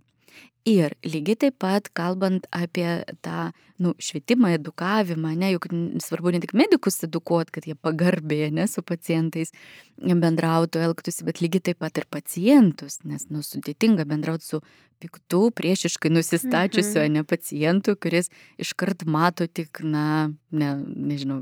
Ir 0.67 0.97
lygiai 1.07 1.37
taip 1.45 1.55
pat, 1.63 1.87
kalbant 1.95 2.47
apie 2.51 2.89
tą 3.23 3.51
nu, 3.79 3.93
švietimą, 4.01 4.49
edukavimą, 4.57 5.35
ne, 5.37 5.51
juk 5.53 5.67
svarbu 6.01 6.33
ne 6.33 6.41
tik 6.43 6.55
medikus 6.57 6.97
edukuoti, 7.05 7.53
kad 7.55 7.67
jie 7.69 7.75
pagarbiai, 7.77 8.49
ne, 8.51 8.65
su 8.67 8.81
pacientais 8.83 9.53
bendrautų, 9.97 10.81
elgtųsi, 10.89 11.25
bet 11.27 11.39
lygiai 11.43 11.69
taip 11.69 11.79
pat 11.85 12.01
ir 12.01 12.07
pacientus, 12.09 12.99
nes, 13.05 13.29
nu, 13.33 13.43
sudėtinga 13.45 14.07
bendrauti 14.09 14.49
su 14.49 14.61
piktų, 14.97 15.51
priešiškai 15.53 16.09
nusistačiusiu, 16.09 17.03
mhm. 17.03 17.19
ne 17.19 17.23
pacientu, 17.27 17.93
kuris 18.01 18.31
iškart 18.61 19.05
mato 19.05 19.45
tik, 19.45 19.83
na, 19.85 20.31
ne, 20.49 20.71
nežinau, 20.81 21.37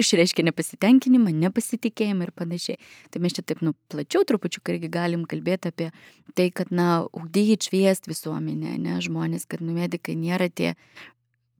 išreiškia 0.00 0.48
nepasitenkinimą, 0.48 1.30
nepasitikėjimą 1.46 2.26
ir 2.26 2.34
panašiai. 2.34 2.80
Tai 3.14 3.22
mes 3.22 3.36
čia 3.36 3.46
taip, 3.46 3.62
nu, 3.66 3.76
plačiau 3.92 4.26
trupučiu, 4.26 4.62
irgi 4.74 4.90
galim 4.90 5.22
kalbėti 5.30 5.70
apie 5.70 5.90
tai, 6.34 6.50
kad, 6.54 6.74
na, 6.74 7.04
ugdyti 7.14 7.70
šviest 7.70 8.10
visuomenę, 8.50 8.78
ne, 8.78 9.00
žmonės, 9.00 9.46
kad, 9.46 9.60
nu, 9.60 9.72
medikai 9.72 10.16
nėra 10.16 10.48
tie 10.50 10.74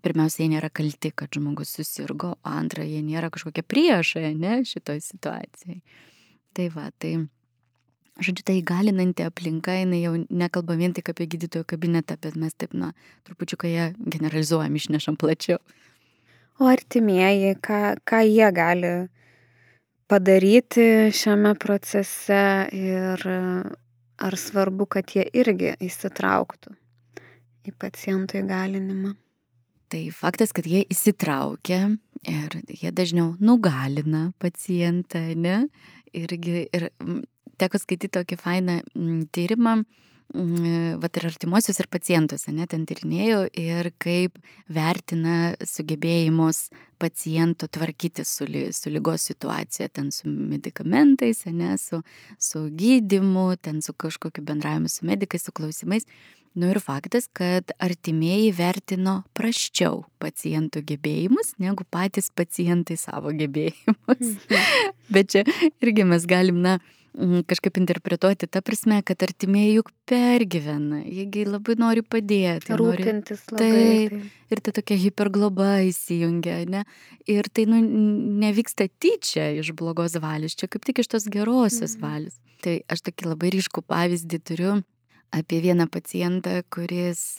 pirmiausia, 0.02 0.44
jie 0.44 0.50
nėra 0.54 0.70
kalti, 0.70 1.12
kad 1.12 1.28
žmogus 1.32 1.74
susirgo, 1.76 2.36
o 2.42 2.48
antra, 2.48 2.84
jie 2.84 3.02
nėra 3.02 3.30
kažkokie 3.30 3.62
priešai, 3.62 4.34
ne, 4.34 4.64
šitoj 4.64 5.00
situacijai. 5.00 5.82
Tai 6.54 6.68
va, 6.74 6.90
tai, 6.98 7.28
žodžiu, 8.18 8.44
tai 8.44 8.58
įgalinanti 8.60 9.26
aplinka, 9.26 9.72
jinai 9.76 10.02
jau 10.02 10.14
nekalba 10.30 10.76
vien 10.76 10.92
tik 10.92 11.10
apie 11.10 11.26
gydytojo 11.26 11.64
kabinetą, 11.64 12.16
bet 12.20 12.36
mes 12.36 12.54
taip, 12.54 12.72
na, 12.72 12.92
trupučiuką 13.24 13.68
ją 13.68 13.92
generalizuojam, 14.00 14.74
išnešam 14.74 15.16
plačiau. 15.20 15.60
O 16.60 16.68
artimieji, 16.68 17.54
ką, 17.60 18.00
ką 18.04 18.24
jie 18.26 18.50
gali 18.52 18.94
padaryti 20.10 21.12
šiame 21.14 21.54
procese 21.60 22.68
ir 22.72 23.22
ar 24.20 24.36
svarbu, 24.38 24.86
kad 24.86 25.10
jie 25.14 25.24
irgi 25.36 25.74
įsitrauktų 25.80 26.74
į 27.68 27.74
pacientų 27.80 28.40
įgalinimą? 28.42 29.14
Tai 29.90 30.02
faktas, 30.14 30.52
kad 30.54 30.68
jie 30.70 30.84
įsitraukia 30.92 31.80
ir 32.30 32.60
jie 32.68 32.92
dažniau 32.94 33.32
nugalina 33.42 34.28
pacientą, 34.38 35.22
ne? 35.34 35.64
Irgi, 36.14 36.68
ir 36.70 36.90
teko 37.58 37.80
skaityti 37.80 38.12
tokį 38.14 38.38
fainą 38.38 38.78
tyrimą, 39.34 39.80
vat 40.30 41.16
ir 41.18 41.26
artimuosius, 41.26 41.80
ir 41.82 41.88
pacientus, 41.90 42.46
ne, 42.54 42.66
ten 42.70 42.84
tyrinėjau 42.86 43.48
ir 43.58 43.90
kaip 43.98 44.38
vertina 44.70 45.56
sugebėjimus 45.66 46.68
paciento 47.00 47.66
tvarkyti 47.66 48.24
su, 48.28 48.46
su 48.76 48.92
lygos 48.92 49.26
situacija, 49.30 49.88
ten 49.88 50.10
su 50.14 50.28
medikamentais, 50.28 51.46
ne, 51.46 51.76
su, 51.78 52.02
su 52.38 52.68
gydimu, 52.70 53.56
ten 53.60 53.80
su 53.82 53.92
kažkokiu 53.92 54.44
bendravimu 54.44 54.88
su 54.88 55.08
medikais, 55.08 55.48
su 55.48 55.52
klausimais. 55.52 56.06
Nu 56.54 56.66
ir 56.66 56.80
faktas, 56.82 57.28
kad 57.32 57.70
artimieji 57.78 58.50
vertino 58.58 59.20
prasčiau 59.38 60.02
pacientų 60.18 60.82
gebėjimus 60.88 61.54
negu 61.62 61.86
patys 61.86 62.30
pacientai 62.34 62.96
savo 62.98 63.30
gebėjimus. 63.34 64.34
Mhm. 64.34 64.94
Bet 65.14 65.30
čia 65.30 65.44
irgi 65.78 66.06
mes 66.06 66.26
galim, 66.26 66.58
na, 66.62 66.78
kažkaip 67.50 67.78
interpretuoti 67.80 68.46
tą 68.46 68.62
prasme, 68.64 69.00
kad 69.06 69.22
artimieji 69.22 69.80
juk 69.80 69.90
pergyvena, 70.08 71.00
jiegi 71.04 71.44
labai 71.48 71.76
nori 71.80 72.04
padėti. 72.06 72.74
Rūpintis 72.78 73.42
nori, 73.50 73.66
labai. 73.66 73.80
Taip, 74.10 74.28
ir 74.54 74.62
tai 74.62 74.74
tokia 74.78 74.98
hipergloba 75.04 75.70
įsijungia, 75.88 76.60
ne? 76.70 76.84
Ir 77.30 77.50
tai 77.52 77.66
nu, 77.70 77.80
nevyksta 78.44 78.88
tyčia 79.02 79.50
iš 79.58 79.72
blogos 79.78 80.16
valios, 80.22 80.54
čia 80.54 80.70
kaip 80.70 80.86
tik 80.86 81.02
iš 81.02 81.10
tos 81.10 81.28
gerosios 81.30 81.96
mhm. 81.98 82.04
valios. 82.06 82.40
Tai 82.60 82.78
aš 82.92 83.06
tokį 83.08 83.30
labai 83.32 83.54
ryškų 83.56 83.84
pavyzdį 83.88 84.42
turiu 84.44 84.74
apie 85.34 85.60
vieną 85.62 85.86
pacientą, 85.90 86.60
kuris, 86.74 87.38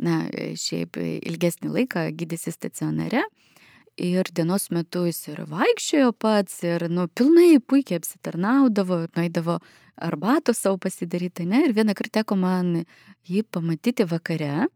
na, 0.00 0.22
šiaip 0.30 0.98
ilgesnį 1.00 1.74
laiką 1.74 2.06
gydėsi 2.16 2.54
stacionare. 2.54 3.24
Ir 3.98 4.30
dienos 4.32 4.70
metu 4.70 5.04
jis 5.08 5.18
ir 5.28 5.42
vaikščiojo 5.50 6.12
pats, 6.16 6.62
ir, 6.64 6.86
nu, 6.88 7.08
pilnai 7.08 7.58
puikiai 7.60 7.98
apsitarnaudavo, 8.00 9.02
nueidavo 9.16 9.58
arbatos 10.00 10.62
savo 10.62 10.78
pasidaryti, 10.80 11.44
ne, 11.48 11.64
ir 11.66 11.74
vieną 11.76 11.94
kartą 11.98 12.20
teko 12.22 12.38
man 12.40 12.84
jį 13.28 13.42
pamatyti 13.52 14.06
vakare, 14.08 14.68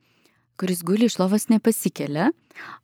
kuris 0.60 0.82
guli 0.86 1.08
iš 1.08 1.16
lovos 1.18 1.48
nepasikelia, 1.50 2.28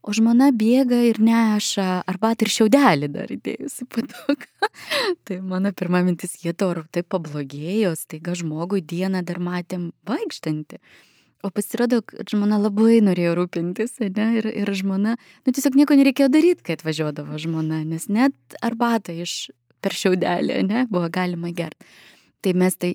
o 0.03 0.15
žmona 0.17 0.51
bėga 0.57 1.03
ir 1.07 1.21
neša 1.23 2.03
arbatą 2.11 2.47
ir 2.47 2.55
šiaudelį 2.57 3.11
dar 3.15 3.31
įdėjusi 3.31 3.87
patok. 3.93 4.49
tai 5.29 5.39
mano 5.45 5.75
pirma 5.77 6.03
mintis, 6.07 6.39
jie 6.43 6.55
to 6.57 6.73
ar 6.75 6.83
taip 6.91 7.11
pablogėjo, 7.15 7.95
staiga 7.99 8.35
žmogui 8.39 8.83
dieną 8.83 9.23
dar 9.27 9.39
matėm 9.43 9.91
vaikštantį. 10.09 10.81
O 11.43 11.49
pasirodo, 11.49 12.03
kad 12.05 12.29
žmona 12.29 12.59
labai 12.61 12.99
norėjo 13.01 13.33
rūpintis, 13.39 13.95
ne, 14.03 14.27
ir, 14.37 14.49
ir 14.51 14.71
žmona, 14.77 15.15
nu 15.47 15.55
tiesiog 15.57 15.79
nieko 15.79 15.97
nereikėjo 15.97 16.29
daryti, 16.33 16.65
kai 16.67 16.77
atvažiuodavo 16.77 17.39
žmona, 17.41 17.81
nes 17.89 18.11
net 18.13 18.57
arbatą 18.61 19.15
iš 19.17 19.49
per 19.81 19.97
šiaudelį, 19.97 20.59
ne, 20.69 20.85
buvo 20.93 21.09
galima 21.13 21.49
gerti. 21.57 21.89
Tai 22.45 22.53
mes 22.61 22.77
tai 22.77 22.93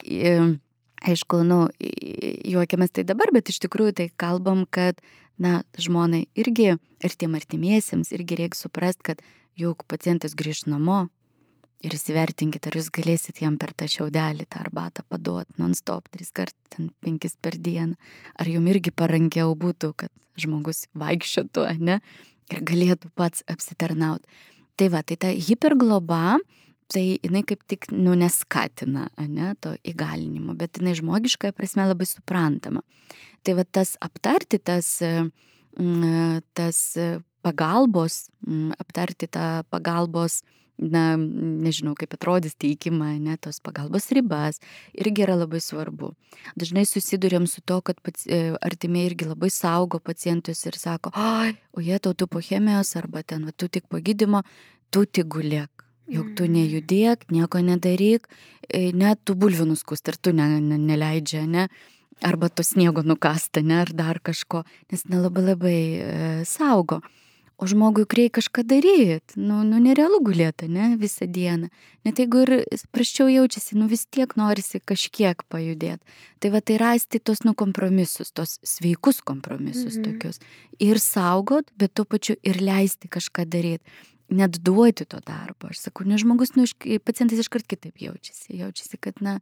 aišku, 1.05 1.41
nu, 1.45 1.65
juokiamės 2.53 2.93
tai 2.93 3.05
dabar, 3.09 3.33
bet 3.33 3.49
iš 3.49 3.63
tikrųjų 3.65 3.97
tai 3.97 4.07
kalbam, 4.21 4.65
kad, 4.69 5.01
na, 5.41 5.63
žmonai 5.81 6.27
irgi 6.37 6.75
ir 6.77 7.17
tiem 7.17 7.33
artimiesiems 7.37 8.13
irgi 8.13 8.39
reikia 8.43 8.61
suprasti, 8.61 9.09
kad 9.09 9.25
juk 9.57 9.87
pacientas 9.89 10.37
grįž 10.37 10.67
namo 10.69 11.07
ir 11.85 11.95
įsivertinkite, 11.95 12.69
ar 12.71 12.79
jūs 12.79 12.89
galėsit 12.93 13.41
jam 13.43 13.59
per 13.61 13.73
tą 13.77 13.87
šiaudelį 13.91 14.47
tą 14.49 14.63
arbatą 14.63 15.05
paduoti 15.09 15.57
non-stop, 15.61 16.09
tris 16.13 16.31
kartus, 16.35 16.89
penkis 17.03 17.37
per 17.41 17.57
dieną. 17.61 17.95
Ar 18.41 18.49
jums 18.49 18.73
irgi 18.73 18.93
parankiau 18.95 19.53
būtų, 19.59 19.93
kad 20.03 20.13
žmogus 20.39 20.85
vaikščiotų, 20.97 21.67
ne, 21.85 22.01
ir 22.51 22.61
galėtų 22.65 23.11
pats 23.17 23.45
apsitarnauti. 23.51 24.27
Tai 24.75 24.89
va, 24.91 25.01
tai 25.07 25.15
ta 25.21 25.31
hipergloba, 25.31 26.37
tai 26.91 27.05
jinai 27.23 27.45
kaip 27.47 27.63
tik, 27.69 27.87
nu, 27.93 28.13
neskatina, 28.19 29.07
ne, 29.21 29.53
to 29.63 29.75
įgalinimo, 29.87 30.57
bet 30.57 30.81
jinai 30.81 30.97
žmogiškai 30.99 31.53
prasme 31.55 31.87
labai 31.87 32.07
suprantama. 32.09 32.83
Tai 33.45 33.55
va 33.61 33.65
tas 33.65 33.95
aptarti, 34.03 34.59
tas, 34.59 34.97
tas 36.57 36.81
pagalbos, 37.45 38.25
aptarti 38.81 39.29
tą 39.31 39.47
pagalbos, 39.71 40.41
na, 40.77 41.15
nežinau, 41.17 41.95
kaip 41.99 42.15
atrodys 42.17 42.57
teikimą, 42.59 43.13
ne, 43.23 43.37
tos 43.41 43.61
pagalbos 43.63 44.09
ribas, 44.15 44.59
irgi 44.93 45.25
yra 45.27 45.37
labai 45.39 45.61
svarbu. 45.63 46.13
Dažnai 46.59 46.85
susidurėm 46.89 47.47
su 47.49 47.63
to, 47.65 47.79
kad 47.85 48.01
e, 48.25 48.41
artimiai 48.59 49.09
irgi 49.11 49.29
labai 49.29 49.51
saugo 49.53 49.99
pacientus 50.03 50.65
ir 50.67 50.79
sako, 50.79 51.13
oi, 51.15 51.55
o 51.75 51.83
jie 51.83 51.99
tau 51.99 52.13
tu 52.13 52.27
po 52.27 52.43
chemijos 52.43 52.95
arba 52.99 53.23
ten, 53.23 53.47
va, 53.47 53.55
tu 53.55 53.71
tik 53.71 53.87
po 53.89 54.03
gydimo, 54.03 54.43
tu 54.91 55.05
tik 55.05 55.31
gulėk 55.31 55.75
Juk 56.05 56.35
tu 56.37 56.45
nejudėk, 56.45 57.25
nieko 57.33 57.59
nedaryk, 57.65 58.27
e, 58.69 58.91
net 58.93 59.23
tų 59.25 59.33
bulvių 59.41 59.65
nuskust 59.71 60.05
ir 60.11 60.19
tu 60.21 60.35
ne, 60.37 60.45
ne, 60.61 60.77
neleidžia, 60.77 61.45
ne? 61.49 61.65
Arba 62.23 62.47
to 62.53 62.63
sniego 62.63 63.01
nukasta, 63.01 63.63
ne? 63.65 63.79
Ar 63.81 63.89
dar 63.89 64.19
kažko, 64.21 64.63
nes 64.93 65.05
nelabai 65.09 65.45
labai 65.49 65.79
e, 65.79 66.27
saugo. 66.45 67.01
O 67.55 67.67
žmogui 67.71 68.03
reikia 68.03 68.41
kažką 68.41 68.65
daryti, 68.67 69.37
nu, 69.39 69.61
nu 69.63 69.77
nerealu 69.79 70.19
gulėti, 70.25 70.67
ne, 70.67 70.89
visą 70.99 71.23
dieną. 71.23 71.69
Net 72.03 72.19
jeigu 72.19 72.41
ir 72.43 72.51
praščiau 72.91 73.29
jaučiasi, 73.31 73.77
nu 73.79 73.87
vis 73.87 74.03
tiek 74.11 74.33
norisi 74.35 74.81
kažkiek 74.83 75.45
pajudėti. 75.47 76.03
Tai 76.43 76.51
va 76.51 76.59
tai 76.59 76.75
rasti 76.81 77.21
tos 77.23 77.45
nu 77.47 77.55
kompromisus, 77.55 78.33
tos 78.35 78.57
sveikus 78.59 79.23
kompromisus 79.23 79.95
mhm. 79.95 80.03
tokius. 80.09 80.41
Ir 80.83 80.99
saugot, 80.99 81.71
bet 81.79 81.95
tuo 81.95 82.03
pačiu 82.03 82.35
ir 82.43 82.59
leisti 82.59 83.07
kažką 83.07 83.47
daryti 83.47 83.87
net 84.29 84.57
duoti 84.65 85.05
to 85.05 85.19
darbo. 85.21 85.69
Aš 85.69 85.85
sakau, 85.87 86.05
nes 86.07 86.23
žmogus, 86.23 86.55
nu, 86.57 86.65
pacientas 87.05 87.41
iškart 87.43 87.67
kitaip 87.69 88.01
jaučiasi. 88.01 88.57
Jaučiasi, 88.57 88.97
kad, 89.01 89.21
na, 89.21 89.37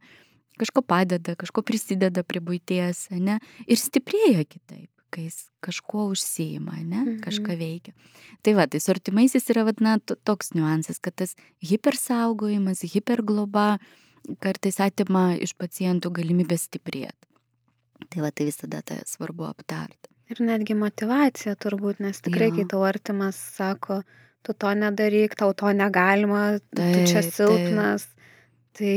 kažko 0.60 0.82
padeda, 0.86 1.34
kažko 1.38 1.64
prisideda 1.66 2.24
prie 2.26 2.42
būties, 2.44 3.08
ne, 3.18 3.40
ir 3.66 3.80
stiprėja 3.80 4.44
kitaip, 4.46 4.90
kai 5.14 5.28
jis 5.28 5.44
kažkuo 5.64 6.08
užsijima, 6.12 6.78
ne, 6.82 7.02
mhm. 7.02 7.18
kažką 7.24 7.58
veikia. 7.60 7.94
Tai 8.44 8.56
va, 8.58 8.66
tai 8.70 8.80
su 8.82 8.92
artimaisiais 8.92 9.46
yra, 9.54 9.64
vad, 9.68 9.82
na, 9.84 9.96
toks 10.00 10.52
niuansas, 10.56 11.00
kad 11.02 11.16
tas 11.22 11.36
hipersaugojimas, 11.64 12.82
hipergloba 12.94 13.76
kartais 14.42 14.80
atima 14.80 15.32
iš 15.40 15.54
pacientų 15.60 16.12
galimybę 16.18 16.58
stiprėti. 16.60 17.30
Tai 18.10 18.24
va, 18.24 18.32
tai 18.34 18.48
visada 18.48 18.82
tai 18.84 19.00
svarbu 19.08 19.46
aptarti. 19.48 20.10
Ir 20.32 20.40
netgi 20.44 20.76
motivacija 20.76 21.54
turbūt, 21.60 22.00
nes 22.00 22.20
tikrai, 22.24 22.48
jo. 22.50 22.58
kai 22.58 22.68
tau 22.72 22.84
artimas 22.88 23.36
sako, 23.56 24.00
tu 24.44 24.54
to 24.56 24.72
nedaryk, 24.76 25.36
tau 25.38 25.52
to 25.56 25.72
negalima, 25.76 26.58
taip, 26.72 26.96
tu 26.96 27.12
čia 27.12 27.22
silpnas. 27.26 28.08
Taip. 28.08 28.13
Tai 28.74 28.92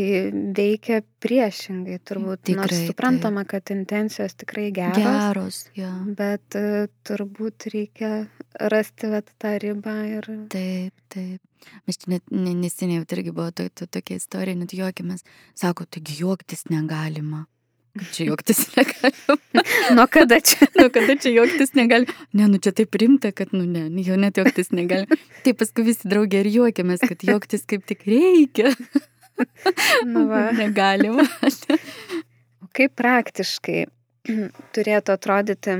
veikia 0.58 1.04
priešingai, 1.22 2.00
turbūt. 2.02 2.48
Tikrai, 2.50 2.64
Nors 2.64 2.80
suprantama, 2.90 3.44
taip. 3.46 3.52
kad 3.52 3.74
intencijos 3.76 4.34
tikrai 4.42 4.72
geros. 4.74 5.04
Geros, 5.06 5.60
jo. 5.78 5.90
Bet 6.18 6.58
uh, 6.58 6.88
turbūt 7.06 7.68
reikia 7.76 8.26
rasti 8.74 9.12
vat, 9.12 9.30
tą 9.38 9.52
ribą 9.62 9.94
ir... 10.10 10.30
Taip, 10.50 10.96
taip. 11.14 11.44
Mes 11.86 12.00
čia 12.02 12.16
net 12.16 12.34
neseniai 12.34 13.04
irgi 13.06 13.34
buvo 13.34 13.52
to, 13.54 13.68
to, 13.70 13.86
tokia 13.86 14.18
istorija, 14.18 14.58
net 14.58 14.74
juokimės. 14.74 15.22
Sako, 15.58 15.86
taigi 15.86 16.16
juoktis 16.24 16.66
negalima. 16.74 17.44
Čia 18.14 18.32
juoktis 18.32 18.64
negalima. 18.78 19.38
Nuo 19.94 20.08
kada 20.10 20.40
čia? 20.42 20.70
Nuo 20.80 20.90
kada 20.94 21.18
čia 21.22 21.36
juoktis 21.36 21.76
negalima? 21.78 22.16
Ne, 22.34 22.48
nu 22.50 22.62
čia 22.62 22.74
taip 22.74 22.98
rimta, 22.98 23.30
kad, 23.36 23.54
nu 23.54 23.62
ne, 23.70 23.86
jau 24.06 24.18
net 24.18 24.42
juoktis 24.42 24.74
negalima. 24.74 25.20
Taip 25.46 25.62
paskui 25.62 25.86
visi 25.92 26.10
draugė 26.10 26.42
ir 26.42 26.52
juokiamės, 26.56 27.06
kad 27.06 27.30
juoktis 27.30 27.70
kaip 27.70 27.86
tik 27.90 28.08
reikia. 28.10 28.74
Nu 30.14 30.26
va. 30.32 30.50
Negalima. 30.52 31.26
O 32.64 32.68
kaip 32.74 32.96
praktiškai 32.98 33.84
turėtų 34.76 35.14
atrodyti 35.14 35.76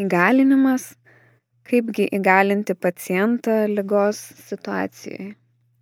įgalinimas, 0.00 0.86
kaipgi 1.68 2.08
įgalinti 2.16 2.74
pacientą 2.74 3.58
lygos 3.70 4.22
situacijoje? 4.48 5.34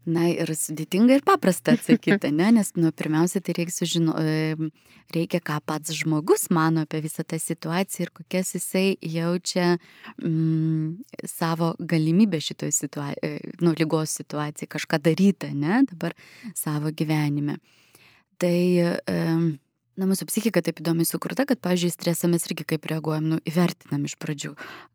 Na 0.06 0.28
ir 0.30 0.52
sudėtinga 0.54 1.16
ir 1.18 1.24
paprasta 1.26 1.74
atsakyti, 1.74 2.30
ne? 2.38 2.52
nes 2.60 2.70
nu, 2.78 2.92
pirmiausia, 2.94 3.40
tai 3.42 3.56
reikia, 3.58 3.74
sužino, 3.74 4.14
reikia, 5.14 5.40
ką 5.42 5.58
pats 5.66 5.90
žmogus 5.98 6.46
mano 6.54 6.84
apie 6.86 7.00
visą 7.02 7.24
tą 7.26 7.40
situaciją 7.42 8.06
ir 8.06 8.12
kokias 8.14 8.54
jisai 8.54 8.94
jaučia 9.02 9.72
mm, 10.22 11.26
savo 11.26 11.72
galimybę 11.78 12.38
šitoje 12.38 12.76
situacijoje, 12.78 13.52
nu, 13.66 13.74
lygos 13.78 14.14
situacijoje, 14.22 14.70
kažką 14.76 15.02
daryti, 15.02 15.50
ne, 15.58 15.82
dabar 15.90 16.14
savo 16.54 16.94
gyvenime. 16.94 17.58
Tai 18.38 18.58
um, 19.10 19.46
Na, 19.96 20.04
mūsų 20.04 20.26
psichika 20.28 20.60
taip 20.60 20.82
įdomiai 20.82 21.08
sukurta, 21.08 21.46
kad, 21.48 21.56
pavyzdžiui, 21.64 21.88
stresą 21.94 22.28
mes 22.28 22.44
irgi 22.50 22.66
kaip 22.68 22.84
reaguojam, 22.90 23.30
nu, 23.30 23.38
įvertinam 23.48 24.02
iš 24.04 24.18
pradžių, 24.20 24.50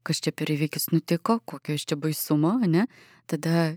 kas 0.05 0.21
čia 0.21 0.29
per 0.29 0.51
įvykis 0.53 0.91
nutiko, 0.93 1.39
kokio 1.49 1.73
iš 1.73 1.87
čia 1.89 1.97
baisumo, 1.97 2.53
ne? 2.69 2.85
Tada 3.31 3.71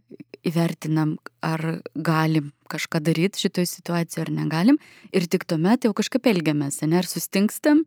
įvertinam, 0.45 1.17
ar 1.41 1.81
galim 1.97 2.53
kažką 2.69 3.01
daryti 3.07 3.41
šitoje 3.41 3.71
situacijoje 3.73 4.27
ar 4.27 4.33
negalim. 4.37 4.79
Ir 5.17 5.25
tik 5.33 5.49
tuomet 5.49 5.89
jau 5.89 5.95
kažkaip 5.97 6.29
elgiamės, 6.29 6.83
ne? 6.85 7.01
Ar 7.01 7.09
sustingstam, 7.09 7.87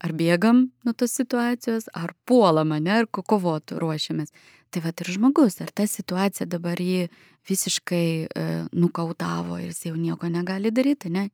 ar 0.00 0.14
bėgam 0.16 0.64
nuo 0.86 0.94
tos 0.96 1.14
situacijos, 1.18 1.88
ar 1.92 2.14
puolam, 2.24 2.72
ne? 2.80 3.02
Ar 3.02 3.08
kovotų 3.10 3.80
ruošiamės. 3.82 4.32
Tai 4.72 4.80
va 4.86 4.92
ir 4.94 5.10
žmogus, 5.12 5.58
ar 5.60 5.68
ta 5.68 5.84
situacija 5.84 6.46
dabar 6.48 6.80
jį 6.80 7.10
visiškai 7.48 8.06
e, 8.24 8.46
nukautavo 8.72 9.58
ir 9.60 9.68
jis 9.68 9.90
jau 9.90 9.96
nieko 9.98 10.30
negali 10.32 10.72
daryti, 10.72 11.10
ne? 11.12 11.28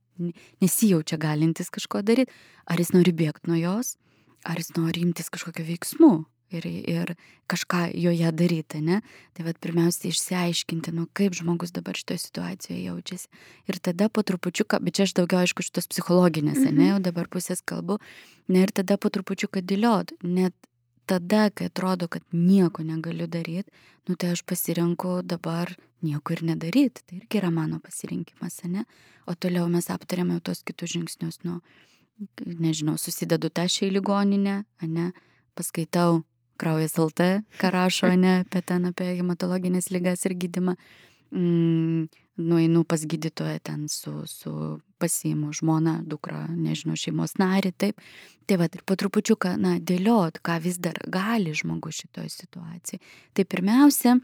nesijaučia 0.59 1.15
galintis 1.23 1.71
kažko 1.71 2.03
daryti, 2.03 2.33
ar 2.67 2.81
jis 2.81 2.91
nori 2.91 3.13
bėgti 3.15 3.47
nuo 3.47 3.61
jos, 3.61 3.95
ar 4.43 4.59
jis 4.59 4.73
nori 4.75 5.05
imtis 5.07 5.31
kažkokio 5.31 5.63
veiksmų 5.69 6.11
ir, 6.51 6.67
ir 6.67 7.13
kažką 7.51 7.89
joje 7.95 8.33
daryti, 8.33 8.81
ne? 8.85 9.01
Tai 9.37 9.47
vad 9.49 9.59
pirmiausia 9.63 10.11
išsiaiškinti, 10.11 10.95
nu 10.97 11.07
kaip 11.17 11.37
žmogus 11.39 11.73
dabar 11.77 11.99
šitoje 11.99 12.23
situacijoje 12.25 12.85
jaučiasi. 12.85 13.29
Ir 13.69 13.81
tada 13.83 14.09
po 14.09 14.23
trupučiuką, 14.23 14.81
bet 14.85 14.99
čia 14.99 15.09
aš 15.09 15.17
daugiau 15.19 15.43
aišku 15.45 15.65
šitos 15.67 15.91
psichologinės, 15.93 16.61
mhm. 16.63 16.79
ne, 16.79 16.89
jau 16.95 17.03
dabar 17.11 17.29
pusės 17.33 17.65
kalbu, 17.65 17.99
ne, 18.49 18.65
ir 18.65 18.75
tada 18.75 18.99
po 19.01 19.13
trupučiuką 19.13 19.65
dėliot, 19.65 20.17
net 20.25 20.57
tada, 21.09 21.49
kai 21.51 21.71
atrodo, 21.73 22.09
kad 22.09 22.25
nieko 22.33 22.85
negaliu 22.85 23.27
daryti, 23.27 23.73
nu 24.09 24.17
tai 24.17 24.35
aš 24.37 24.45
pasirenku 24.45 25.23
dabar 25.25 25.73
nieko 26.05 26.37
ir 26.37 26.45
nedaryti. 26.51 27.05
Tai 27.07 27.21
irgi 27.21 27.41
yra 27.41 27.51
mano 27.53 27.81
pasirinkimas, 27.81 28.61
ne? 28.69 28.85
O 29.29 29.35
toliau 29.35 29.69
mes 29.73 29.89
aptarėme 29.93 30.39
tos 30.45 30.63
kitus 30.69 30.93
žingsnius, 30.95 31.41
nu, 31.49 31.61
nežinau, 32.45 32.97
susidedu 33.01 33.51
tašę 33.51 33.89
į 33.89 33.95
ligoninę, 33.99 34.63
ne? 34.85 35.11
Paskaitau 35.59 36.23
kraujas 36.61 36.97
LT, 36.99 37.29
ką 37.61 37.73
rašo, 37.75 38.11
ne, 38.25 38.41
apie 38.45 38.63
ten, 38.67 38.89
apie 38.91 39.13
hematologinės 39.19 39.93
lygas 39.95 40.27
ir 40.29 40.37
gydimą 40.39 40.77
mm, 41.35 42.09
nueinu 42.39 42.85
pas 42.85 43.05
gydytoją 43.07 43.59
ten 43.63 43.89
su, 43.89 44.23
su 44.27 44.81
pasiimu 44.99 45.53
žmoną, 45.55 46.01
dukrą, 46.07 46.47
nežinau, 46.55 46.97
šeimos 46.99 47.37
narį, 47.39 47.73
taip. 47.79 48.03
Tai 48.49 48.57
va, 48.63 48.69
ir 48.73 48.83
po 48.87 48.97
trupučiuką, 48.99 49.57
na, 49.61 49.77
dėliot, 49.79 50.41
ką 50.43 50.57
vis 50.65 50.79
dar 50.83 50.99
gali 51.07 51.53
žmogus 51.55 52.01
šitoje 52.03 52.31
situacijoje. 52.33 53.03
Tai 53.37 53.45
pirmiausia, 53.45 54.17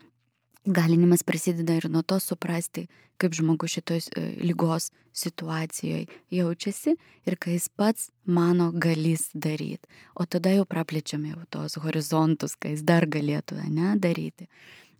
galinimas 0.66 1.22
prasideda 1.22 1.74
ir 1.76 1.88
nuo 1.90 2.02
to 2.02 2.18
suprasti, 2.20 2.86
kaip 3.20 3.34
žmogus 3.36 3.76
šitos 3.76 4.08
e, 4.16 4.22
lygos 4.42 4.90
situacijoje 5.14 6.06
jaučiasi 6.34 6.96
ir 7.26 7.36
ką 7.38 7.52
jis 7.54 7.68
pats 7.68 8.10
mano 8.26 8.70
galės 8.72 9.28
daryti. 9.34 9.86
O 10.14 10.26
tada 10.26 10.54
jau 10.54 10.64
praplečiame 10.66 11.34
jau 11.34 11.44
tos 11.50 11.78
horizontus, 11.84 12.56
ką 12.56 12.74
jis 12.74 12.82
dar 12.82 13.06
galėtų, 13.06 13.60
ne, 13.70 13.94
daryti 14.00 14.48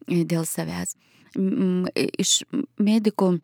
e, 0.06 0.22
dėl 0.24 0.46
savęs 0.46 0.96
iš 1.34 2.44
medikų 2.78 3.38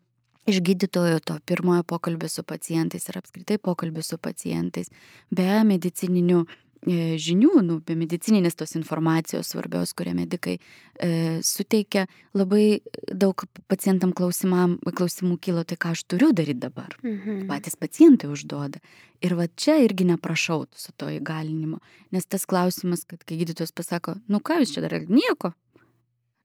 iš 0.49 0.61
gydytojo 0.65 1.19
to 1.19 1.37
pirmojo 1.45 1.83
pokalbio 1.83 2.29
su 2.29 2.43
pacientais 2.43 3.09
ir 3.09 3.17
apskritai 3.19 3.57
pokalbio 3.57 4.01
su 4.03 4.17
pacientais 4.17 4.89
be 5.29 5.63
medicininių 5.67 6.39
e, 6.41 6.47
žinių, 6.87 7.61
nu, 7.61 7.77
be 7.85 7.95
medicininės 7.95 8.57
tos 8.57 8.73
informacijos 8.75 9.51
svarbios, 9.53 9.93
kurią 9.93 10.15
medikai 10.17 10.55
e, 10.57 11.39
suteikia, 11.45 12.07
labai 12.33 12.81
daug 13.13 13.43
pacientam 13.69 14.13
klausimų 14.15 15.37
kilo, 15.41 15.63
tai 15.63 15.77
ką 15.77 15.93
aš 15.93 16.03
turiu 16.09 16.31
daryti 16.33 16.63
dabar. 16.65 16.97
Mhm. 17.03 17.45
Patys 17.51 17.77
pacientai 17.77 18.31
užduoda. 18.33 18.81
Ir 19.21 19.35
va 19.37 19.45
čia 19.45 19.77
irgi 19.83 20.07
neprašau 20.09 20.65
su 20.73 20.93
to 20.97 21.11
įgalinimu, 21.13 21.77
nes 22.11 22.25
tas 22.25 22.47
klausimas, 22.49 23.05
kad 23.05 23.21
kai 23.21 23.37
gydytojas 23.37 23.73
pasako, 23.77 24.17
nu 24.27 24.41
ką 24.41 24.63
jūs 24.63 24.73
čia 24.73 24.81
darėte, 24.81 25.13
nieko, 25.13 25.53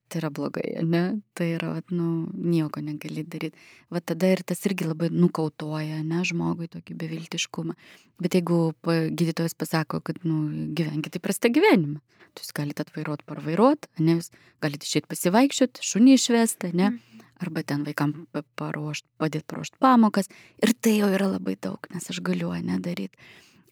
tai 0.07 0.21
yra 0.21 0.29
blogai, 0.33 0.65
ne? 0.87 1.03
Tai 1.37 1.47
yra, 1.55 1.71
vat, 1.77 1.91
nu, 1.93 2.27
nieko 2.33 2.81
negali 2.83 3.23
daryti. 3.27 3.59
Va 3.93 4.01
tada 4.01 4.29
ir 4.31 4.43
tas 4.47 4.61
irgi 4.67 4.87
labai 4.87 5.09
nukautoja, 5.13 6.01
ne, 6.07 6.21
žmogui 6.27 6.69
tokį 6.71 6.97
beviltiškumą. 7.01 7.75
Bet 8.23 8.37
jeigu 8.37 8.59
gydytojas 8.87 9.57
pasako, 9.57 10.01
kad, 10.05 10.21
nu, 10.27 10.45
gyvenkite 10.77 11.21
įprastą 11.21 11.51
gyvenimą, 11.53 11.99
tai 12.33 12.45
jūs 12.45 12.55
galite 12.55 12.85
atvairuoti, 12.85 13.27
parvairuoti, 13.29 13.91
ne, 14.03 14.19
jūs 14.19 14.31
galite 14.63 14.87
išėti 14.87 15.11
pasivaikščioti, 15.11 15.87
šunį 15.91 16.15
išvesti, 16.17 16.71
ne, 16.73 16.91
mhm. 16.93 17.25
arba 17.43 17.65
ten 17.67 17.83
vaikam 17.87 18.15
paruošti, 18.59 19.09
padėti 19.21 19.49
paruošti 19.51 19.83
pamokas. 19.83 20.31
Ir 20.63 20.73
tai 20.79 20.97
jau 21.01 21.11
yra 21.13 21.33
labai 21.35 21.57
daug, 21.61 21.91
nes 21.93 22.09
aš 22.13 22.23
galiu, 22.25 22.53
ne, 22.63 22.79
daryti. 22.83 23.19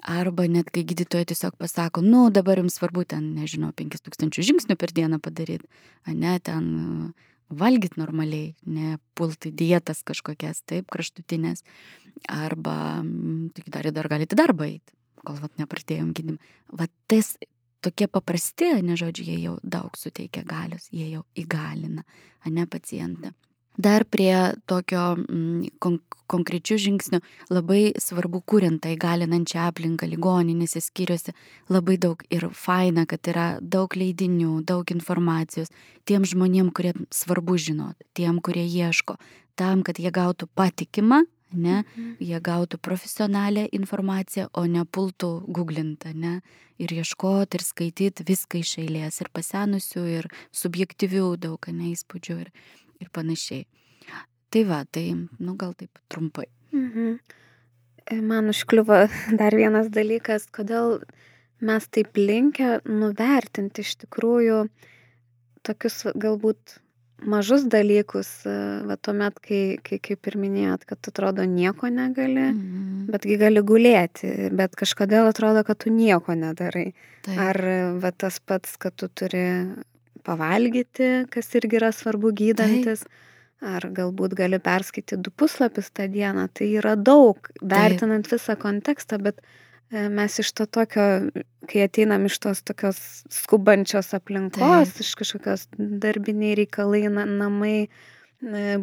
Arba 0.05 0.45
net 0.45 0.69
kai 0.69 0.83
gydytoja 0.85 1.25
tiesiog 1.31 1.55
pasako, 1.57 2.03
nu 2.05 2.27
dabar 2.29 2.59
jums 2.61 2.75
svarbu 2.77 3.07
ten, 3.09 3.31
nežinau, 3.33 3.71
5000 3.73 4.37
žingsnių 4.45 4.75
per 4.77 4.93
dieną 4.93 5.17
padaryti, 5.23 5.65
ne 6.13 6.35
ten 6.45 6.67
valgyti 7.49 7.97
normaliai, 7.97 8.51
ne 8.69 8.99
pulti 9.17 9.49
dietas 9.49 10.03
kažkokias, 10.05 10.61
taip, 10.69 10.91
kraštutinės. 10.93 11.65
Arba, 12.29 13.01
tik 13.57 13.71
dar, 13.73 13.89
dar 13.97 14.09
galite 14.11 14.37
darbą 14.37 14.69
eiti, 14.69 14.93
kol 15.25 15.41
vat 15.41 15.57
nepratėjom 15.61 16.13
gydimą. 16.13 16.53
Vat 16.77 16.93
tas 17.09 17.33
tokie 17.85 18.05
paprasti, 18.09 18.75
ne 18.85 18.97
žodžiu, 18.97 19.25
jie 19.25 19.39
jau 19.41 19.57
daug 19.61 19.97
suteikia 19.97 20.45
galios, 20.45 20.85
jie 20.93 21.09
jau 21.11 21.25
įgalina, 21.37 22.05
ne 22.45 22.69
pacientą. 22.69 23.33
Dar 23.77 24.05
prie 24.07 24.35
tokio 24.69 25.15
mm, 25.19 25.75
kon 25.83 25.99
konkrečių 26.31 26.77
žingsnių 26.81 27.19
labai 27.53 27.93
svarbu 28.01 28.41
kuriant 28.49 28.81
tą 28.83 28.93
įgalinančią 28.95 29.67
aplinką 29.69 30.07
ligoninėse 30.09 30.81
skyriuose 30.81 31.35
labai 31.69 31.99
daug 32.01 32.23
ir 32.33 32.47
faina, 32.49 33.05
kad 33.05 33.29
yra 33.29 33.47
daug 33.61 33.93
leidinių, 33.93 34.63
daug 34.65 34.89
informacijos 34.95 35.69
tiem 36.09 36.25
žmonėm, 36.25 36.71
kurie 36.75 36.95
svarbu 37.13 37.59
žinot, 37.61 37.97
tiem, 38.17 38.41
kurie 38.41 38.65
ieško, 38.65 39.19
tam, 39.59 39.85
kad 39.85 40.01
jie 40.01 40.11
gautų 40.13 40.49
patikimą, 40.57 41.23
ne, 41.55 41.81
mhm. 41.83 42.15
jie 42.19 42.39
gautų 42.41 42.79
profesionalią 42.81 43.67
informaciją, 43.75 44.49
o 44.53 44.65
ne 44.65 44.85
pultų 44.85 45.31
googlintą, 45.47 46.13
ne, 46.13 46.39
ir 46.81 46.91
ieškoti 46.91 47.59
ir 47.59 47.63
skaityti 47.63 48.25
viską 48.27 48.59
iš 48.59 48.77
eilės, 48.83 49.21
ir 49.21 49.29
pasenusių, 49.33 50.07
ir 50.19 50.29
subjektyvių 50.55 51.29
daug, 51.47 51.69
ne, 51.71 51.93
įspūdžių. 51.93 52.39
Ir, 52.45 52.51
ir 53.01 53.09
panašiai. 53.13 53.65
Tai 54.53 54.63
va, 54.69 54.83
tai, 54.87 55.09
nu 55.43 55.55
gal 55.59 55.73
taip 55.75 55.99
trumpai. 56.11 56.47
Mhm. 56.71 57.17
E, 58.05 58.21
man 58.21 58.49
užkliuvo 58.53 59.05
dar 59.39 59.55
vienas 59.57 59.89
dalykas, 59.91 60.47
kodėl 60.53 61.01
mes 61.65 61.87
taip 61.91 62.17
linkę 62.19 62.79
nuvertinti 62.85 63.85
iš 63.85 63.95
tikrųjų 64.05 64.65
tokius 65.65 66.03
galbūt 66.13 66.77
mažus 67.25 67.65
dalykus, 67.71 68.29
e, 68.45 68.53
va 68.85 68.97
tuomet, 69.01 69.39
kai, 69.43 69.61
kai 69.83 69.97
kaip 70.03 70.29
ir 70.29 70.37
minėjot, 70.37 70.85
kad 70.87 71.09
atrodo 71.11 71.47
nieko 71.49 71.89
negali, 71.89 72.51
mhm. 72.51 73.09
betgi 73.09 73.39
gali 73.41 73.63
gulėti, 73.65 74.31
bet 74.55 74.77
kažkodėl 74.77 75.31
atrodo, 75.31 75.65
kad 75.67 75.81
tu 75.83 75.93
nieko 75.93 76.37
nedarai. 76.37 76.91
Taip. 77.25 77.39
Ar 77.41 77.59
va 78.03 78.11
tas 78.13 78.37
pats, 78.39 78.77
kad 78.77 78.93
tu 78.99 79.09
turi 79.09 79.45
pavalgyti, 80.25 81.11
kas 81.33 81.53
irgi 81.57 81.79
yra 81.81 81.91
svarbu 81.95 82.33
gydantis. 82.35 83.05
Taip. 83.05 83.21
Ar 83.65 83.85
galbūt 83.95 84.33
gali 84.35 84.57
perskaityti 84.61 85.17
du 85.23 85.31
puslapius 85.31 85.87
tą 85.95 86.09
dieną. 86.11 86.49
Tai 86.53 86.65
yra 86.75 86.97
daug, 86.99 87.47
vertinant 87.63 88.27
Taip. 88.27 88.35
visą 88.35 88.57
kontekstą, 88.59 89.17
bet 89.23 89.39
e, 89.39 90.09
mes 90.11 90.35
iš 90.43 90.51
to 90.59 90.67
tokio, 90.67 91.05
kai 91.71 91.85
ateinam 91.87 92.27
iš 92.27 92.35
tos 92.43 92.61
tokios 92.67 92.99
skubančios 93.31 94.11
aplinkos, 94.17 94.91
Taip. 94.91 95.01
iš 95.01 95.13
kažkokios 95.21 95.65
darbiniai 95.79 96.59
reikalai, 96.59 97.05
namai, 97.09 97.77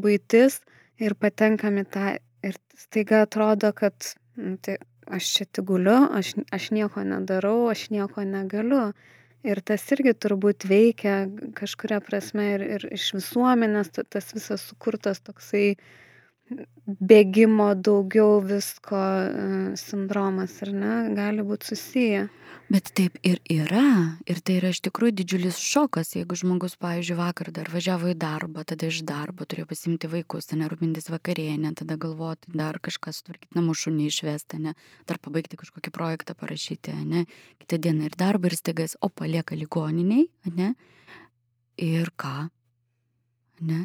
būtis 0.02 0.62
ir 1.02 1.14
patenkam 1.20 1.78
į 1.82 1.86
tą 1.92 2.06
ir 2.42 2.58
staiga 2.78 3.22
atrodo, 3.26 3.72
kad 3.76 3.94
nu, 4.36 4.56
tai 4.62 4.78
aš 5.12 5.28
čia 5.36 5.46
tik 5.46 5.66
guliu, 5.68 5.98
aš, 6.14 6.34
aš 6.54 6.70
nieko 6.74 7.04
nedarau, 7.06 7.68
aš 7.70 7.88
nieko 7.94 8.24
negaliu. 8.26 8.92
Ir 9.42 9.58
tas 9.66 9.82
irgi 9.90 10.12
turbūt 10.22 10.68
veikia 10.70 11.24
kažkuria 11.58 11.98
prasme 12.04 12.44
ir, 12.54 12.62
ir 12.76 12.84
iš 12.94 13.08
visuomenės 13.16 13.90
tas 13.96 14.30
visas 14.36 14.62
sukurtas 14.70 15.18
toksai 15.26 15.74
bėgimo 16.86 17.72
daugiau 17.78 18.40
visko 18.44 18.98
e, 18.98 19.48
sindromas, 19.78 20.58
ar 20.64 20.72
ne, 20.74 20.94
gali 21.16 21.44
būti 21.46 21.72
susiję. 21.72 22.28
Bet 22.72 22.88
taip 22.96 23.18
ir 23.26 23.40
yra. 23.52 24.16
Ir 24.30 24.38
tai 24.40 24.56
yra 24.60 24.70
iš 24.72 24.80
tikrųjų 24.86 25.12
didžiulis 25.18 25.58
šokas, 25.60 26.14
jeigu 26.16 26.36
žmogus, 26.38 26.78
pavyzdžiui, 26.80 27.18
vakar 27.18 27.50
dar 27.54 27.68
važiavo 27.72 28.12
į 28.12 28.16
darbą, 28.16 28.64
tada 28.68 28.88
iš 28.88 29.02
darbo 29.08 29.44
turėjo 29.44 29.68
pasimti 29.72 30.08
vaikus, 30.08 30.48
ten 30.48 30.64
rūpintis 30.70 31.10
vakarienę, 31.12 31.74
tada 31.78 31.98
galvoti 32.00 32.54
dar 32.56 32.78
kažką 32.82 33.12
sutvarkyti 33.12 33.58
namų 33.58 33.76
šunį 33.82 34.08
išvesti, 34.08 34.62
ne, 34.64 34.74
dar 35.10 35.20
pabaigti 35.20 35.60
kažkokį 35.60 35.92
projektą 35.92 36.36
parašyti, 36.38 36.96
ne, 37.12 37.26
kitą 37.60 37.80
dieną 37.88 38.08
ir 38.08 38.16
darbą 38.18 38.48
ir 38.48 38.56
staigas, 38.56 38.96
o 39.04 39.10
palieka 39.12 39.58
ligoniniai, 39.58 40.28
ne, 40.56 40.72
ir 41.76 42.12
ką, 42.16 42.36
ne. 43.68 43.84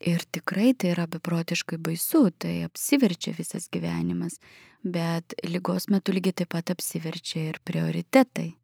Ir 0.00 0.22
tikrai 0.32 0.72
tai 0.72 0.94
yra 0.94 1.04
beprotiškai 1.10 1.76
baisu, 1.84 2.30
tai 2.32 2.62
apsiverčia 2.64 3.34
visas 3.36 3.68
gyvenimas, 3.68 4.38
bet 4.80 5.34
lygos 5.44 5.90
metu 5.92 6.14
lygiai 6.16 6.38
taip 6.40 6.54
pat 6.54 6.72
apsiverčia 6.72 7.50
ir 7.50 7.58
prioritetai. 7.68 8.54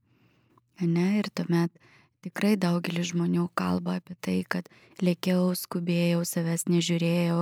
Ne? 0.80 1.06
Ir 1.20 1.28
tuomet 1.36 1.72
tikrai 2.24 2.54
daugelis 2.60 3.12
žmonių 3.12 3.50
kalba 3.58 3.98
apie 4.00 4.16
tai, 4.24 4.38
kad 4.48 4.70
lėkiau, 5.04 5.52
skubėjau, 5.56 6.24
savęs 6.24 6.66
nežiūrėjau, 6.72 7.38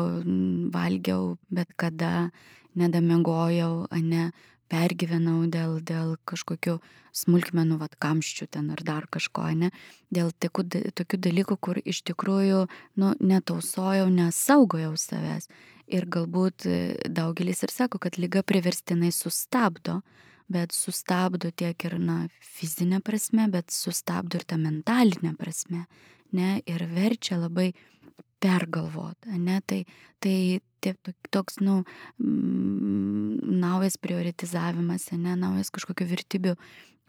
valgiau 0.74 1.36
bet 1.54 1.70
kada, 1.78 2.30
nedamegojau, 2.74 3.86
ne, 4.02 4.26
pergyvenau 4.72 5.44
dėl, 5.50 5.78
dėl 5.84 6.14
kažkokių 6.28 6.78
smulkmenų, 7.14 7.78
vad 7.82 7.94
kamščių 8.02 8.48
ten 8.56 8.70
ar 8.74 8.82
dar 8.86 9.06
kažko, 9.10 9.46
ne, 9.58 9.70
dėl 10.14 10.32
tikų, 10.32 10.66
tokių 10.98 11.20
dalykų, 11.28 11.58
kur 11.60 11.78
iš 11.84 12.02
tikrųjų, 12.10 12.64
nu, 13.00 13.12
netausojau, 13.20 14.08
nesaugojau 14.10 14.94
savęs. 14.98 15.48
Ir 15.86 16.08
galbūt 16.08 16.64
e, 16.66 16.76
daugelis 17.12 17.60
ir 17.66 17.72
sako, 17.74 18.00
kad 18.00 18.16
lyga 18.18 18.42
priverstinai 18.46 19.12
sustabdo, 19.12 20.00
bet 20.48 20.72
sustabdo 20.76 21.50
tiek 21.52 21.76
ir, 21.86 21.98
na, 22.00 22.24
fizinė 22.56 23.02
prasme, 23.04 23.46
bet 23.52 23.72
sustabdo 23.72 24.40
ir 24.40 24.48
tą 24.48 24.58
mentalinę 24.60 25.34
prasme, 25.38 25.84
ne, 26.34 26.56
ir 26.66 26.86
verčia 26.90 27.38
labai 27.38 27.72
pergalvot, 28.44 29.28
ne, 29.40 29.60
tai, 29.64 29.84
tai 30.22 30.60
toks, 31.32 31.60
nu, 31.64 31.82
naujas 33.64 33.96
prioritizavimas, 34.04 35.08
ne, 35.16 35.36
naujas 35.40 35.72
kažkokio 35.74 36.06
vertybių 36.10 36.56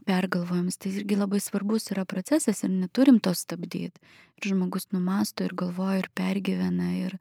pergalvojimas, 0.06 0.78
tai 0.80 0.94
irgi 1.00 1.18
labai 1.18 1.42
svarbus 1.44 1.90
yra 1.94 2.06
procesas 2.08 2.64
ir 2.64 2.72
neturim 2.72 3.20
to 3.20 3.34
stabdyti. 3.36 4.00
Ir 4.40 4.52
žmogus 4.52 4.88
numasto 4.94 5.46
ir 5.48 5.56
galvoja 5.58 6.04
ir 6.04 6.10
pergyvena 6.16 6.92
ir, 7.02 7.18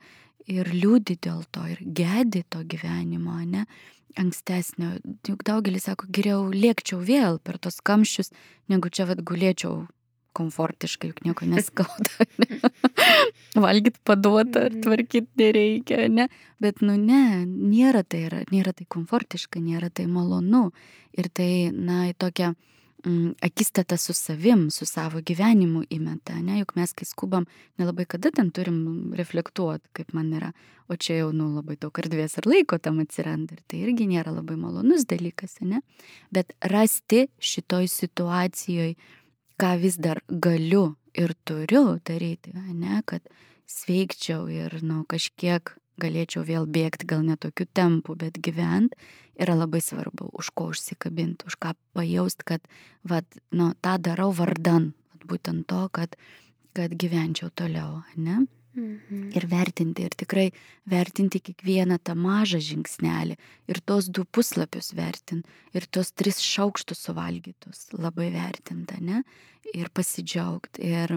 ir 0.50 0.70
liūdi 0.70 1.16
dėl 1.24 1.42
to 1.54 1.64
ir 1.72 1.82
gedi 1.82 2.44
to 2.50 2.62
gyvenimo, 2.68 3.40
ne, 3.48 3.64
ankstesnio. 4.20 4.94
Juk 5.26 5.42
daugelis 5.48 5.88
sako, 5.88 6.10
geriau 6.14 6.46
lėkčiau 6.52 7.00
vėl 7.02 7.40
per 7.42 7.58
tos 7.58 7.80
kamščius, 7.82 8.30
negu 8.70 8.92
čia 8.92 9.08
vad 9.10 9.24
gulėčiau 9.26 9.86
komfortiškai, 10.34 11.12
juk 11.12 11.22
nieko 11.26 11.48
neskauda. 11.48 12.26
Ne? 12.42 12.60
Valgyti 13.66 14.02
paduota 14.06 14.66
ar 14.66 14.72
mhm. 14.72 14.82
tvarkyti 14.84 15.40
nereikia, 15.40 16.08
ne? 16.12 16.28
Bet, 16.62 16.82
nu 16.84 16.98
ne, 17.00 17.44
nėra 17.46 18.04
tai, 18.06 18.26
yra, 18.28 18.44
nėra 18.52 18.74
tai 18.76 18.86
komfortiška, 18.90 19.62
nėra 19.62 19.90
tai 19.94 20.06
malonu. 20.10 20.68
Ir 21.14 21.30
tai, 21.30 21.50
na, 21.70 22.08
į 22.10 22.16
tokią 22.18 22.54
mm, 23.06 23.34
akistatą 23.44 23.98
su 24.00 24.14
savim, 24.16 24.70
su 24.74 24.86
savo 24.86 25.20
gyvenimu 25.22 25.84
įmeta, 25.94 26.36
ne? 26.42 26.58
Juk 26.62 26.74
mes, 26.78 26.94
kai 26.96 27.06
skubam, 27.08 27.46
nelabai 27.78 28.06
kada 28.10 28.32
ten 28.34 28.50
turim 28.54 29.12
reflektuoti, 29.18 29.92
kaip 29.94 30.14
man 30.16 30.32
yra. 30.34 30.52
O 30.88 30.98
čia 31.00 31.22
jau, 31.22 31.30
nu, 31.32 31.48
labai 31.54 31.78
daug 31.80 31.96
erdvės 32.02 32.36
ir 32.40 32.48
laiko 32.50 32.76
tam 32.82 32.98
atsiranda. 33.00 33.56
Ir 33.56 33.62
tai 33.70 33.84
irgi 33.86 34.08
nėra 34.10 34.34
labai 34.34 34.56
malonus 34.60 35.06
dalykas, 35.08 35.60
ne? 35.64 35.80
Bet 36.34 36.52
rasti 36.72 37.28
šitoj 37.40 37.88
situacijoje 37.88 38.96
ką 39.60 39.74
vis 39.80 39.96
dar 40.00 40.20
galiu 40.28 40.94
ir 41.14 41.34
turiu 41.46 41.98
daryti, 42.04 42.54
ne, 42.54 43.02
kad 43.06 43.22
sveikčiau 43.70 44.48
ir 44.50 44.80
nu, 44.82 45.04
kažkiek 45.08 45.74
galėčiau 46.00 46.42
vėl 46.46 46.66
bėgti, 46.66 47.06
gal 47.06 47.22
ne 47.22 47.36
tokiu 47.38 47.66
tempu, 47.70 48.16
bet 48.18 48.40
gyvent 48.42 48.96
yra 49.38 49.54
labai 49.58 49.80
svarbu, 49.82 50.30
už 50.34 50.50
ko 50.54 50.70
užsikabinti, 50.72 51.46
už 51.46 51.58
ką 51.62 51.74
pajaust, 51.94 52.42
kad 52.46 52.62
vat, 53.06 53.26
nu, 53.54 53.72
tą 53.82 53.96
darau 54.02 54.32
vardan, 54.34 54.92
būtent 55.24 55.66
to, 55.70 55.86
kad, 55.94 56.18
kad 56.74 56.94
gyvenčiau 56.98 57.50
toliau, 57.54 58.02
ne? 58.16 58.44
Mhm. 58.74 59.28
Ir 59.38 59.44
vertinti, 59.46 60.02
ir 60.02 60.14
tikrai 60.18 60.48
vertinti 60.90 61.38
kiekvieną 61.46 62.00
tą 62.02 62.16
mažą 62.18 62.58
žingsnelį, 62.58 63.36
ir 63.70 63.80
tos 63.86 64.08
du 64.10 64.24
puslapius 64.26 64.90
vertinti, 64.98 65.46
ir 65.74 65.86
tos 65.86 66.10
tris 66.10 66.40
šaukštus 66.42 67.04
suvalgytus 67.06 67.86
labai 67.94 68.32
vertinti, 68.34 68.98
ne? 68.98 69.22
Ir 69.74 69.92
pasidžiaugti, 69.94 70.82
ir 70.90 71.14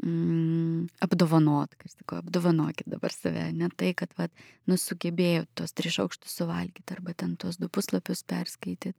mm, 0.00 0.86
apdovanot, 1.04 1.74
kas 1.76 1.98
tik, 1.98 2.14
apdovanokit 2.16 2.88
dabar 2.88 3.12
save, 3.12 3.50
ne 3.52 3.68
tai, 3.76 3.92
kad, 3.98 4.14
vad, 4.16 4.32
nusugebėjot 4.70 5.50
tos 5.60 5.76
tris 5.76 5.98
šaukštus 5.98 6.38
suvalgyti, 6.40 6.88
arba 6.96 7.12
ten 7.12 7.34
tos 7.36 7.60
du 7.60 7.68
puslapius 7.68 8.24
perskaityti, 8.24 8.94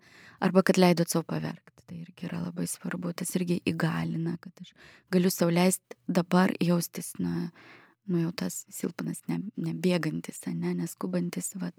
arba 0.46 0.62
kad 0.62 0.78
leidot 0.78 1.10
savo 1.10 1.26
paverkti. 1.34 1.74
Tai 1.86 2.00
irgi 2.02 2.26
yra 2.26 2.40
labai 2.42 2.66
svarbu, 2.66 3.12
tas 3.14 3.36
irgi 3.38 3.60
įgalina, 3.70 4.40
kad 4.42 4.64
aš 4.64 4.72
galiu 5.14 5.30
sauliaisti 5.30 6.00
dabar 6.10 6.50
jaustis, 6.58 7.12
na, 7.22 7.52
nu 7.52 7.84
jau 8.08 8.32
tas 8.38 8.64
silpnas, 8.74 9.22
ne, 9.32 9.40
nebėgantis, 9.58 10.42
ne, 10.52 10.74
neskubantis, 10.78 11.54
va, 11.62 11.72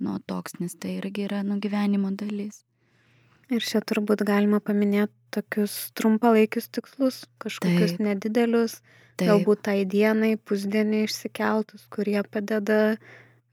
nu 0.00 0.18
toks, 0.28 0.58
nes 0.60 0.74
tai 0.76 0.98
irgi 0.98 1.26
yra 1.28 1.42
nu 1.46 1.60
gyvenimo 1.62 2.12
dalis. 2.12 2.64
Ir 3.50 3.64
čia 3.66 3.80
turbūt 3.82 4.22
galima 4.22 4.60
paminėti 4.62 5.14
tokius 5.34 5.90
trumpalaikius 5.98 6.68
tikslus, 6.70 7.24
kažkokius 7.42 7.96
Taip. 7.96 8.04
nedidelius, 8.06 8.76
Taip. 9.16 9.26
galbūt 9.26 9.64
tai 9.66 9.80
dienai, 9.90 10.36
pusdienį 10.38 11.06
išsikeltus, 11.08 11.88
kurie 11.90 12.20
padeda 12.22 12.96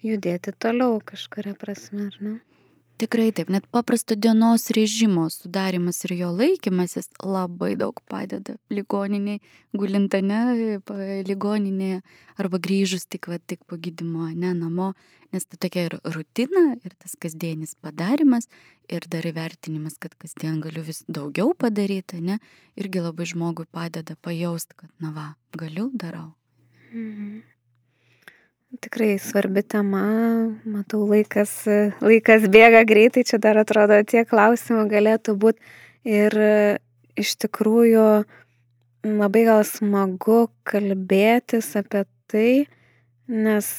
judėti 0.06 0.54
toliau 0.54 1.00
kažkuria 1.02 1.56
prasme, 1.58 2.12
ar 2.12 2.20
ne? 2.22 2.36
Tikrai 2.98 3.30
taip, 3.30 3.52
net 3.54 3.66
paprasto 3.70 4.16
dienos 4.18 4.72
režimo 4.74 5.28
sudarimas 5.30 6.00
ir 6.08 6.16
jo 6.18 6.32
laikymasis 6.34 7.12
labai 7.22 7.76
daug 7.78 8.00
padeda 8.10 8.56
ligoniniai, 8.74 9.38
gulintane, 9.78 10.40
ligoninėje 11.28 12.00
arba 12.42 12.58
grįžus 12.58 13.06
tik, 13.06 13.30
va, 13.30 13.38
tik 13.38 13.62
po 13.70 13.78
gydimo, 13.78 14.32
ne 14.34 14.56
namo, 14.58 14.88
nes 15.30 15.46
tai 15.46 15.60
tokia 15.62 15.84
ir 15.92 15.98
rutina, 16.16 16.64
ir 16.82 16.96
tas 16.98 17.14
kasdienis 17.22 17.76
padarimas, 17.86 18.50
ir 18.90 19.06
dar 19.14 19.30
įvertinimas, 19.30 20.00
kad 20.02 20.16
kasdien 20.18 20.58
galiu 20.64 20.82
vis 20.88 21.04
daugiau 21.06 21.54
padaryti, 21.54 22.18
ne, 22.18 22.40
irgi 22.82 23.06
labai 23.06 23.30
žmogui 23.30 23.68
padeda 23.70 24.18
pajaust, 24.26 24.74
kad 24.74 24.90
na 24.98 25.14
va, 25.14 25.28
galiu, 25.54 25.92
darau. 25.94 26.32
Mhm. 26.90 27.57
Tikrai 28.68 29.16
svarbi 29.16 29.62
tema, 29.64 30.02
matau, 30.68 31.06
laikas, 31.08 31.52
laikas 32.04 32.50
bėga 32.52 32.82
greitai, 32.84 33.24
čia 33.24 33.40
dar 33.40 33.56
atrodo 33.62 33.96
tie 34.04 34.26
klausimų 34.28 34.84
galėtų 34.92 35.36
būti. 35.40 35.64
Ir 36.04 36.36
iš 37.16 37.32
tikrųjų 37.46 38.04
labai 39.08 39.46
gal 39.48 39.64
smagu 39.68 40.42
kalbėtis 40.68 41.72
apie 41.80 42.04
tai, 42.28 42.52
nes 43.32 43.72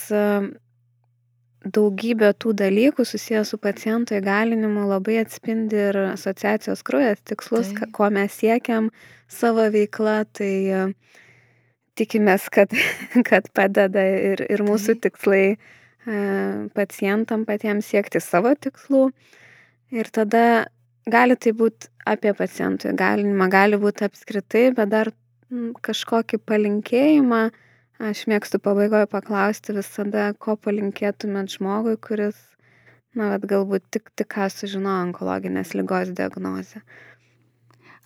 daugybė 1.68 2.32
tų 2.40 2.56
dalykų 2.56 3.04
susijęs 3.12 3.52
su 3.52 3.60
paciento 3.60 4.16
įgalinimu 4.16 4.88
labai 4.88 5.20
atspindi 5.20 5.84
ir 5.90 6.00
asociacijos 6.14 6.80
kraujas 6.80 7.20
tikslus, 7.28 7.74
tai. 7.76 7.92
ko 7.92 8.08
mes 8.16 8.40
siekiam 8.40 8.88
savo 9.28 9.68
veikla. 9.68 10.22
Tai 10.32 10.54
tikimės, 11.98 12.48
kad, 12.54 12.72
kad 13.28 13.50
padeda 13.56 14.04
ir, 14.32 14.44
ir 14.48 14.64
mūsų 14.66 14.98
tikslai 15.04 15.44
e, 15.54 15.58
pacientam 16.76 17.44
patiems 17.48 17.90
siekti 17.90 18.22
savo 18.22 18.54
tikslų. 18.54 19.08
Ir 19.94 20.10
tada 20.12 20.68
gali 21.08 21.36
tai 21.40 21.54
būti 21.56 21.88
apie 22.08 22.34
pacientų 22.36 22.92
įgalinimą, 22.92 23.48
gali 23.52 23.80
būti 23.80 24.06
apskritai, 24.08 24.68
bet 24.76 24.92
dar 24.92 25.12
kažkokį 25.84 26.42
palinkėjimą. 26.48 27.48
Aš 28.08 28.28
mėgstu 28.30 28.60
pabaigoje 28.62 29.08
paklausti 29.10 29.74
visada, 29.74 30.28
ko 30.38 30.54
palinkėtumėt 30.54 31.56
žmogui, 31.56 31.96
kuris, 31.98 32.36
na, 33.18 33.32
bet 33.32 33.48
galbūt 33.50 33.88
tik, 33.90 34.12
tik 34.14 34.28
ką 34.36 34.46
sužinojo 34.54 35.08
onkologinės 35.08 35.74
lygos 35.74 36.12
diagnozę 36.14 36.84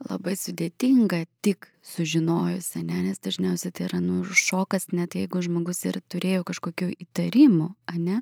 labai 0.08 0.34
sudėtinga 0.38 1.24
tik 1.44 1.68
sužinojus, 1.86 2.74
ne, 2.80 3.02
nes 3.08 3.22
dažniausiai 3.22 3.74
tai 3.74 3.86
yra 3.88 4.00
nu, 4.02 4.22
šokas, 4.24 4.90
net 4.92 5.16
jeigu 5.18 5.42
žmogus 5.44 5.84
ir 5.88 6.00
turėjo 6.12 6.44
kažkokių 6.48 6.92
įtarimų, 7.06 7.72
ne, 8.02 8.20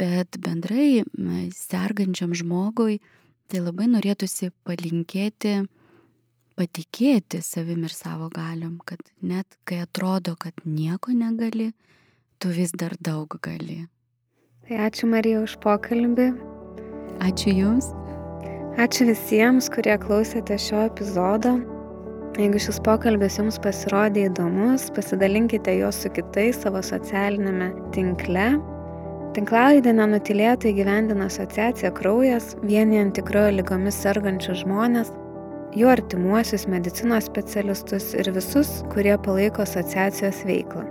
bet 0.00 0.38
bendrai 0.40 1.02
sergančiam 1.56 2.32
žmogui 2.36 3.00
tai 3.50 3.62
labai 3.64 3.90
norėtųsi 3.90 4.52
palinkėti 4.64 5.60
patikėti 6.60 7.40
savim 7.44 7.86
ir 7.88 7.94
savo 7.94 8.28
galiom, 8.32 8.78
kad 8.84 9.00
net 9.24 9.56
kai 9.64 9.80
atrodo, 9.86 10.36
kad 10.36 10.60
nieko 10.66 11.14
negali, 11.16 11.70
tu 12.38 12.52
vis 12.52 12.74
dar 12.76 12.96
daug 13.00 13.38
gali. 13.42 13.86
Tai 14.68 14.84
ačiū 14.90 15.08
Marija 15.10 15.40
už 15.46 15.56
pokalbį. 15.64 16.30
Ačiū 17.24 17.56
Jums. 17.56 17.90
Ačiū 18.80 19.10
visiems, 19.10 19.66
kurie 19.68 19.92
klausėte 20.00 20.56
šio 20.56 20.86
epizodo. 20.86 21.50
Jeigu 22.40 22.60
šis 22.64 22.78
pokalbis 22.80 23.34
jums 23.36 23.58
pasirodė 23.60 24.22
įdomus, 24.30 24.86
pasidalinkite 24.96 25.74
juos 25.76 25.98
su 26.00 26.08
kitais 26.16 26.62
savo 26.62 26.80
socialinėme 26.86 27.66
tinkle. 27.92 28.46
Tinklalaidę 29.36 29.92
nenutilėtai 29.98 30.72
gyvendina 30.78 31.26
asociacija 31.28 31.90
Kraujas, 31.98 32.54
vienijant 32.62 33.12
tikrojo 33.18 33.50
lygomis 33.58 33.98
sergančius 34.00 34.62
žmonės, 34.62 35.12
jų 35.76 35.92
artimuosius 35.98 36.64
medicinos 36.72 37.28
specialistus 37.28 38.14
ir 38.16 38.32
visus, 38.32 38.78
kurie 38.94 39.18
palaiko 39.26 39.66
asociacijos 39.66 40.40
veiklą. 40.48 40.86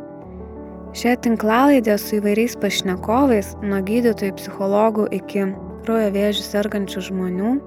Šią 0.94 1.16
tinklalaidę 1.26 1.98
su 1.98 2.20
įvairiais 2.22 2.54
pašnekovais, 2.62 3.56
nuo 3.66 3.82
gydytojų, 3.90 4.38
psichologų 4.38 5.10
iki 5.24 5.50
kraujo 5.88 6.14
vėžių 6.14 6.48
sergančių 6.52 7.08
žmonių, 7.10 7.58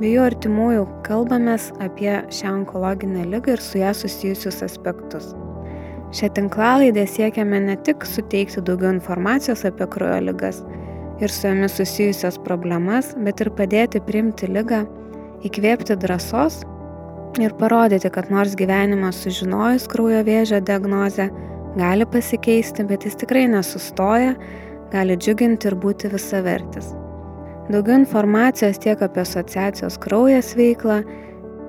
bei 0.00 0.14
jų 0.14 0.24
artimųjų 0.26 0.84
kalbamės 1.06 1.70
apie 1.82 2.12
šią 2.34 2.52
onkologinę 2.60 3.26
ligą 3.30 3.54
ir 3.54 3.62
su 3.62 3.78
ją 3.78 3.92
susijusius 3.94 4.62
aspektus. 4.66 5.30
Šią 6.14 6.30
tinklalaidę 6.36 7.06
siekiame 7.10 7.60
ne 7.62 7.76
tik 7.86 8.06
suteikti 8.06 8.62
daugiau 8.62 8.92
informacijos 8.94 9.64
apie 9.66 9.86
kraujo 9.90 10.20
ligas 10.28 10.60
ir 11.22 11.30
su 11.30 11.46
jomis 11.48 11.76
susijusios 11.78 12.38
problemas, 12.46 13.12
bet 13.18 13.42
ir 13.42 13.50
padėti 13.54 14.02
priimti 14.02 14.50
lygą, 14.50 14.84
įkvėpti 15.46 15.96
drąsos 16.02 16.62
ir 17.42 17.54
parodyti, 17.58 18.10
kad 18.14 18.30
nors 18.30 18.54
gyvenimas 18.58 19.22
sužinojus 19.22 19.88
kraujo 19.90 20.22
vėžio 20.26 20.62
diagnozę 20.62 21.30
gali 21.78 22.06
pasikeisti, 22.06 22.86
bet 22.86 23.06
jis 23.06 23.18
tikrai 23.22 23.46
nesustoja, 23.50 24.34
gali 24.94 25.18
džiuginti 25.18 25.70
ir 25.70 25.78
būti 25.82 26.10
visavertis. 26.12 26.94
Daugiau 27.64 27.96
informacijos 27.96 28.76
tiek 28.78 29.02
apie 29.02 29.22
asociacijos 29.22 29.98
kraujas 30.02 30.56
veiklą, 30.58 31.02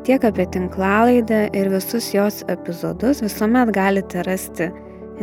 tiek 0.03 0.25
apie 0.27 0.45
tinklalaidę 0.51 1.49
ir 1.55 1.69
visus 1.71 2.13
jos 2.13 2.43
epizodus 2.51 3.21
visuomet 3.23 3.71
galite 3.75 4.23
rasti 4.27 4.67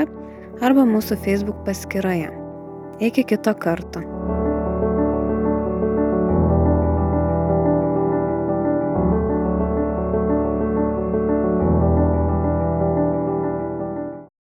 arba 0.61 0.85
mūsų 0.85 1.15
Facebook 1.23 1.63
paskyroje. 1.65 2.29
Iki 2.99 3.23
kito 3.31 3.53
karto. 3.55 4.10